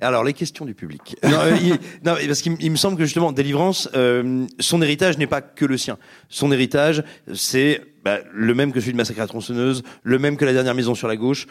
[0.00, 1.16] Alors les questions du public.
[1.24, 1.72] Non, euh, il-
[2.04, 5.76] non, parce qu'il me- semble que justement, délivrance, euh, son héritage n'est pas que le
[5.76, 5.98] sien.
[6.28, 7.02] Son héritage,
[7.34, 10.74] c'est bah, le même que celui de Massacre à tronçonneuse, le même que la dernière
[10.74, 11.46] maison sur la gauche.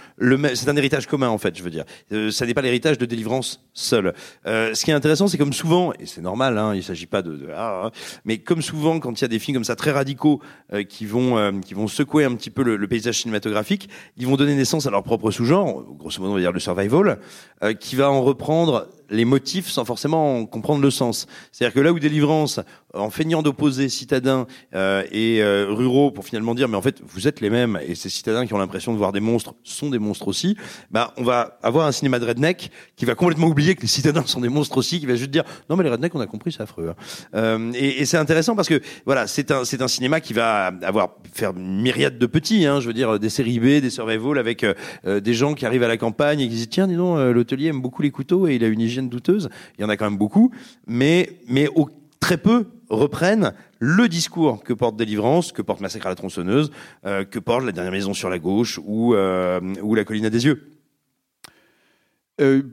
[0.56, 1.86] C'est un héritage commun en fait, je veux dire.
[2.12, 4.14] Euh, ça n'est pas l'héritage de délivrance seul.
[4.45, 7.22] Euh, ce qui est intéressant, c'est comme souvent, et c'est normal, hein, il s'agit pas
[7.22, 7.91] de, de- ah, ah,
[8.26, 10.41] mais comme souvent quand il y a des films comme ça très radicaux
[10.74, 14.28] euh, qui vont euh, qui vont secouer un petit peu le, le paysage cinématographique, ils
[14.28, 17.20] vont donner naissance à leur propre sous-genre, grosso modo on va dire le survival,
[17.64, 21.28] euh, qui va en reprendre les motifs sans forcément en comprendre le sens.
[21.51, 22.60] C'est-à-dire que là où Délivrance,
[22.93, 27.28] en feignant d'opposer citadins euh, et euh, ruraux pour finalement dire mais en fait vous
[27.28, 29.99] êtes les mêmes et ces citadins qui ont l'impression de voir des monstres sont des
[29.99, 30.57] monstres aussi,
[30.89, 34.26] bah on va avoir un cinéma de redneck qui va complètement oublier que les citadins
[34.26, 36.51] sont des monstres aussi, qui va juste dire non mais les rednecks on a compris
[36.51, 36.89] c'est affreux.
[36.89, 36.95] hein.
[37.36, 40.72] Euh, et et c'est intéressant parce que voilà c'est un c'est un cinéma qui va
[40.82, 44.38] avoir faire une myriade de petits, hein, je veux dire des séries B, des survival
[44.38, 44.74] avec euh,
[45.05, 47.34] euh, des gens qui arrivent à la campagne et qui disent tiens dis donc euh,
[47.34, 49.50] l'hôtelier aime beaucoup les couteaux et il a une hygiène douteuse.
[49.78, 50.52] Il y en a quand même beaucoup,
[50.88, 51.70] mais mais
[52.20, 56.72] très peu reprennent le discours que porte Délivrance, que porte Massacre à la tronçonneuse,
[57.06, 60.30] euh, que porte La dernière maison sur la gauche ou euh, ou La colline à
[60.30, 60.74] des yeux.
[62.41, 62.64] Euh,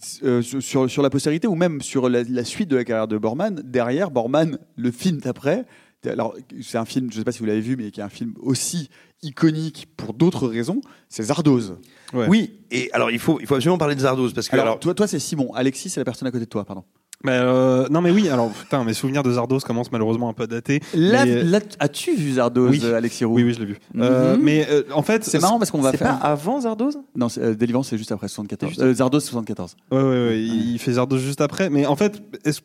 [0.00, 3.18] sur- sur, sur la postérité ou même sur la, la suite de la carrière de
[3.18, 5.66] Borman, derrière Borman, le film d'après,
[6.10, 8.04] alors c'est un film, je ne sais pas si vous l'avez vu, mais qui est
[8.04, 8.88] un film aussi
[9.22, 11.76] iconique pour d'autres raisons, c'est Zardoz.
[12.12, 14.80] Oui, et alors il faut il faut absolument parler de Zardoz parce que Alors, alors,
[14.80, 16.84] toi, toi c'est Simon, Alexis c'est la personne à côté de toi, pardon.
[17.24, 20.42] Mais euh, non mais oui, alors putain, mes souvenirs de Zardos commencent malheureusement un peu
[20.42, 20.80] à dater.
[20.92, 22.80] Là, mais- là, as-tu vu Zardoz, Oui.
[22.84, 23.78] euh, Alexis Roux Oui, oui, je l'ai vu.
[23.96, 26.18] Euh, mais euh, en fait, c'est marrant parce qu'on va C'est faire.
[26.18, 26.98] pas avant Zardoz?
[27.16, 28.68] Non, c'est- euh, Délivrance c'est juste après 74.
[28.72, 29.74] Juste Euh, Zardoz 74.
[29.90, 31.70] Ouais, ouais, ouais, il fait Zardos juste après.
[31.70, 32.60] Mais en fait, est-ce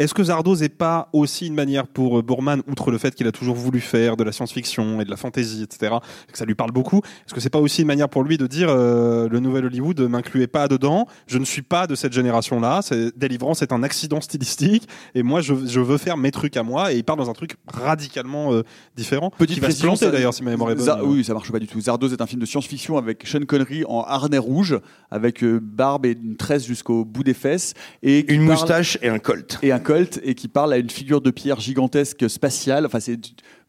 [0.00, 3.28] est-ce que Zardos est pas aussi une manière pour euh, Boorman, outre le fait qu'il
[3.28, 5.94] a toujours voulu faire de la science-fiction et de la fantasy, etc.,
[6.28, 8.36] et que ça lui parle beaucoup, est-ce que c'est pas aussi une manière pour lui
[8.38, 12.12] de dire euh, le nouvel Hollywood, m'incluez pas dedans, je ne suis pas de cette
[12.12, 16.56] génération-là, c'est Délivrance est un accident stylistique, et moi je, je veux faire mes trucs
[16.56, 18.62] à moi, et il part dans un truc radicalement euh,
[18.96, 20.84] différent, Petite qui va se précision, planter d'ailleurs si ma mémoire est bonne.
[20.84, 21.80] Zar- oui, ça marche pas du tout.
[21.80, 24.78] Zardoz est un film de science-fiction avec Sean Connery en harnais rouge,
[25.10, 27.74] avec euh, barbe et une tresse jusqu'au bout des fesses.
[28.02, 29.58] Et une parle- moustache et un colt.
[29.62, 29.89] Et un colt,
[30.22, 32.86] et qui parle à une figure de pierre gigantesque spatiale.
[32.86, 33.18] Enfin, c'est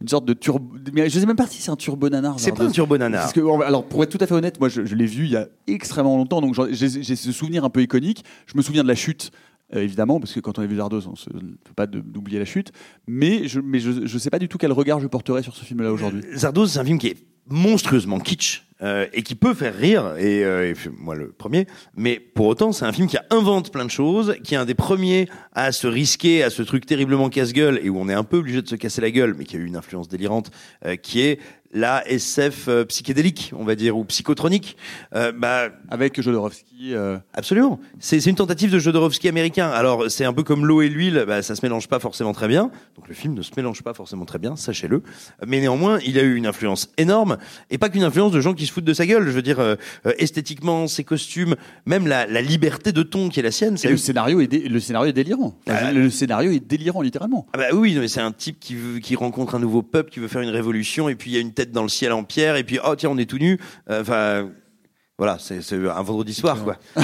[0.02, 0.76] une sorte de turbo.
[0.94, 2.40] Mais je sais même pas si c'est un turbo nanar.
[2.40, 3.22] C'est pas un turbo nanar.
[3.22, 5.32] Parce que, alors, pour être tout à fait honnête, moi, je, je l'ai vu il
[5.32, 8.24] y a extrêmement longtemps, donc j'ai ce souvenir un peu iconique.
[8.46, 9.32] Je me souviens de la chute.
[9.76, 12.46] euh, évidemment, parce que quand on a vu Zardoz, on ne peut pas d'oublier la
[12.46, 12.72] chute.
[13.08, 15.64] Mais je mais je, je sais pas du tout quel regard je porterai sur ce
[15.64, 16.22] film-là aujourd'hui.
[16.36, 17.18] Zardoz, c'est un film qui est
[17.48, 22.48] monstrueusement kitsch euh, et qui peut faire rire, et, euh, moi le premier, mais pour
[22.48, 25.72] autant c'est un film qui invente plein de choses, qui est un des premiers à
[25.72, 28.68] se risquer à ce truc terriblement casse-gueule et où on est un peu obligé de
[28.68, 30.50] se casser la gueule, mais qui a eu une influence délirante,
[30.86, 31.40] euh, qui est
[31.74, 34.76] la SF euh, psychédélique, on va dire, ou psychotronique.
[35.16, 36.94] Euh, bah, Avec Jodorowsky.
[36.94, 37.80] euh, Absolument.
[38.00, 39.70] C'est une tentative de Jodorowsky américain.
[39.70, 42.48] Alors, c'est un peu comme l'eau et l'huile, bah, ça se mélange pas forcément très
[42.48, 42.72] bien.
[42.98, 45.02] Donc, le film ne se mélange pas forcément très bien, sachez-le.
[45.48, 47.38] Mais néanmoins, il a eu une influence énorme,
[47.70, 49.26] et pas qu'une influence de gens qui se foutent de sa gueule.
[49.26, 51.56] Je veux dire, euh, euh, esthétiquement, ses costumes,
[51.86, 53.76] même la, la liberté de ton qui est la sienne.
[53.76, 55.58] Et C'est le scénario est, le scénario est délirant.
[55.70, 55.92] Enfin, Ah.
[55.94, 57.48] le scénario est délirant, littéralement.
[57.54, 60.28] Ah bah oui, c'est un type qui, veut, qui rencontre un nouveau peuple, qui veut
[60.28, 62.56] faire une révolution, et puis il y a une tête dans le ciel en pierre,
[62.56, 63.60] et puis oh tiens, on est tout nu.
[63.90, 64.50] Euh, Enfin,
[65.18, 66.78] voilà, c'est un vendredi soir, quoi.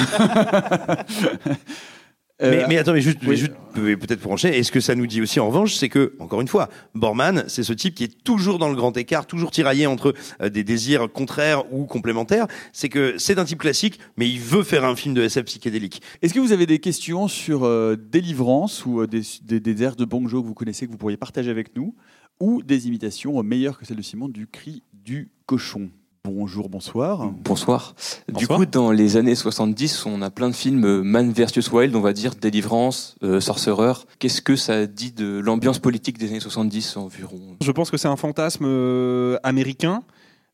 [2.40, 3.96] Mais, mais attends, mais juste, oui.
[3.96, 6.40] peut-être pour enchaîner, et ce que ça nous dit aussi en revanche, c'est que, encore
[6.40, 9.88] une fois, Borman, c'est ce type qui est toujours dans le grand écart, toujours tiraillé
[9.88, 12.46] entre euh, des désirs contraires ou complémentaires.
[12.74, 16.04] C'est que c'est un type classique, mais il veut faire un film de SF psychédélique.
[16.22, 19.96] Est-ce que vous avez des questions sur euh, Délivrance ou euh, des, des, des airs
[19.96, 21.96] de Bong Joon que vous connaissez que vous pourriez partager avec nous?
[22.40, 25.90] Ou des imitations meilleures que celles de Simon du cri du cochon
[26.30, 27.32] Bonjour, bonsoir.
[27.46, 27.96] Bonsoir.
[28.28, 28.60] Du Bonsoir.
[28.60, 32.02] coup, dans les années 70, on a plein de films euh, Man vs Wild, on
[32.02, 33.94] va dire, Délivrance, euh, Sorcerer.
[34.20, 37.40] Qu'est-ce que ça dit de l'ambiance politique des années 70 environ?
[37.64, 40.04] Je pense que c'est un fantasme euh, américain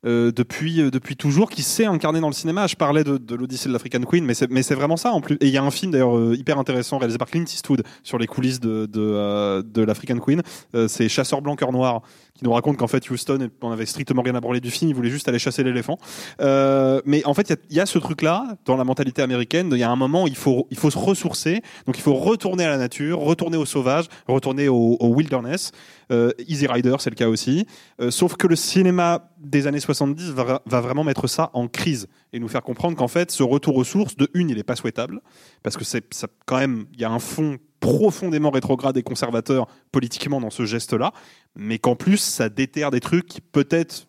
[0.06, 2.68] euh, depuis, euh, depuis toujours qui s'est incarné dans le cinéma.
[2.68, 5.22] Je parlais de, de l'Odyssée de l'African Queen, mais c'est, mais c'est vraiment ça en
[5.22, 5.36] plus.
[5.42, 8.18] Et il y a un film d'ailleurs euh, hyper intéressant réalisé par Clint Eastwood sur
[8.18, 10.42] les coulisses de, de, euh, de l'African Queen.
[10.76, 12.02] Euh, c'est Chasseur blanc cœur noir
[12.44, 15.10] nous raconte qu'en fait Houston on avait strictement rien à branler du film, il voulait
[15.10, 15.98] juste aller chasser l'éléphant.
[16.42, 19.70] Euh, mais en fait il y a- ce truc là dans la mentalité américaine.
[19.72, 22.64] Il y a un moment il faut il faut se ressourcer, donc il faut retourner
[22.66, 25.72] à la nature, retourner au sauvage, retourner au, au wilderness.
[26.12, 27.66] Euh, Easy Rider, c'est le cas aussi.
[28.02, 32.08] Euh, sauf que le cinéma des années 70 va, va vraiment mettre ça en crise
[32.34, 34.76] et nous faire comprendre qu'en fait, ce retour aux sources, de une, il n'est pas
[34.76, 35.22] souhaitable,
[35.64, 36.04] parce que c'est
[36.46, 41.12] quand même, il y a un fond profondément rétrograde et conservateur politiquement dans ce geste-là,
[41.56, 44.08] mais qu'en plus, ça déterre des trucs qui peut-être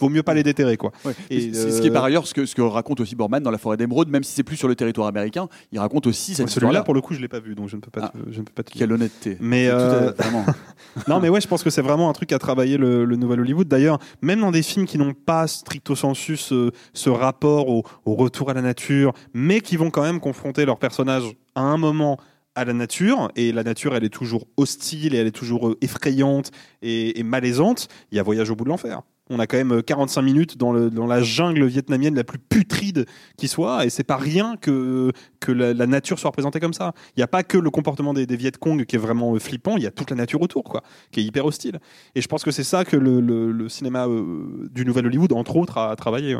[0.00, 0.90] vaut mieux pas les déterrer, quoi.
[1.04, 1.14] Ouais.
[1.30, 3.56] Et, ce qui est par ailleurs ce que, ce que raconte aussi Borman dans la
[3.58, 6.50] forêt d'émeraude, même si c'est plus sur le territoire américain, il raconte aussi cette Celui-là,
[6.70, 6.82] histoire-là.
[6.82, 8.44] pour le coup, je l'ai pas vu, donc je ne peux pas, te- je ne
[8.44, 9.36] peux pas te Quelle honnêteté.
[9.40, 10.12] Mais à- euh,
[11.08, 13.38] non, mais ouais, je pense que c'est vraiment un truc à travailler le, le nouvel
[13.40, 13.68] Hollywood.
[13.68, 18.14] D'ailleurs, même dans des films qui n'ont pas stricto sensu ce, ce rapport au, au
[18.16, 22.18] retour à la nature, mais qui vont quand même confronter leurs personnages à un moment
[22.54, 25.78] à la nature, et la nature, elle est toujours hostile et elle est toujours euh,
[25.80, 26.50] effrayante
[26.82, 27.88] et, malaisante.
[28.10, 29.02] Il y a Voyage au bout de l'enfer.
[29.30, 33.06] On a quand même euh, 45 minutes dans, la jungle vietnamienne la plus putride
[33.38, 35.12] qui soit, et c'est pas rien que,
[35.48, 36.92] la, nature soit représentée comme ça.
[37.16, 39.38] Il n'y a pas que le comportement des, des Viet Cong qui est vraiment euh,
[39.38, 41.80] flippant, il y a toute la nature autour, quoi, qui est hyper hostile.
[42.14, 45.78] Et je pense que c'est ça que le, cinéma euh, du Nouvel Hollywood, entre autres,
[45.78, 46.36] a travaillé.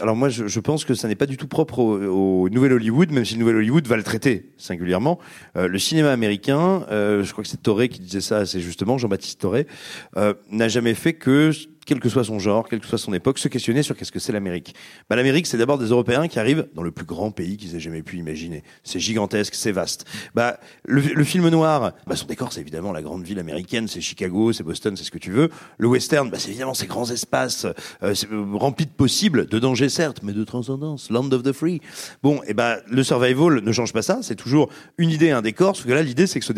[0.00, 2.72] Alors moi, je, je pense que ça n'est pas du tout propre au, au Nouvel
[2.72, 5.20] Hollywood, même si le Nouvel Hollywood va le traiter singulièrement.
[5.56, 8.98] Euh, le cinéma américain, euh, je crois que c'est Toré qui disait ça assez justement,
[8.98, 9.68] Jean-Baptiste Toré,
[10.16, 11.52] euh, n'a jamais fait que,
[11.86, 14.18] quel que soit son genre, quelle que soit son époque, se questionner sur qu'est-ce que
[14.18, 14.74] c'est l'Amérique.
[15.08, 17.80] Bah, L'Amérique, c'est d'abord des Européens qui arrivent dans le plus grand pays qu'ils aient
[17.80, 18.62] jamais pu imaginer.
[18.84, 20.06] C'est gigantesque, c'est vaste.
[20.34, 24.00] Bah, le, le film noir, bah, son décor, c'est évidemment la grande ville américaine, c'est
[24.00, 25.50] Chicago, c'est Boston, c'est ce que tu veux.
[25.78, 29.88] Le western, bah, c'est évidemment ces grands espaces euh, euh, remplis de possibles, de dangers
[29.88, 31.80] certes, mais de transcendance, land of the free.
[32.22, 34.68] Bon, et ben le survival ne change pas ça, c'est toujours
[34.98, 35.76] une idée, un décor.
[35.76, 36.52] Sauf que là, l'idée, c'est que ce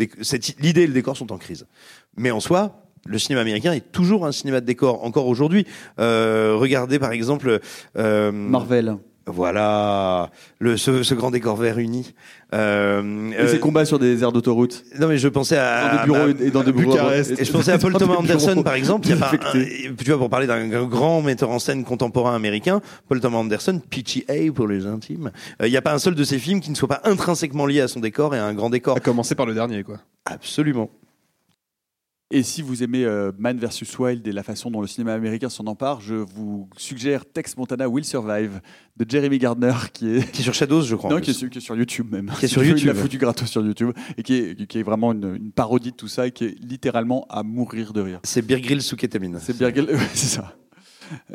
[0.59, 1.65] l'idée et le décor sont en crise.
[2.17, 5.65] Mais en soi, le cinéma américain est toujours un cinéma de décor, encore aujourd'hui.
[5.99, 7.59] Euh, regardez par exemple
[7.97, 8.97] euh, Marvel.
[9.27, 10.29] Voilà,
[10.59, 12.13] le, ce, ce grand décor vert uni.
[12.53, 14.83] Euh, Et ses combats sur des aires d'autoroute.
[14.99, 16.91] Non mais je pensais à Dans des bureaux et dans des bureaux.
[16.91, 17.39] Bucarest.
[17.39, 19.07] Et je pensais à Paul Thomas Anderson par exemple.
[19.07, 19.91] Il y a pas un- désaffectés.
[19.97, 23.81] tu vois pour parler d'un d'un grand metteur en scène contemporain américain, Paul Thomas Anderson,
[23.89, 25.31] PTA pour les intimes.
[25.59, 27.65] Euh, Il n'y a pas un seul de ses films qui ne soit pas intrinsèquement
[27.65, 28.95] lié à son décor et à un grand décor.
[28.95, 29.97] À commencer par le dernier, quoi.
[30.25, 30.91] Absolument.
[32.31, 35.47] Et si vous aimez euh, Man vs Wild et la façon dont le cinéma américain
[35.47, 38.61] s'en empare, je vous suggère Tex Montana Will Survive
[38.97, 41.11] de Jeremy Gardner qui est Qui est sur Shadows, je crois.
[41.11, 42.31] non, qui est, sur, qui est sur YouTube même.
[42.39, 42.87] Qui est sur Il YouTube.
[42.87, 45.95] l'a foutu gratos sur YouTube et qui est, qui est vraiment une, une parodie de
[45.95, 48.19] tout ça et qui est littéralement à mourir de rire.
[48.23, 48.41] C'est
[48.81, 49.37] sous kétamine.
[49.39, 50.55] C'est ouais, c'est ça.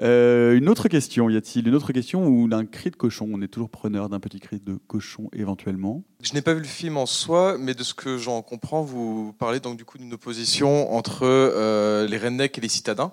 [0.01, 3.29] Euh, une autre question, y a-t-il une autre question ou d'un cri de cochon?
[3.33, 6.03] On est toujours preneur d'un petit cri de cochon éventuellement.
[6.23, 9.33] Je n'ai pas vu le film en soi, mais de ce que j'en comprends, vous
[9.39, 13.13] parlez donc du coup d'une opposition entre euh, les rednecks et les citadins.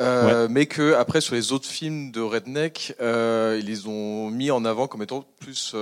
[0.00, 4.64] Euh, Mais que après sur les autres films de redneck, ils les ont mis en
[4.64, 5.74] avant comme étant plus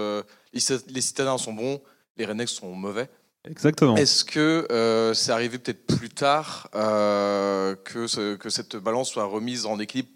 [0.52, 1.80] les citadins sont bons,
[2.16, 3.08] les rednecks sont mauvais.
[3.48, 3.96] Exactement.
[3.96, 9.24] Est-ce que euh, c'est arrivé peut-être plus tard euh, que, ce- que cette balance soit
[9.24, 10.08] remise en équilibre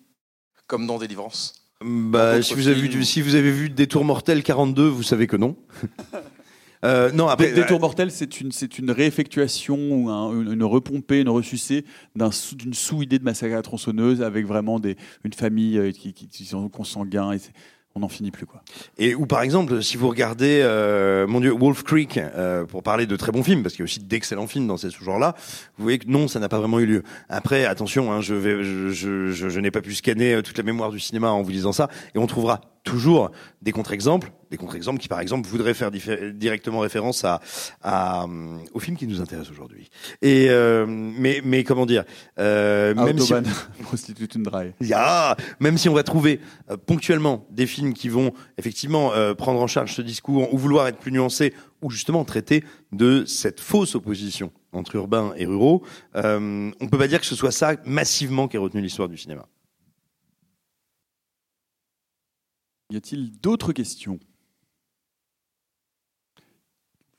[0.68, 1.54] comme dans Délivrance
[1.84, 5.36] Bah, si vous, avez vu, si vous avez vu Détour mortel 42, vous savez que
[5.36, 5.56] non.
[6.84, 10.62] Euh, non, après, Dé- Détour mortel, c'est une, c'est une réeffectuation ou un- une, une
[10.62, 15.32] repompée, une ressucée d'un d'une sous-idée de massacre à la tronçonneuse avec vraiment des, une
[15.32, 17.52] famille qui, qui, qui sont consanguins et c'est-
[17.96, 18.62] on n'en finit plus quoi.
[18.98, 23.06] Et ou par exemple, si vous regardez, euh, mon Dieu, Wolf Creek, euh, pour parler
[23.06, 25.34] de très bons films, parce qu'il y a aussi d'excellents films dans ces sous-genres-là,
[25.78, 27.02] vous voyez que non, ça n'a pas vraiment eu lieu.
[27.30, 30.58] Après, attention, hein, je, vais, je, je, je, je n'ai pas pu scanner euh, toute
[30.58, 33.32] la mémoire du cinéma en vous disant ça, et on trouvera toujours
[33.62, 37.40] des contre-exemples, des contre-exemples qui, par exemple, voudraient faire directement référence à,
[37.82, 39.90] à, euh, au film qui nous intéresse aujourd'hui.
[40.22, 42.04] Et euh, mais, mais comment dire,
[42.38, 44.72] euh, même si Autobahn, Prostitute in Dry.
[44.80, 49.60] Ya, même si on va trouver euh, ponctuellement des films qui vont effectivement euh, prendre
[49.60, 53.96] en charge ce discours ou vouloir être plus nuancés ou justement traiter de cette fausse
[53.96, 55.82] opposition entre urbains et ruraux,
[56.14, 59.16] euh, on peut pas dire que ce soit ça massivement qui a retenu l'histoire du
[59.16, 59.46] cinéma.
[62.90, 64.18] Y a-t-il d'autres questions?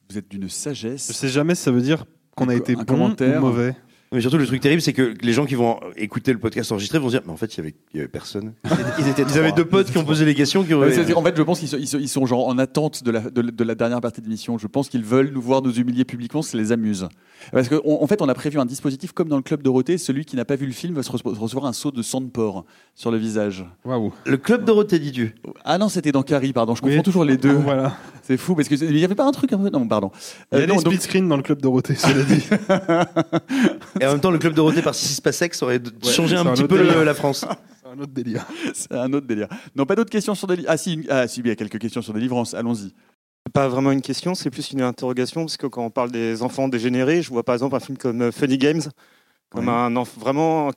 [0.09, 1.07] Vous êtes d'une sagesse.
[1.07, 2.05] Je sais jamais si ça veut dire
[2.35, 3.43] qu'on a été bon commentaire.
[3.43, 3.75] ou mauvais.
[4.13, 6.97] Mais surtout, le truc terrible, c'est que les gens qui vont écouter le podcast enregistré
[6.97, 8.53] vont se dire, mais en fait, il y avait, il y avait personne.
[8.99, 11.41] Ils étaient Ils avaient deux potes qui ont posé les questions, qui en fait, je
[11.43, 14.25] pense qu'ils sont, ils genre en attente de la, de, de la dernière partie de
[14.25, 14.57] l'émission.
[14.57, 17.09] Je pense qu'ils veulent nous voir nous humilier publiquement, ça les amuse.
[17.51, 19.97] Parce qu'en en fait, on a prévu un dispositif comme dans le club Dorothée.
[19.97, 22.21] Celui qui n'a pas vu le film va se re- recevoir un saut de sang
[22.21, 23.65] de porc sur le visage.
[23.85, 24.13] Waouh.
[24.25, 25.35] Le club Dorothée, dis-tu?
[25.65, 26.75] Ah non, c'était dans Carrie, pardon.
[26.75, 26.91] Je Oui.
[26.91, 27.53] confonds toujours les deux.
[27.53, 27.95] Voilà.
[28.27, 29.69] C'est fou parce que c'est- il n'y avait pas un truc un peu.
[29.69, 30.11] Non, pardon.
[30.51, 32.43] Il y a Euh, des split screen dans le club Dorothée, cela dit.
[34.01, 37.03] Et en même temps, le club Dorothée par Sissi ça aurait changé un petit peu
[37.03, 37.45] la France.
[37.83, 38.45] C'est un autre délire.
[38.73, 39.47] c'est un autre délire.
[39.73, 42.01] Non, pas d'autres questions sur des Ah si, ah si, il y a quelques questions
[42.01, 42.53] sur délivrance.
[42.53, 42.93] Allons-y.
[43.45, 46.43] C'est pas vraiment une question, c'est plus une interrogation, parce que quand on parle des
[46.43, 48.81] enfants dégénérés, je vois par exemple un film comme euh, Funny Games,
[49.49, 49.73] comme Ouais.
[49.73, 50.71] un vraiment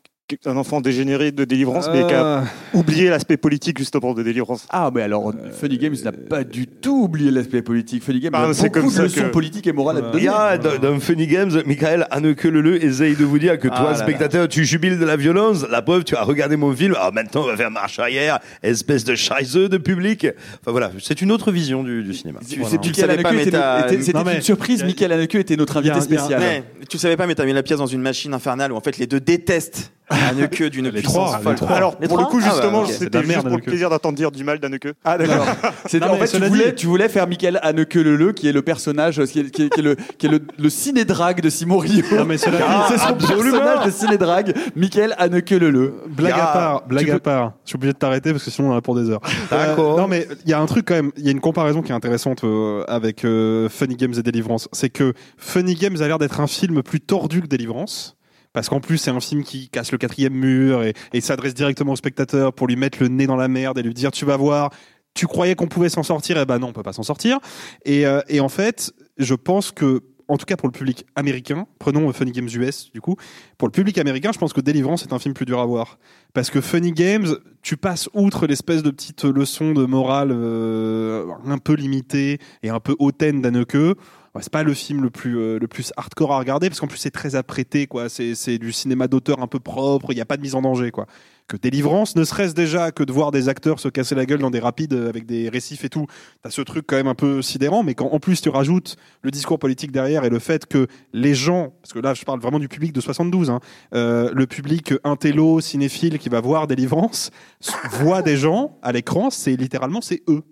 [0.47, 2.45] un enfant dégénéré de délivrance, mais qui a Ah.
[2.75, 4.67] oublié l'aspect politique justement de délivrance.
[4.71, 8.03] Ah, mais alors, Funny Games n'a pas du tout oublié l'aspect politique.
[8.03, 10.01] Funny Games Ah, a c'est beaucoup comme de ça leçons que- politiques et morales à
[10.03, 10.25] te Il donner.
[10.25, 13.91] y a dans, dans Funny Games, Michael Haneke-Leleu essaye de vous dire que Ah toi,
[13.93, 15.67] là spectateur, tu jubiles de la violence.
[15.71, 16.95] La preuve, tu as regardé mon film.
[16.99, 20.27] Ah, maintenant, on va faire marche arrière, espèce de chaiseux de public.
[20.63, 22.41] Enfin voilà, c'est une autre vision du, du cinéma.
[22.43, 22.71] C'est- Voilà.
[22.71, 24.83] c'est Tu savais pas, mais C'était une surprise.
[24.85, 26.41] Michael Haneke était notre invité spécial.
[26.41, 28.81] Mais tu savais pas, mais t'as mis la pièce dans une machine infernale où en
[28.81, 31.55] fait les deux détestent Haneke d'une puissance trois, les folle.
[31.55, 31.71] trois.
[31.73, 34.31] Alors Les pour le coup Ah bah, justement, c'était juste pour le plaisir d'entendre dire
[34.31, 34.89] du mal d'Anneke.
[35.05, 35.47] Ah d'accord.
[35.47, 39.25] En fait, tu voulais, dit- tu voulais faire Michael Haneke Leleu, qui est le personnage,
[39.27, 42.05] qui est, qui est- qui est le, qui est le, le ciné-drague de Simon Rio.
[42.13, 45.95] Non, mais cela dit- c'est son personnage de ciné-drague, Michael Haneke Leleu.
[46.09, 47.53] Blague Ah, à part, blague tu à peux- part.
[47.65, 49.21] Je suis obligé de t'arrêter parce que sinon on en a pour des heures.
[49.51, 49.95] D'accord.
[49.99, 51.83] Euh, non mais il y a un truc quand même, il y a une comparaison
[51.83, 54.69] qui est intéressante euh, avec euh, Funny Games et Deliverance.
[54.73, 58.17] C'est que Funny Games a l'air d'être un film plus tordu que Deliverance.
[58.53, 61.97] Parce qu'en plus, c'est un film qui casse le quatrième mur et, s'adresse directement au
[61.97, 64.71] spectateur pour lui mettre le nez dans la merde et lui dire tu vas voir,
[65.15, 67.39] tu croyais qu'on pouvait s'en sortir, et ben non, on peut pas s'en sortir.
[67.85, 71.67] Et, euh, et en fait, je pense que, en tout cas pour le public américain,
[71.79, 73.17] prenons Funny Games US du coup,
[73.59, 75.99] pour le public américain, je pense que Deliverance est un film plus dur à voir.
[76.33, 77.29] Parce que Funny Games,
[77.63, 82.81] tu passes outre l'espèce de petite leçon de morale euh, un peu limitée et un
[82.81, 83.97] peu hautaine d'Anneke.
[84.37, 86.87] Ouais, c'est pas le film le plus euh, le plus hardcore à regarder parce qu'en
[86.87, 88.09] plus c'est très apprêté quoi.
[88.09, 90.63] C'est c'est du cinéma d'auteur un peu propre il n'y a pas de mise en
[90.63, 91.07] danger quoi.
[91.49, 94.53] Que délivrance ne serait-ce déjà que de voir des acteurs se casser la gueule dans
[94.53, 96.07] des rapides euh, avec des récifs et tout
[96.43, 99.33] t'as ce truc quand même un peu sidérant mais quand en plus tu rajoutes le
[99.33, 102.61] discours politique derrière et le fait que les gens parce que là je parle vraiment
[102.61, 103.59] du public de 72 hein,
[103.95, 107.33] euh, le public intello cinéphile qui va voir délivrance
[107.91, 110.45] voit des gens à l'écran c'est littéralement c'est eux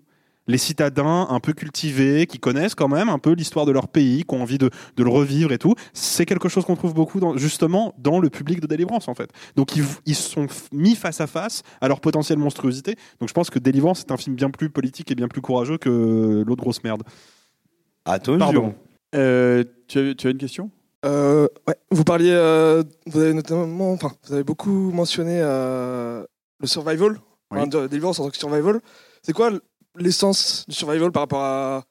[0.49, 4.25] les citadins un peu cultivés, qui connaissent quand même un peu l'histoire de leur pays,
[4.25, 7.19] qui ont envie de, de le revivre et tout, c'est quelque chose qu'on trouve beaucoup
[7.19, 9.29] dans, justement dans le public de délivrance en fait.
[9.55, 12.95] Donc ils, ils sont mis face à face à leur potentielle monstruosité.
[13.19, 15.77] Donc je pense que Délivrance est un film bien plus politique et bien plus courageux
[15.77, 17.03] que l'autre grosse merde.
[18.05, 18.39] Attention.
[18.39, 18.75] Pardon.
[19.15, 20.71] Euh, tu, as, tu as une question?
[21.05, 26.25] Euh, ouais, vous parliez, euh, vous avez notamment, enfin, vous avez beaucoup mentionné euh,
[26.59, 27.19] le survival,
[27.51, 27.59] Oui.
[27.59, 28.81] enfin, Deliverance en tant que survival.
[29.21, 29.51] C'est quoi
[29.97, 31.83] l'essence du survival par rapport à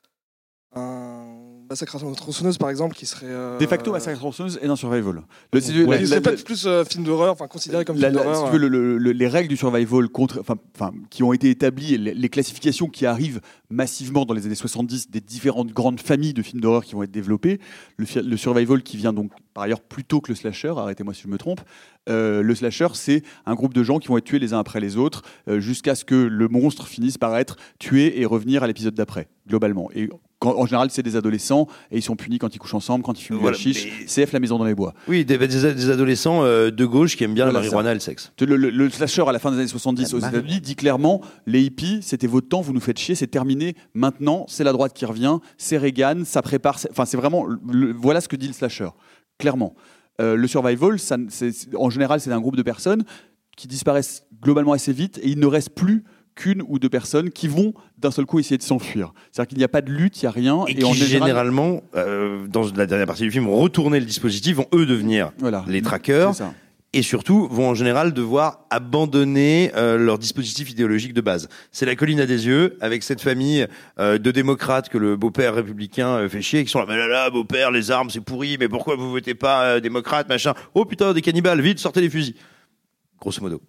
[0.74, 1.24] un
[1.70, 3.26] massacre à tronçonneuse, par exemple, qui serait.
[3.28, 5.22] euh, De facto, Massacre à tronçonneuse est un survival.
[5.52, 6.00] Le, c'est- Ouais.
[6.00, 8.36] la- la- peut-être plus euh, film d'horreur, enfin considéré comme film d'horreur.
[8.36, 11.32] si tu veux, le- le- le- les règles du survival contre, enfin, enfin, qui ont
[11.34, 13.40] été établies, et les, les classifications qui arrivent
[13.70, 17.10] massivement dans les années 70 des différentes grandes familles de films d'horreur qui vont être
[17.10, 17.60] développées.
[17.98, 21.28] Le survival qui vient donc par ailleurs plus tôt que le slasher, arrêtez-moi si je
[21.28, 21.60] me trompe.
[22.08, 24.80] Euh, le slasher, c'est un groupe de gens qui vont être tués les uns après
[24.80, 28.66] les autres euh, jusqu'à ce que le monstre finisse par être tué et revenir à
[28.66, 29.90] l'épisode d'après, globalement.
[29.94, 30.08] Et
[30.40, 33.18] quand- en général, c'est des adolescents et ils sont punis quand ils couchent ensemble, quand
[33.18, 33.88] ils fument Voilà, du hashish.
[34.00, 34.94] mais- CF la maison dans les bois.
[35.08, 37.94] Oui, des, des- des adolescents euh, de gauche qui aiment bien Voilà, la marijuana et
[37.94, 38.32] le sexe.
[38.40, 40.18] Le, le- le slasher à la fin des années 70 aux.
[40.18, 43.74] États-Unis dit clairement les hippies, c'était votre temps, vous nous faites chier, c'est terminé.
[43.94, 46.78] Maintenant, c'est la droite qui revient, c'est Reagan, ça prépare.
[46.90, 47.44] Enfin, c'est vraiment.
[47.70, 48.88] le- voilà ce que dit le slasher,
[49.38, 49.74] clairement.
[50.20, 51.16] Euh, le survival, ça,
[51.76, 53.04] en général, c'est un groupe de personnes
[53.56, 56.04] qui disparaissent globalement assez vite et il ne reste plus
[56.34, 59.12] qu'une ou deux personnes qui vont d'un seul coup essayer de s'enfuir.
[59.32, 60.64] C'est-à-dire qu'il n'y a pas de lutte, il n'y a rien.
[60.68, 64.56] Et, qui en général- généralement, euh, dans la dernière partie du film, retourner le dispositif,
[64.56, 65.64] vont eux devenir Voilà.
[65.66, 66.34] les traqueurs.
[66.94, 71.50] Et surtout, vont en général devoir abandonner euh, leur dispositif idéologique de base.
[71.70, 73.66] C'est la colline à des yeux, avec cette famille
[73.98, 77.06] euh, de démocrates que le beau-père républicain euh, fait chier, qui sont là, mais là,
[77.06, 80.54] là, beau-père, les armes, c'est pourri, mais pourquoi vous votez pas démocrate, machin?
[80.74, 82.36] Oh putain, des cannibales, vite, sortez les fusils.
[83.20, 83.60] Grosso modo.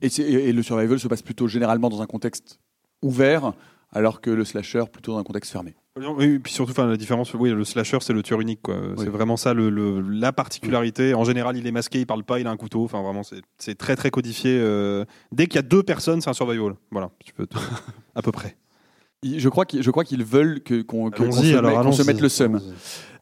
[0.00, 2.58] Et le survival se passe plutôt généralement dans un contexte
[3.02, 3.52] ouvert,
[3.96, 5.74] alors que le slasher plutôt dans un contexte fermé.
[5.98, 8.76] Oui, et puis surtout, enfin, la différence, oui, le slasher, c'est le tueur unique, quoi.
[8.98, 11.14] C'est vraiment ça, le, le- la particularité.
[11.14, 12.84] En général, il est masqué, il parle pas, il a un couteau.
[12.84, 14.58] Enfin, vraiment, c'est- très, très codifié.
[14.60, 15.04] euh.
[15.32, 16.74] Dès qu'il y a deux personnes, c'est un survival.
[16.90, 17.56] Voilà, tu peux te-
[18.14, 18.56] à peu près.
[19.24, 22.20] Je crois qu'ils je crois qu'ils veulent que- qu'on qu'on Allons-y, se, met- se mette
[22.20, 22.60] le seum.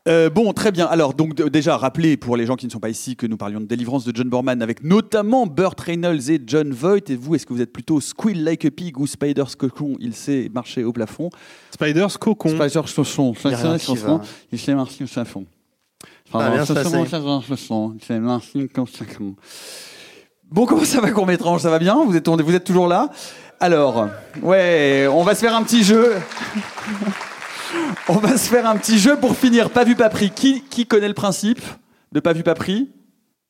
[0.07, 0.85] Euh, bon, très bien.
[0.87, 3.61] Alors, donc, déjà, rappelez pour les gens qui ne sont pas ici que nous parlions
[3.61, 7.09] de délivrance de John Borman avec notamment Burt Reynolds et John Voight.
[7.09, 9.97] Et vous, est-ce que vous êtes plutôt Squeal Like a Pig ou Spider's Cocon?
[10.01, 11.31] Il sait marcher au plafond.
[11.73, 12.51] Spider's Cocon.
[13.35, 14.21] Spider's Cocon.
[14.53, 15.47] Il sait marcher au plafond.
[16.31, 16.97] Ça va bien se passer.
[20.51, 22.05] Bon, comment ça va, court métrange Ça va bien?
[22.05, 23.09] Vous êtes, vous êtes toujours là?
[23.59, 24.09] Alors,
[24.43, 26.13] ouais, on va se faire un petit jeu.
[28.09, 29.71] On va se faire un petit jeu pour finir.
[29.71, 30.31] Pas vu, pas pris.
[30.31, 31.61] Qui, qui connaît le principe
[32.13, 32.91] de pas vu, pas pris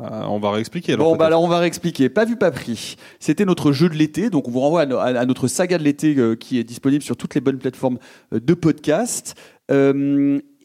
[0.00, 0.94] Euh, on va réexpliquer.
[0.94, 2.08] Alors, Bon, bah alors on va réexpliquer.
[2.08, 2.96] Pas vu, pas pris.
[3.20, 5.78] C'était notre jeu de l'été, donc on vous renvoie à, no- à- à notre saga
[5.78, 7.98] de l'été euh, qui est disponible sur toutes les bonnes plateformes
[8.32, 9.34] euh, de podcast.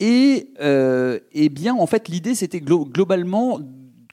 [0.01, 0.53] Et,
[1.33, 3.59] eh bien, en fait, l'idée, c'était glo- globalement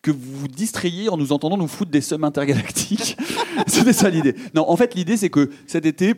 [0.02, 3.16] que vous vous distrayiez en nous entendant nous foutre des sommes intergalactiques.
[3.66, 4.34] c'était ça l'idée.
[4.54, 6.14] Non, en fait, l'idée, c'est que cet été,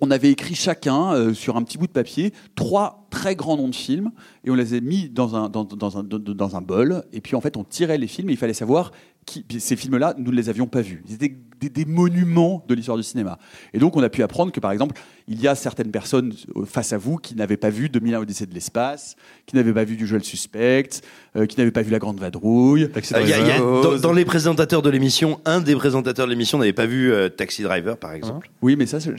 [0.00, 3.68] on avait écrit chacun euh, sur un petit bout de papier trois très grands noms
[3.68, 4.10] de films
[4.44, 7.02] et on les a mis dans un, dans, dans un, dans- dans un bol.
[7.12, 8.92] Et puis en fait, on tirait les films et il fallait savoir
[9.26, 9.44] qui.
[9.58, 11.02] Ces films-là, nous ne les avions pas vus.
[11.08, 13.38] Ils étaient des, des monuments de l'histoire du cinéma.
[13.74, 14.98] Et donc, on a pu apprendre que par exemple,
[15.28, 18.46] il y a certaines personnes euh, face à vous qui n'avaient pas vu 2001 Odyssée
[18.46, 20.88] de l'espace, qui n'avaient pas vu du Joel Suspect,
[21.36, 22.84] euh, qui n'avaient pas vu La Grande Vadrouille.
[23.18, 25.74] Euh, il y a- il y a- dans, dans les présentateurs de l'émission, un des
[25.76, 28.50] présentateurs de l'émission n'avait pas vu euh, Taxi Driver, par exemple.
[28.62, 29.12] Oui, mais ça, je-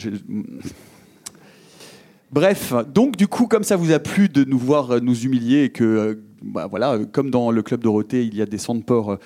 [2.32, 5.66] Bref, donc du coup, comme ça vous a plu de nous voir euh, nous humilier
[5.66, 8.56] et que, euh, bah, voilà, euh, comme dans le club Dorothée, il y a des
[8.56, 9.18] de euh,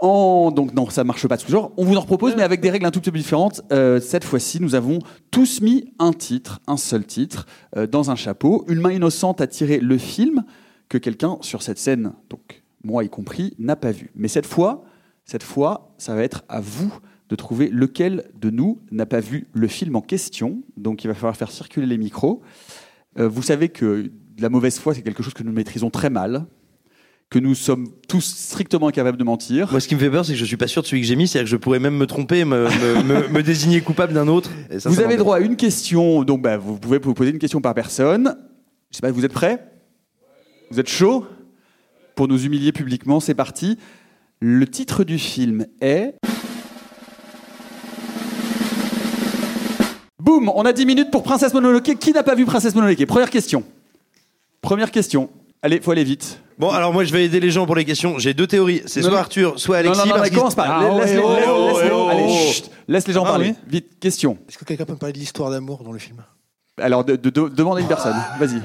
[0.00, 0.50] en...
[0.50, 1.72] Donc non, ça marche pas toujours.
[1.76, 3.62] On vous en propose, mais avec des règles un tout petit peu différentes.
[3.70, 4.98] Cette fois-ci, nous avons
[5.30, 7.46] tous mis un titre, un seul titre,
[7.90, 8.64] dans un chapeau.
[8.68, 10.44] Une main innocente a tiré le film
[10.88, 14.10] que quelqu'un sur cette scène, donc moi y compris, n'a pas vu.
[14.16, 14.84] Mais cette fois,
[15.24, 16.92] cette fois, ça va être à vous
[17.28, 20.62] de trouver lequel de nous n'a pas vu le film en question.
[20.76, 22.42] Donc il va falloir faire circuler les micros.
[23.18, 26.46] Euh, vous savez que la mauvaise foi, c'est quelque chose que nous maîtrisons très mal,
[27.30, 29.70] que nous sommes tous strictement incapables de mentir.
[29.70, 31.08] Moi, ce qui me fait peur, c'est que je suis pas sûr de celui que
[31.08, 32.68] j'ai mis, c'est-à-dire que je pourrais même me tromper, me,
[33.02, 34.50] me- désigner coupable d'un autre.
[34.70, 37.30] Et ça, vous ça avez droit à une question, donc bah, vous pouvez vous poser
[37.30, 38.36] une question par personne.
[38.90, 39.72] Je sais pas, vous êtes prêts?
[40.70, 41.26] Vous êtes chaud
[42.14, 43.78] Pour nous humilier publiquement, c'est parti.
[44.40, 46.14] Le titre du film est...
[50.26, 51.94] Boum On a 10 minutes pour Princesse Mononoke.
[51.98, 53.62] Qui n'a pas vu Princesse Mononoke Première question.
[54.60, 55.30] Première question.
[55.62, 56.40] Allez, faut aller vite.
[56.58, 58.18] Bon, alors moi, je vais aider les gens pour les questions.
[58.18, 58.82] J'ai deux théories.
[58.86, 59.18] C'est soit.
[59.18, 60.00] Arthur, soit Non, Alexis.
[60.00, 60.66] non, non, parce mais qu'ils- commence pas.
[60.68, 62.52] Ah, Laisse- ouais, laisse- oh, laisse- oh, laisse- oh, allez, oh.
[62.52, 63.48] chut, laisse les gens Ah, parler.
[63.50, 63.54] oui.
[63.68, 64.38] Vite, question.
[64.48, 66.22] Est-ce que quelqu'un peut me parler de l'histoire d'amour dans le film?
[66.80, 68.16] Alors, de, de- de- demande à une personne.
[68.40, 68.60] Vas-y.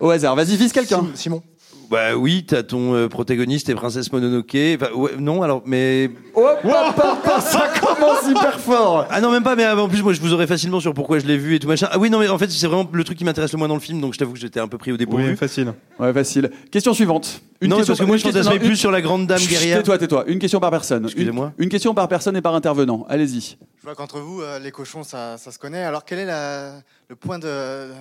[0.00, 0.34] Au hasard.
[0.36, 1.06] Vas-y, vise quelqu'un.
[1.14, 1.42] Simon.
[1.90, 4.54] Bah oui, t'as ton euh, protagoniste et Princesse Mononoke.
[4.74, 6.10] Enfin, ouais, non, alors, mais.
[6.34, 9.06] Oh, pa, pa, pa, ça commence hyper fort.
[9.08, 11.18] Ah non, même pas, mais euh, en plus, moi, je vous aurais facilement sur pourquoi
[11.18, 11.88] je l'ai vu et tout machin.
[11.90, 13.74] Ah oui, non, mais en fait, c'est vraiment le truc qui m'intéresse le moins dans
[13.74, 15.30] le film, donc je t'avoue que j'étais un peu pris au dépourvu.
[15.30, 15.72] Oui, facile.
[15.98, 16.50] Ouais, facile.
[16.70, 17.40] Question suivante.
[17.62, 19.00] Non, mais question parce que moi, je une question- fantasmais non, plus une- sur la
[19.00, 19.78] grande dame Chut, guerrière.
[19.78, 20.24] Tais-toi, tais-toi.
[20.26, 21.04] Une question par personne.
[21.06, 21.52] Excusez-moi.
[21.56, 23.06] Une, une question par personne et par intervenant.
[23.08, 23.56] Allez-y.
[23.78, 25.82] Je vois qu'entre vous, euh, les cochons, ça, ça se connaît.
[25.84, 26.74] Alors, quel est la-
[27.08, 27.92] le point de, de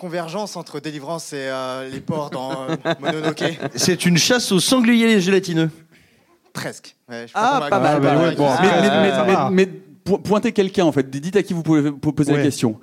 [0.00, 3.44] convergence entre Délivrance et euh, les porcs dans euh, Mononoke
[3.76, 5.70] C'est une chasse aux sangliers gélatineux.
[6.54, 6.96] Presque.
[7.08, 8.16] Ouais, je Ah, pas m'a- mal.
[8.18, 11.08] ouais, bon, mais, po- pointez quelqu'un en fait.
[11.10, 12.80] Dites à qui vous pouvez po- poser la question.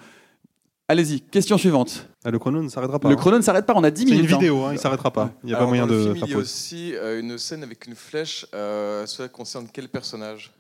[0.87, 1.19] Allez-y.
[1.21, 2.07] Question suivante.
[2.23, 3.09] Ah, le chrono ne s'arrêtera pas.
[3.09, 3.17] Le hein.
[3.17, 3.73] chrono ne s'arrête pas.
[3.75, 4.29] On a 10 C'est minutes.
[4.29, 4.37] une hein.
[4.39, 5.31] vidéo, hein, il s'arrêtera pas.
[5.43, 6.93] Il n'y a Alors, pas moyen dans le de film, faire il y a aussi
[6.95, 8.45] euh, une scène avec une flèche.
[8.53, 10.53] Euh, cela concerne quel personnage?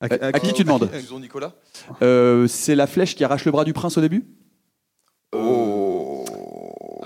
[0.00, 0.90] À, À- à qui tu demandes?
[1.20, 1.52] Nicolas.
[2.02, 4.26] Euh, C'est la flèche qui arrache le bras du prince au début?
[5.32, 5.65] Oh.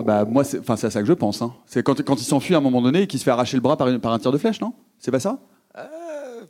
[0.01, 1.40] Ah Bah moi, c'est enfin, c'est à ça que je pense.
[1.42, 1.53] hein.
[1.66, 3.61] C'est quand, quand il s'enfuit à un moment donné et qu'il se fait arracher le
[3.62, 4.72] bras par, une- par un tir de flèche, non?
[4.98, 5.38] C'est pas ça?
[5.78, 5.82] Euh,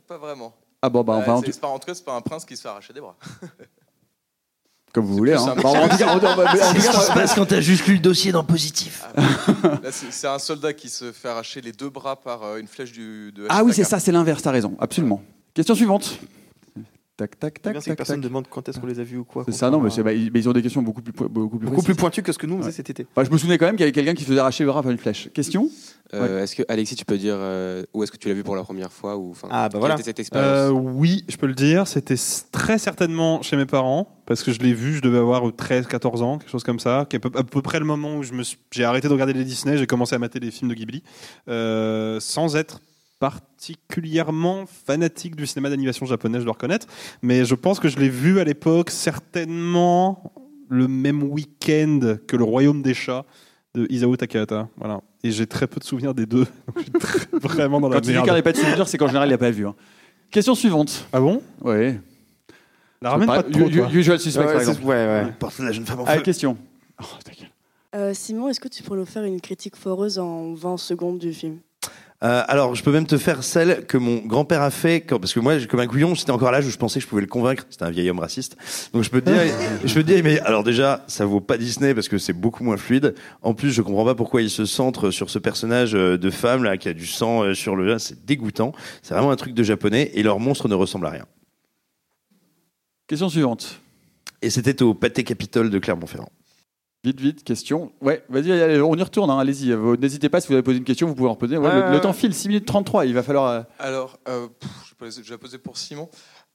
[0.07, 0.53] pas vraiment.
[0.81, 2.15] Ah bon, bah Euh, enfin, en c'est- tout- c'est pas, en tout cas, c'est pas
[2.15, 3.15] un prince qui se fait arracher des bras.
[4.93, 5.33] comme vous voulez.
[5.33, 5.55] plus Hein.
[5.61, 8.31] Bah, en tout cas, en- en- qui se passe quand t'as juste lu le dossier
[8.31, 9.05] dans Positif.
[9.15, 12.67] Là, c'est c'est un soldat qui se fait arracher les deux bras par euh, une
[12.67, 13.99] flèche du, de Ah oui, c'est Ashitaka.
[13.99, 15.21] ça, c'est l'inverse, t'as raison, absolument.
[15.53, 16.17] Question suivante.
[17.21, 19.03] Tac, tac, tac, bien, c'est que tac, personne ne demande quand est-ce qu'on les a
[19.03, 19.43] vus ou quoi.
[19.45, 21.65] C'est ça, non, mais, bah, ils, mais ils ont des questions beaucoup plus, beaucoup plus,
[21.67, 21.97] Beaucoup plus précises.
[21.97, 23.05] pointu que ce que nous on faisait cet été.
[23.15, 24.81] Enfin, je me souvenais quand même qu'il y avait quelqu'un qui faisait arracher le bras
[24.81, 25.29] par une flèche.
[25.33, 25.69] Question?
[26.13, 28.55] Euh, Est-ce que Alexis, tu peux dire euh, où est-ce que tu l'as vu pour
[28.55, 29.93] la première fois ou Ah, bah voilà.
[29.93, 30.49] était cette expérience?
[30.51, 31.87] Euh, oui, je peux le dire.
[31.87, 32.15] C'était
[32.51, 36.37] très certainement chez mes parents, parce que je l'ai vu, je devais avoir 13-14 ans,
[36.39, 38.33] quelque chose comme ça, qui est à peu, à peu près le moment où je
[38.33, 40.75] me suis- j'ai arrêté de regarder les Disney, j'ai commencé à mater les films de
[40.75, 41.01] Ghibli,
[41.47, 42.81] euh, sans être
[43.21, 46.87] particulièrement fanatique du cinéma d'animation japonais, je dois reconnaître.
[47.21, 50.33] Mais je pense que je l'ai vu à l'époque, certainement
[50.69, 53.25] le même week-end que Le Royaume des Chats
[53.75, 54.67] de Isao Takahata.
[54.77, 55.01] Voilà.
[55.23, 56.45] Et j'ai très peu de souvenirs des deux.
[56.67, 58.23] Donc je suis très- vraiment dans la Quand merde.
[58.25, 59.67] qu'il n'y a pas de souvenir, c'est qu'en général, il n'a pas vu.
[59.67, 59.75] hein.
[60.31, 61.07] Question suivante.
[61.13, 61.41] Ah bon?
[61.61, 61.93] Oui.
[63.01, 63.89] La ramène pas trop, toi.
[63.93, 64.85] Usual Suspect, Ouais, par c'est- exemple.
[64.87, 65.27] ouais, ouais.
[65.39, 66.21] Porte la jeune femme en Ah, feu.
[66.21, 66.57] question.
[67.01, 67.49] Oh, ta gueule.
[67.95, 71.33] Euh, Simon, est-ce que tu pourrais nous faire une critique foreuse en 20 secondes du
[71.33, 71.57] film?
[72.23, 75.33] Euh, alors, je peux même te faire celle que mon grand-père a fait, quand, parce
[75.33, 77.21] que moi, comme un couillon, j'étais encore à l'âge où je pensais que je pouvais
[77.21, 77.65] le convaincre.
[77.69, 78.57] C'était un vieil homme raciste.
[78.93, 79.41] Donc, je peux te dire,
[79.83, 82.63] je peux te dire, mais alors déjà, ça vaut pas Disney parce que c'est beaucoup
[82.63, 83.15] moins fluide.
[83.41, 86.63] En plus, je comprends pas pourquoi il se centre sur ce personnage euh, de femme
[86.63, 87.97] là qui a du sang euh, sur le.
[87.97, 88.73] C'est dégoûtant.
[89.01, 91.25] C'est vraiment un truc de japonais et leur monstre ne ressemble à rien.
[93.07, 93.81] Question suivante.
[94.43, 96.31] Et c'était au pâté Capitole de Clermont-Ferrand.
[97.03, 97.91] Vite, vite, question.
[98.01, 99.75] Ouais, vas-y, allez, on y retourne, hein, allez-y.
[99.99, 101.57] N'hésitez pas, si vous avez posé une question, vous pouvez en poser.
[101.57, 103.47] Ouais, le, le temps file, 6 minutes 33, il va falloir...
[103.49, 104.69] euh, Alors, euh, pff,
[105.25, 106.09] je vais poser- pour Simon.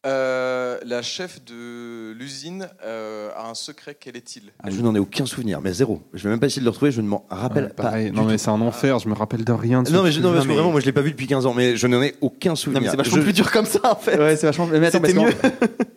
[0.06, 4.52] Euh, la chef de l'usine euh, a un secret, quel est-il?
[4.62, 6.00] Ah, je n'en ai aucun souvenir, mais zéro.
[6.14, 7.82] Je vais même pas essayer de le retrouver, je ne m'en rappelle Ouais, pas.
[7.82, 8.10] pareil.
[8.12, 9.82] du Non, mais c'est un enfer, je me rappelle de rien.
[9.82, 11.54] de Non, mais, je- non, que vraiment, moi, je l'ai pas vu depuis 15 ans,
[11.54, 12.82] mais je n'en ai aucun souvenir.
[12.82, 14.16] Non, mais c'est vachement Je- plus dur comme ça en fait.
[14.16, 14.66] Ouais, c'est vachement...
[14.66, 15.30] Mais attends, mieux.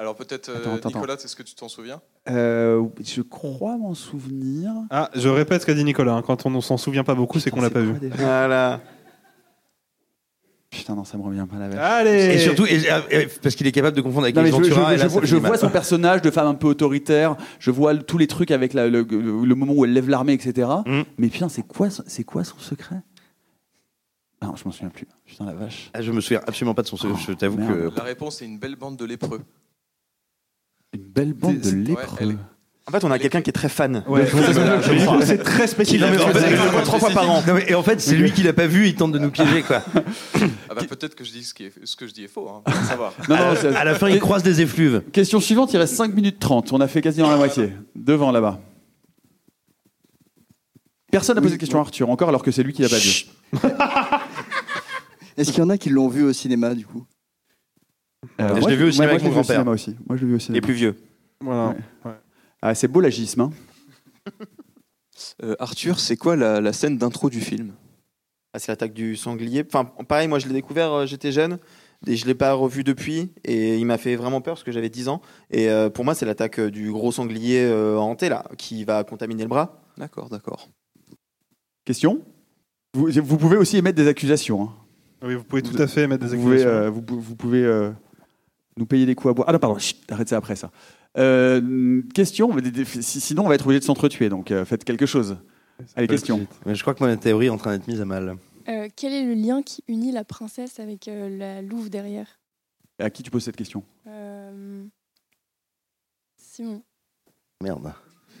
[0.00, 2.00] Alors peut-être, euh, Attends, attends, Nicolas, est-ce que tu t'en souviens?
[2.30, 4.72] Euh, je crois m'en souvenir.
[4.88, 6.14] Ah, je répète ce qu'a dit Nicolas.
[6.14, 7.92] hein, Quand on ne s'en souvient pas beaucoup, c'est qu'on l'a pas vu.
[8.14, 8.80] Voilà.
[10.70, 11.78] Putain, non, ça me revient pas la vache.
[11.78, 12.80] Allez Et surtout, et-
[13.10, 15.06] et- parce qu'il est capable de confondre avec Non, Ace je, je- Ventura, je là,
[15.08, 15.58] vois, ça je fait vois mal.
[15.58, 18.88] son personnage de femme un peu autoritaire, je vois le- tous les trucs avec la-
[18.88, 20.68] le, le- le moment où elle lève l'armée, etc.
[20.86, 21.02] Mm.
[21.18, 23.02] Mais putain, c'est quoi, son- c'est quoi son secret?
[24.40, 25.06] Non, je m'en souviens plus.
[25.26, 25.90] Putain, la vache.
[25.92, 27.20] Ah, je me souviens absolument pas de son secret.
[27.28, 27.90] je t'avoue merde.
[27.90, 27.96] que.
[27.98, 29.42] La réponse est une belle bande de lépreux.
[30.92, 32.36] Une belle bande de lépreux.
[32.86, 34.02] En fait, on a quelqu'un qui est très fan.
[34.08, 34.26] Ouais,
[35.24, 36.00] c'est très spécifique.
[36.00, 37.40] Non, mais en fait, Je le vois trois fois par an.
[37.46, 39.30] Non, mais- et en fait, c'est lui qui l'a pas vu, il tente de nous
[39.30, 39.84] piéger, quoi.
[40.68, 42.48] Ah bah, peut-être que je dis ce, qui est, ce que je dis est faux,
[42.48, 43.12] hein, faut savoir.
[43.28, 45.02] Non, non, à, c'est- à la fin, il croise des effluves.
[45.12, 46.72] Question suivante, il reste 5 minutes 30.
[46.72, 47.72] On a fait quasiment la moitié.
[47.94, 48.60] Devant là-bas.
[51.12, 52.98] Personne n'a posé de question à Arthur encore alors que c'est lui qui l'a pas
[52.98, 53.26] vu.
[55.36, 57.04] Est-ce qu'il y en a qui l'ont vu au cinéma du coup?
[58.40, 59.66] Euh, je l'ai vu au moi, cinéma moi, avec mon grand-père.
[59.68, 59.96] aussi.
[60.06, 60.56] Moi, je l'ai vu au cinéma.
[60.56, 60.96] Les plus vieux.
[61.40, 61.68] Voilà.
[61.70, 61.76] Ouais.
[62.04, 62.16] Ouais.
[62.62, 63.40] Ah, c'est beau l'agisme.
[63.42, 63.50] Hein.
[65.42, 67.72] Euh, Arthur, c'est quoi la, la scène d'intro du film?
[68.54, 69.64] Ah, c'est l'attaque du sanglier.
[69.66, 71.58] Enfin, pareil, moi je l'ai découvert, euh, j'étais jeune.
[72.06, 73.30] Et je l'ai pas revu depuis.
[73.44, 75.20] Et il m'a fait vraiment peur parce que j'avais 10 ans.
[75.50, 79.42] Et euh, pour moi, c'est l'attaque du gros sanglier euh, hanté là, qui va contaminer
[79.42, 79.82] le bras.
[79.98, 80.68] D'accord, d'accord.
[81.84, 82.22] Question?
[82.94, 84.62] Vous, vous pouvez aussi émettre des accusations.
[84.62, 84.72] hein.
[85.22, 86.78] Oui, vous pouvez tout à fait mettre des Vous pouvez, accusations.
[86.82, 87.90] euh, vous, pou- vous pouvez euh,
[88.80, 89.48] nous payer des coups à boire.
[89.48, 90.70] Ah non, pardon, chut, arrête ça après ça.
[91.18, 92.50] Euh, question,
[93.00, 95.36] sinon on va être obligé de s'entretuer, donc euh, faites quelque chose.
[95.94, 96.46] Allez, question.
[96.66, 98.36] Mais je crois que ma théorie est en train d'être mise à mal.
[98.68, 102.38] Euh, Quel est le lien qui unit la princesse avec euh, la louve derrière?
[102.98, 103.82] À qui tu poses cette question?
[104.06, 104.84] Euh,
[106.36, 106.82] Simon.
[107.62, 107.92] Merde.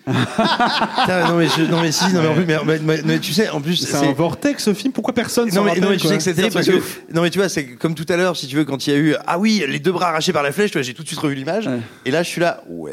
[0.06, 3.32] Non mais je- non mais si non mais, en plus, mais, mais- mais- mais tu
[3.32, 4.92] sais en plus C'est un vortex ce film.
[4.92, 6.80] Pourquoi personne non mais, rappelle non mais tu sais que c'est terrible parce que
[7.12, 8.96] non mais tu vois c'est comme tout à l'heure si tu veux quand il y
[8.96, 11.02] a eu ah oui les deux bras arrachés par la flèche tu vois j'ai tout
[11.02, 11.68] de suite revu l'image
[12.06, 12.92] et là je suis là ouais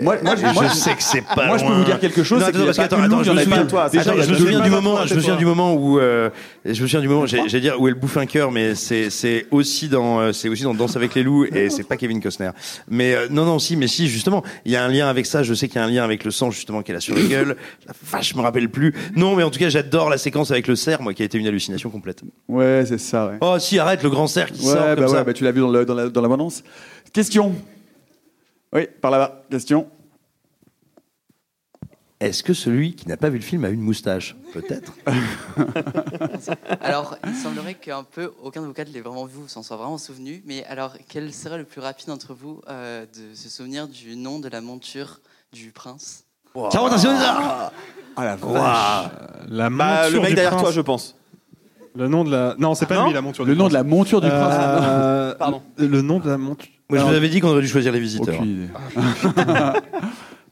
[0.00, 1.78] Moi, moi, je, moi, sais que c'est pas Moi, je peux loin.
[1.78, 2.40] vous dire quelque chose.
[2.40, 3.66] Non, attends, a parce que, attends, attends, je me souviens.
[3.66, 6.30] Toi, attends, je me souviens du moment, je me souviens du moment où, euh,
[6.64, 9.46] je me souviens du moment, j'allais dire où elle bouffe un cœur, mais c'est c'est
[9.50, 12.50] aussi dans, euh, c'est aussi dans Danse avec les loups et c'est pas Kevin Costner.
[12.88, 15.42] Mais euh, non non si, mais si justement, il y a un lien avec ça.
[15.42, 17.22] Je sais qu'il y a un lien avec le sang justement qu'elle a sur la
[17.22, 17.56] gueule.
[17.86, 18.94] La vache, je me rappelle plus.
[19.16, 21.38] Non, mais en tout cas, j'adore la séquence avec le cerf, moi, qui a été
[21.38, 22.22] une hallucination complète.
[22.48, 23.26] Ouais, c'est ça.
[23.28, 23.38] Ouais.
[23.40, 25.24] Oh si, arrête le grand cerf qui Ouais, sort bah comme ouais, ça.
[25.24, 26.62] bah tu l'as vu dans, le- dans la- dans l'abondance.
[27.12, 27.54] Question.
[28.72, 29.44] Oui, par là-bas.
[29.50, 29.86] Question.
[32.20, 34.36] Est-ce que celui qui n'a pas vu le film a une moustache?
[34.52, 34.92] Peut-être.
[36.80, 39.76] Alors, il semblerait qu'un peu aucun de vous quatre l'ait vraiment vu ou s'en soit
[39.76, 40.42] vraiment souvenu.
[40.46, 44.38] Mais alors, quel serait le plus rapide d'entre vous euh, de se souvenir du nom
[44.38, 45.20] de la monture?
[45.52, 46.24] Du prince
[46.70, 47.72] Ciao, attention, ça
[48.16, 49.10] Ah la vache.
[49.48, 50.62] La Bah, monture le mec du derrière prince.
[50.62, 51.16] toi, je pense.
[51.94, 52.54] Le nom de la.
[52.58, 53.44] Non, c'est pas Non lui la monture.
[53.44, 53.72] Le du nom prince.
[53.72, 54.54] de la monture du prince.
[54.58, 55.62] Euh, Pardon.
[55.76, 56.70] Le nom de la monture.
[56.90, 58.34] Moi, je vous avais dit qu'on aurait dû choisir les visiteurs.
[58.34, 58.68] Aucune idée.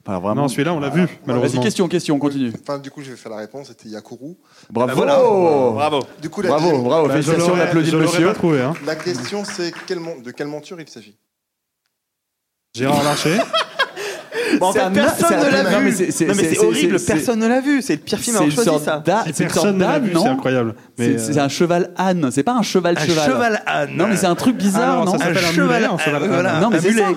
[0.04, 0.42] Pas vraiment.
[0.42, 1.62] Non, celui-là, on l'a vu, Vas-y, malheureusement.
[1.62, 2.50] question, question, on continue.
[2.62, 3.68] Enfin, du coup, je vais faire la réponse.
[3.68, 4.34] C'était Yakuru.
[4.70, 4.88] Bravo.
[4.88, 5.16] Bah voilà.
[5.18, 6.00] Bravo.
[6.22, 7.08] Du coup, la, Bravo, bravo.
[7.08, 8.28] Bah, je Félicitations, on l'aurais- applaudit je le l'aurais monsieur.
[8.28, 8.62] pas trouvé.
[8.62, 8.72] Hein.
[8.86, 11.16] la question, c'est mon- de quelle monture il s'agit?
[12.74, 13.38] Gérard Larcher.
[14.58, 15.92] Bon, personne ne l'a vu.
[15.92, 17.82] c'est- c'est- Non, mais c'est- c'est horrible, personne ne l'a vu.
[17.82, 19.02] C'est le pire film à C'est avoir choisi ça.
[19.26, 20.74] c'est une sorte personne ne l'a d'âne, vu, non c'est incroyable.
[20.98, 23.30] Mais, C'est euh, un cheval âne, c'est pas un cheval Un cheval.
[23.30, 23.90] cheval âne.
[23.96, 25.92] Non mais c'est un truc bizarre, Ah non, non ça s'appelle un cheval mulet, un
[25.92, 27.02] âne, cheval voilà, Non mais un c'est mulet.
[27.02, 27.08] ça.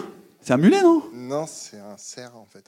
[0.42, 2.66] C'est un mulet, non Non, c'est un cerf en fait.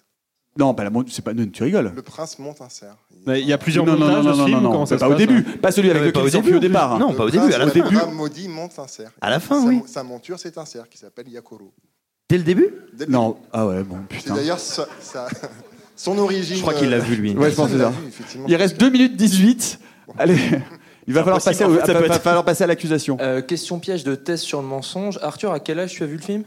[0.57, 1.91] Non, pas la mon- c'est pas non, tu rigoles.
[1.93, 2.95] Le prince monte un cerf.
[3.27, 4.99] Mais Il y a plusieurs non, montages non, film non, ou comment non, ça pas
[5.01, 6.97] se au passe, début, hein pas celui avec lequel au il s'enfuit début, au départ.
[6.97, 8.05] Non, pas au début, à la prince, fin.
[8.11, 9.11] maudit monte un cerf.
[9.19, 9.81] À la fin, Sa- oui.
[9.85, 11.71] Sa monture, c'est un cerf qui s'appelle Yakuru.
[12.29, 12.67] Dès le début?
[12.93, 14.35] Dès le Non, ah ouais, bon, C'est putain.
[14.35, 14.59] d'ailleurs
[15.97, 16.55] son origine.
[16.57, 17.35] Je crois qu'il l'a euh, vu, lui.
[17.35, 17.93] Ouais, je pense que c'est ça.
[18.47, 19.79] Il reste 2 minutes 18.
[20.17, 20.35] Allez,
[21.07, 22.63] il va falloir passer, impossible, au- en fait, ça va- peut va être- falloir passer
[22.63, 23.17] à l'accusation.
[23.21, 25.19] Euh, question piège de test sur le mensonge.
[25.21, 26.43] Arthur, à quel âge tu as vu le film?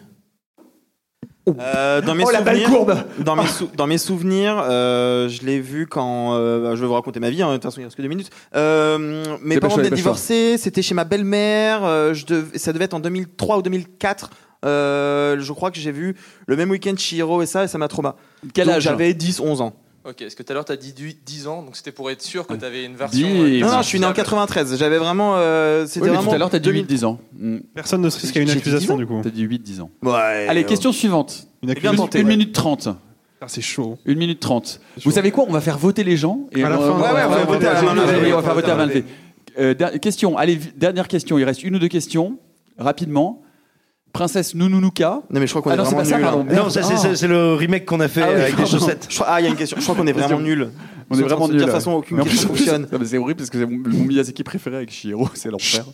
[1.60, 5.30] Euh, dans mes Oh, la balle souvenirs, courbe dans mes, sou- dans mes souvenirs, euh,
[5.30, 7.40] je l'ai vu quand euh, bah, je vais vous raconter ma vie.
[7.42, 8.28] hein, de toute façon, il reste que deux minutes.
[8.54, 9.96] Euh, mes Dépêche-toi, parents dépêche-toi.
[9.96, 10.56] divorcer.
[10.58, 11.84] C'était chez ma belle-mère.
[11.84, 14.28] euh, je dev- ça devait être en 2003 ou 2004.
[14.64, 17.88] Euh, je crois que j'ai vu le même week-end Chihiro et ça, et ça m'a
[17.88, 18.16] trauma.
[18.54, 19.72] Quel Donc, âge J'avais 10, 11 ans.
[20.08, 22.10] Ok, est-ce que tout à l'heure tu as dit du- 10 ans, donc c'était pour
[22.10, 23.28] être sûr que tu avais une version.
[23.28, 24.76] euh, Non, non, je suis né en 93.
[24.78, 25.34] J'avais vraiment.
[25.36, 26.30] euh, C'était Oui, vraiment.
[26.30, 26.86] tout à l'heure, t'as dit 2000.
[26.86, 27.18] 8-10 ans.
[27.38, 27.58] Mm.
[27.74, 29.20] Personne ne se risque à une accusation 10 du coup.
[29.22, 29.90] T'as dit 8-10 ans.
[30.02, 30.46] Ouais.
[30.48, 31.46] Allez, euh, question suivante.
[31.62, 32.04] Une Bien accusation.
[32.04, 32.28] tenté, 1 ouais.
[32.28, 32.88] minute 30.
[33.40, 33.98] Ah, c'est chaud.
[34.06, 34.80] 1 minute 30.
[35.04, 36.48] Vous savez quoi On va faire voter les gens.
[36.56, 37.82] Et À la on- fin, on ouais, va ouais, faire on va voter à la
[37.82, 38.18] main levée.
[38.26, 39.04] Oui, on va faire voter à la main levée.
[39.58, 40.38] Euh, Question.
[40.38, 41.38] Allez, dernière question.
[41.38, 42.38] Il reste une ou deux questions.
[42.78, 43.42] Rapidement.
[44.18, 45.22] Princesse Nununuka.
[45.30, 46.46] Non, mais je crois qu'on Ah est non, c'est vraiment ça, pardon.
[46.50, 46.54] hein.
[46.54, 48.70] Non, ça, c'est- c'est c'est le remake qu'on a fait Ah oui, avec des pardon.
[48.78, 49.06] chaussettes.
[49.08, 49.76] Je crois- Ah, il y a une question.
[49.78, 50.68] Je crois qu'on est vraiment nul.
[51.10, 52.86] On est vraiment De toute façon, aucune Mais en question plus, fonctionne.
[52.92, 55.84] non, mais C'est horrible parce que c'est mon, mon Miyazaki préféré avec Shihiro, c'est l'enfer.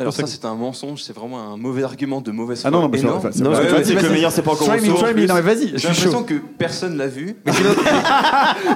[0.00, 2.68] Alors ça c'est un mensonge, c'est vraiment un mauvais argument de mauvaise foi.
[2.68, 3.18] Ah non, non, mais c'est- énorme.
[3.18, 5.26] enfin, c'est Non, que c'est le meilleur, c'est pas encore Try me, try me.
[5.26, 7.36] Non mais vas-y, je J'ai l'impression que personne l'a vu.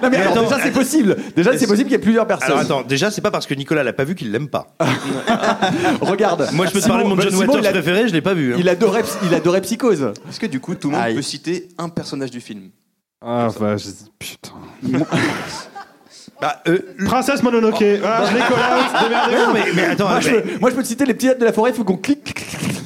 [0.03, 1.16] Non mais alors, déjà c'est possible.
[1.37, 2.49] Déjà c'est possible qu'il y ait plusieurs personnes.
[2.51, 4.75] Alors attends, déjà, c'est pas parce que Nicolas l'a pas vu qu'il l'aime pas.
[6.01, 6.49] Regarde.
[6.53, 8.53] Moi, je peux te parler de mon John Waters préféré, je l'ai pas vu.
[8.55, 8.57] hein.
[8.59, 10.12] Il adorait, il adorait Psychose.
[10.29, 12.70] Est-ce que du coup tout le monde peut citer un personnage du film?
[13.27, 13.87] Ah, bah, je-
[14.18, 14.53] putain.
[16.45, 17.82] Bah, euh, Princesse Mononoke.
[18.05, 19.03] Ah, je l'ai call out.
[19.03, 19.53] Démerdez-vous.
[19.55, 21.42] mais, mais attends, Moi je, mais- peux, moi je peux te citer les petits de
[21.45, 22.22] la forêt, il faut qu'on clique.
[22.22, 22.80] clique, clique.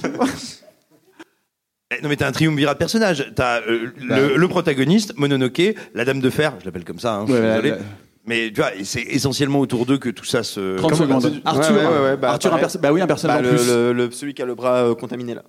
[1.91, 3.33] Eh, Non mais t'as un triumvirat de personnages.
[3.35, 7.25] T'as euh, le, le protagoniste, Mononoke, la Dame de Fer, je l'appelle comme ça, hein,
[7.27, 7.71] je suis Ouais, désolé.
[7.73, 7.83] ouais, ouais.
[8.27, 10.77] Mais tu vois, c'est essentiellement autour d'eux que tout ça se...
[10.77, 11.41] 30 Comment- secondes.
[11.47, 13.67] Arthur, ouais, ouais, ouais, bah, Arthur un bah oui, un personnage Bah, en le, plus.
[13.69, 15.43] le- le- celui qui a le bras euh, contaminé là.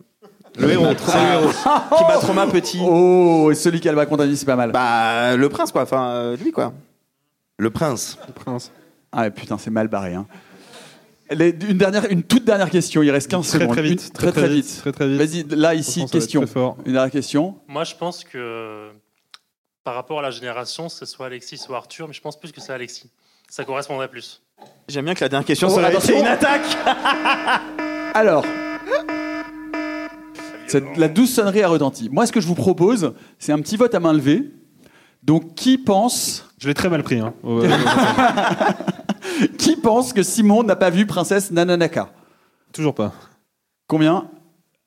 [0.57, 0.85] Le héros.
[0.85, 0.95] Héros.
[1.97, 2.79] qui m'a trauma petit.
[2.81, 4.71] Oh, et celui qui a le bras contaminé, c'est pas mal.
[4.71, 5.81] Bah, le prince quoi.
[5.83, 6.73] Enfin, euh, lui quoi.
[7.59, 8.17] Le prince.
[8.35, 8.71] Prince.
[9.11, 10.15] Ah putain, c'est mal barré.
[10.15, 10.25] Hein.
[11.31, 13.73] Les- une, dernière, une toute dernière question, il reste 15 Très, secondes.
[13.73, 15.17] très vite, Une- très, très vite, très, très vite.
[15.17, 16.41] Vas-y, là, ici, Franchement, ça va être question.
[16.41, 16.77] très fort.
[16.85, 17.55] Une dernière question.
[17.67, 18.89] Moi, je pense que
[19.83, 22.61] par rapport à la génération, c'est soit Alexis, soit Arthur, mais je pense plus que
[22.61, 23.09] c'est Alexis.
[23.49, 24.41] Ça correspondrait plus.
[24.87, 26.19] J'aime bien que la dernière question Oh, ça aurait été attention.
[26.19, 26.77] une attaque.
[28.15, 28.45] Alors,
[30.67, 32.09] cette- la douce sonnerie a retenti.
[32.09, 34.49] Moi, ce que je vous propose, c'est un petit vote à main levée.
[35.23, 37.19] Donc, qui pense, Je l'ai très mal pris.
[37.19, 37.33] Hein.
[39.57, 42.09] Qui pense que Simon n'a pas vu Princesse Nananaka?
[42.73, 43.11] Toujours pas.
[43.87, 44.25] Combien?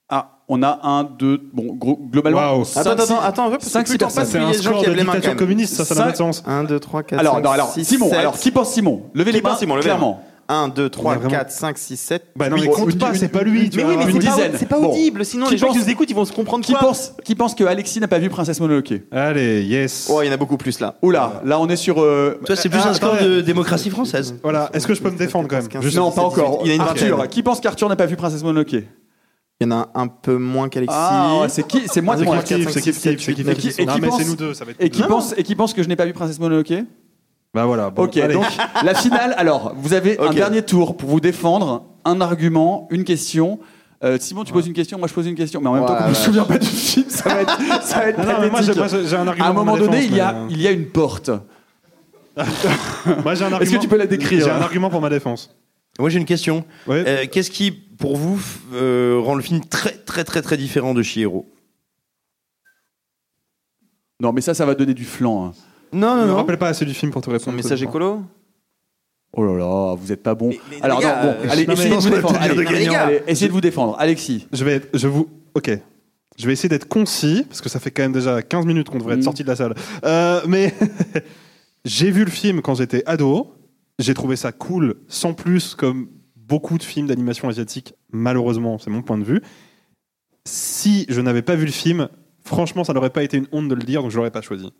[0.08, 2.40] Ah, on a un, deux, bon, gros- globalement.
[2.40, 2.64] Waouh.
[2.64, 3.58] cinq, Attends, attends, attends, un peu.
[3.58, 3.92] parce que cinq, plus.
[3.92, 5.30] C'est plus il y un des gens score qui de lèvent les mains quand dictature
[5.30, 5.38] même.
[5.38, 6.42] communiste, ça, ça n'a Cinq- pas de sens.
[6.46, 8.18] 1, 2, 3, 4, Alors, 5, non, alors, 6, Simon, 7.
[8.18, 9.02] alors, qui pense Simon?
[9.14, 9.98] Levez les Qui mains, pense Simon Levez les mains.
[9.98, 10.24] clairement.
[10.48, 12.24] 1, 2, 3, vraiment- 4, 5, 6, 7.
[12.36, 13.70] Bah non, mais compte une- pas, c'est pas lui.
[13.70, 13.92] tu Mais vois.
[13.92, 14.52] oui, mais une c'est pas- dizaine.
[14.58, 14.90] c'est pas Bon.
[14.90, 15.24] audible.
[15.24, 17.14] Sinon, Qui les gens pense- qui nous écoutent, ils vont se comprendre Qui quoi pense,
[17.24, 20.08] qui pense que Alexis n'a pas vu Princesse Mononoke Allez, yes.
[20.12, 20.96] Oh, il y en a beaucoup plus là.
[21.02, 22.00] Oula, là on est sur.
[22.00, 24.34] euh, Toi, c'est plus Ah, un score attends, de démocratie française.
[24.42, 26.60] Voilà, est-ce que je peux me défendre quand même Non, pas encore.
[26.62, 27.30] Il y a une Arthur, vingtaine.
[27.30, 28.72] qui pense qu'Arthur n'a pas vu Princesse Mononoke
[29.60, 30.96] Il y en a un peu moins qu'Alexis.
[30.98, 33.60] Ah, ouais, c'est qui C'est moi C'est kiff, c'est kiff, kiff, c'est kiff, Et qui-
[33.68, 33.78] kiff.
[33.78, 35.06] et Non, qui mais pense- c'est nous deux, ça va être Et qui Non.
[35.08, 36.72] pense et qui pense que je n'ai pas vu Princesse Mononoke
[37.54, 37.90] Bah voilà.
[37.90, 38.34] bon, Ok, allez.
[38.34, 38.46] donc
[38.82, 39.34] la finale.
[39.36, 43.60] Alors, vous avez un dernier tour pour vous défendre, un argument, une question.
[44.02, 45.92] Euh, Simon, tu poses une question, moi je pose une question, mais en même temps,
[45.94, 48.40] Ouais, je me souviens pas du film, ça va être, ça va être Non, non,
[48.40, 48.72] mais moi, j'ai-
[49.16, 49.46] un argument.
[49.46, 50.86] À un pour ma moment donné, défense, il y a, euh, il y a une
[50.86, 51.30] porte.
[53.22, 55.54] Moi, j'ai un Est-ce que tu peux la décrire J'ai un argument pour ma défense.
[56.00, 56.64] Moi, j'ai une question.
[56.86, 57.04] Ouais.
[57.06, 58.40] Euh, Qu'est-ce qui, pour vous,
[58.72, 61.46] euh, rend le film très, très, très, très différent de Chihiro?
[64.20, 65.46] Non, mais ça, ça va donner du flanc.
[65.46, 65.52] hein.
[65.92, 66.36] Non, Je non, me non.
[66.36, 67.56] rappelle pas assez du film pour te Son répondre.
[67.56, 68.22] message écolo
[69.34, 70.48] Oh là là, vous êtes pas bon.
[70.50, 72.10] Mais- mais Alors les non, gars, bon, euh, allez, non, mais essayez de je vous
[72.10, 72.26] pense défendre.
[72.26, 72.98] qu'on va Allez, dire de allez, gagnant.
[72.98, 73.96] allez, essayez de vous défendre.
[73.98, 74.46] Alexis.
[74.52, 75.70] Je vais, être- je vous, ok.
[76.38, 78.98] Je vais essayer d'être concis parce que ça fait quand même déjà 15 minutes qu'on
[78.98, 79.24] devrait être Mhm.
[79.24, 79.74] sorti de la salle.
[80.04, 80.74] Euh, mais
[81.84, 83.54] j'ai vu le film quand j'étais ado.
[83.98, 87.94] J'ai trouvé ça cool, sans plus, comme beaucoup de films d'animation asiatique.
[88.10, 89.40] Malheureusement, c'est mon point de vue.
[90.44, 92.08] Si je n'avais pas vu le film,
[92.44, 94.72] franchement, ça n'aurait pas été une honte de le dire, donc je l'aurais pas choisi.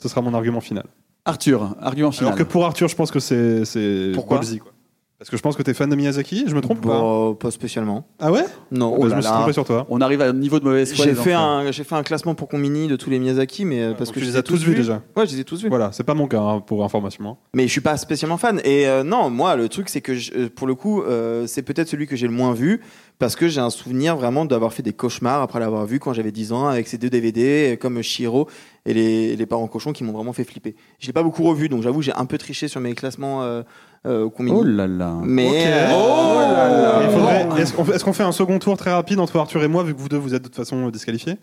[0.00, 0.84] Ce sera mon argument final.
[1.24, 2.28] Arthur, argument final.
[2.28, 4.72] Alors que pour Arthur, je pense que c'est Pourquoi quoi.
[5.18, 7.50] Parce que je pense que t'es fan de Miyazaki, je me trompe ou pas pas
[7.50, 8.06] spécialement.
[8.20, 9.36] Ah ouais Non, Bah, oh Je là me suis là.
[9.38, 9.84] trompé sur toi.
[9.90, 11.04] On arrive à un niveau de mauvaise foi.
[11.04, 13.94] J'ai fait, un, j'ai fait un classement pour Combini de tous les Miyazaki, mais euh,
[13.94, 15.02] parce Donc que tu je les as tous vus déjà.
[15.16, 15.68] Ouais, je les ai tous vus.
[15.68, 17.36] Voilà, c'est pas mon cas hein, pour information.
[17.52, 18.60] Mais je suis pas spécialement fan.
[18.62, 21.62] Et euh, non, moi, le truc, c'est que je- euh, pour le coup, euh, c'est
[21.62, 22.80] peut-être celui que j'ai le moins vu
[23.18, 26.30] parce que j'ai un souvenir vraiment d'avoir fait des cauchemars après l'avoir vu quand j'avais
[26.30, 28.46] 10 ans avec ces deux DVD comme Shiro
[28.86, 30.76] et les, les parents cochons qui m'ont vraiment fait flipper.
[31.00, 33.62] Je l'ai pas beaucoup revu, donc j'avoue, j'ai un peu triché sur mes classements euh,
[34.06, 34.56] euh, Combini.
[34.56, 35.14] Oh là là.
[35.22, 35.54] Mais Ok.
[35.56, 37.00] euh, Oh là là.
[37.04, 39.94] Il faudrait- Est-ce qu'on fait un second tour très rapide entre Arthur et moi, vu
[39.94, 41.36] que vous deux vous êtes de toute façon euh, disqualifiés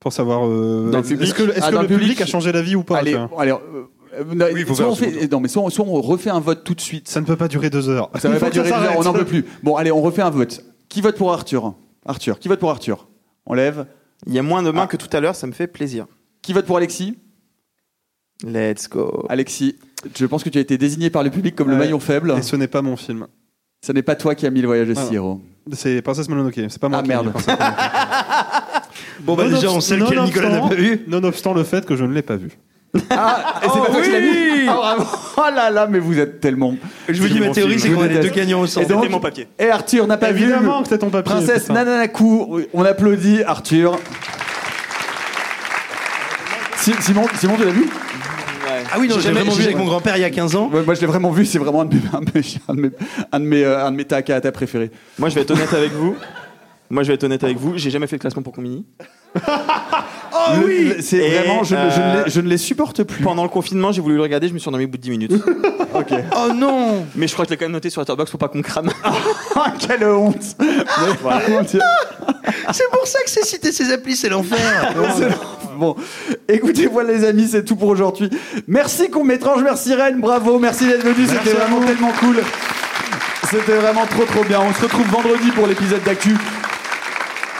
[0.00, 0.46] Pour savoir.
[0.46, 2.76] euh, Dans le public Est-ce que, Ah, que dans le public, public a changé d'avis
[2.76, 5.70] ou pas Allez, euh, euh, non, Oui, soit on un second fait, non, mais soit,
[5.70, 7.08] soit on refait un vote tout de suite.
[7.08, 8.10] Ça ne peut pas durer deux heures.
[8.18, 9.44] Ça Il faut pas durer deux heures, on n'en peut plus.
[9.62, 10.62] Bon, allez, on refait un vote.
[10.88, 11.74] Qui vote pour Arthur?
[12.06, 13.08] Arthur, qui vote pour Arthur?
[13.46, 13.86] On lève.
[14.26, 16.06] Il y a moins de mains que tout à l'heure, ça me fait plaisir.
[16.42, 17.18] Qui vote pour Alexis?
[18.44, 19.26] Let's go.
[19.28, 19.76] Alexis,
[20.16, 22.34] je pense que tu as été désigné par le public comme le maillon faible.
[22.38, 23.26] Et ce n'est pas mon film.
[23.84, 25.08] Ce n'est pas toi qui as mis le voyage de Ah non.
[25.08, 25.40] Chihiro.
[25.72, 27.32] C'est Princesse Mononoke, c'est pas moi Ah, qui mis merde.
[29.20, 31.00] Bon, bah, déjà, on sait lequel Nicolas n'a pas vu.
[31.06, 32.50] Nonobstant le fait que je ne l'ai pas vu.
[33.10, 35.04] Ah, et c'est pas toi qui l'as mis Ah, bravo.
[35.36, 36.76] Oh là là, mais vous êtes tellement.
[37.08, 38.86] Je vous dis, ma théorie, c'est qu'on les deux gagnants au centre.
[38.86, 39.48] Et donc, C'était mon papier.
[39.58, 40.82] Et Arthur n'a pas Évidemment vu.
[40.84, 41.32] que c'est ton papier.
[41.34, 41.68] Princesse.
[41.68, 43.98] Nananaku, on applaudit Arthur.
[46.76, 47.86] Si- Simon, Simon, tu l'as vu?
[48.92, 50.68] Ah oui, non, J'ai vraiment vu avec mon grand-père il y a 15 ans.
[50.70, 52.74] Ouais, Moi, je l'ai vraiment vu, c'est vraiment un de mes, un de mes, un
[52.74, 52.90] de mes,
[53.32, 54.90] un de mes, euh, un de mes takahata préférés.
[55.18, 56.16] Moi, je vais être honnête avec vous.
[56.88, 57.76] Moi, je vais être honnête avec vous.
[57.76, 58.84] J'ai jamais fait de classement pour Combini.
[60.38, 63.22] Oh oui C'est Et, vraiment, je, ne- je ne les, je ne les supporte plus.
[63.24, 65.10] Pendant le confinement, j'ai voulu le regarder, je me suis endormi au bout de 10
[65.10, 65.32] minutes.
[65.94, 66.12] Ok.
[66.36, 68.48] Oh non Mais je crois que je l'ai quand même noté sur Letterboxd pour pas
[68.48, 68.90] qu'on crame.
[69.56, 70.66] Ah, quelle honte Mais,
[71.48, 71.80] mon Dieu.
[72.72, 74.58] C'est pour ça que c'est citer ces applis, c'est l'enfer.
[75.16, 75.28] C'est-
[75.78, 75.94] Bon,
[76.48, 78.28] écoutez, voilà les amis, c'est tout pour aujourd'hui.
[78.66, 82.42] Merci Combétrange, merci Rennes, bravo, merci d'être venu, c'était vraiment tellement cool.
[83.50, 84.60] C'était vraiment trop trop bien.
[84.60, 86.34] On se retrouve vendredi pour l'épisode d'actu.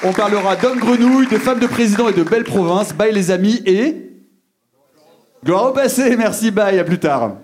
[0.03, 2.93] On parlera d'hommes grenouilles, de femmes de président et de belles provinces.
[2.93, 4.03] Bye les amis et...
[5.45, 7.37] Gloire au passé, merci, bye, à plus tard.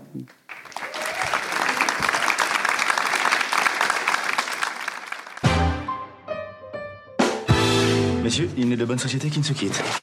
[8.23, 10.02] Messieurs, il n'est de bonne société qui ne se quitte.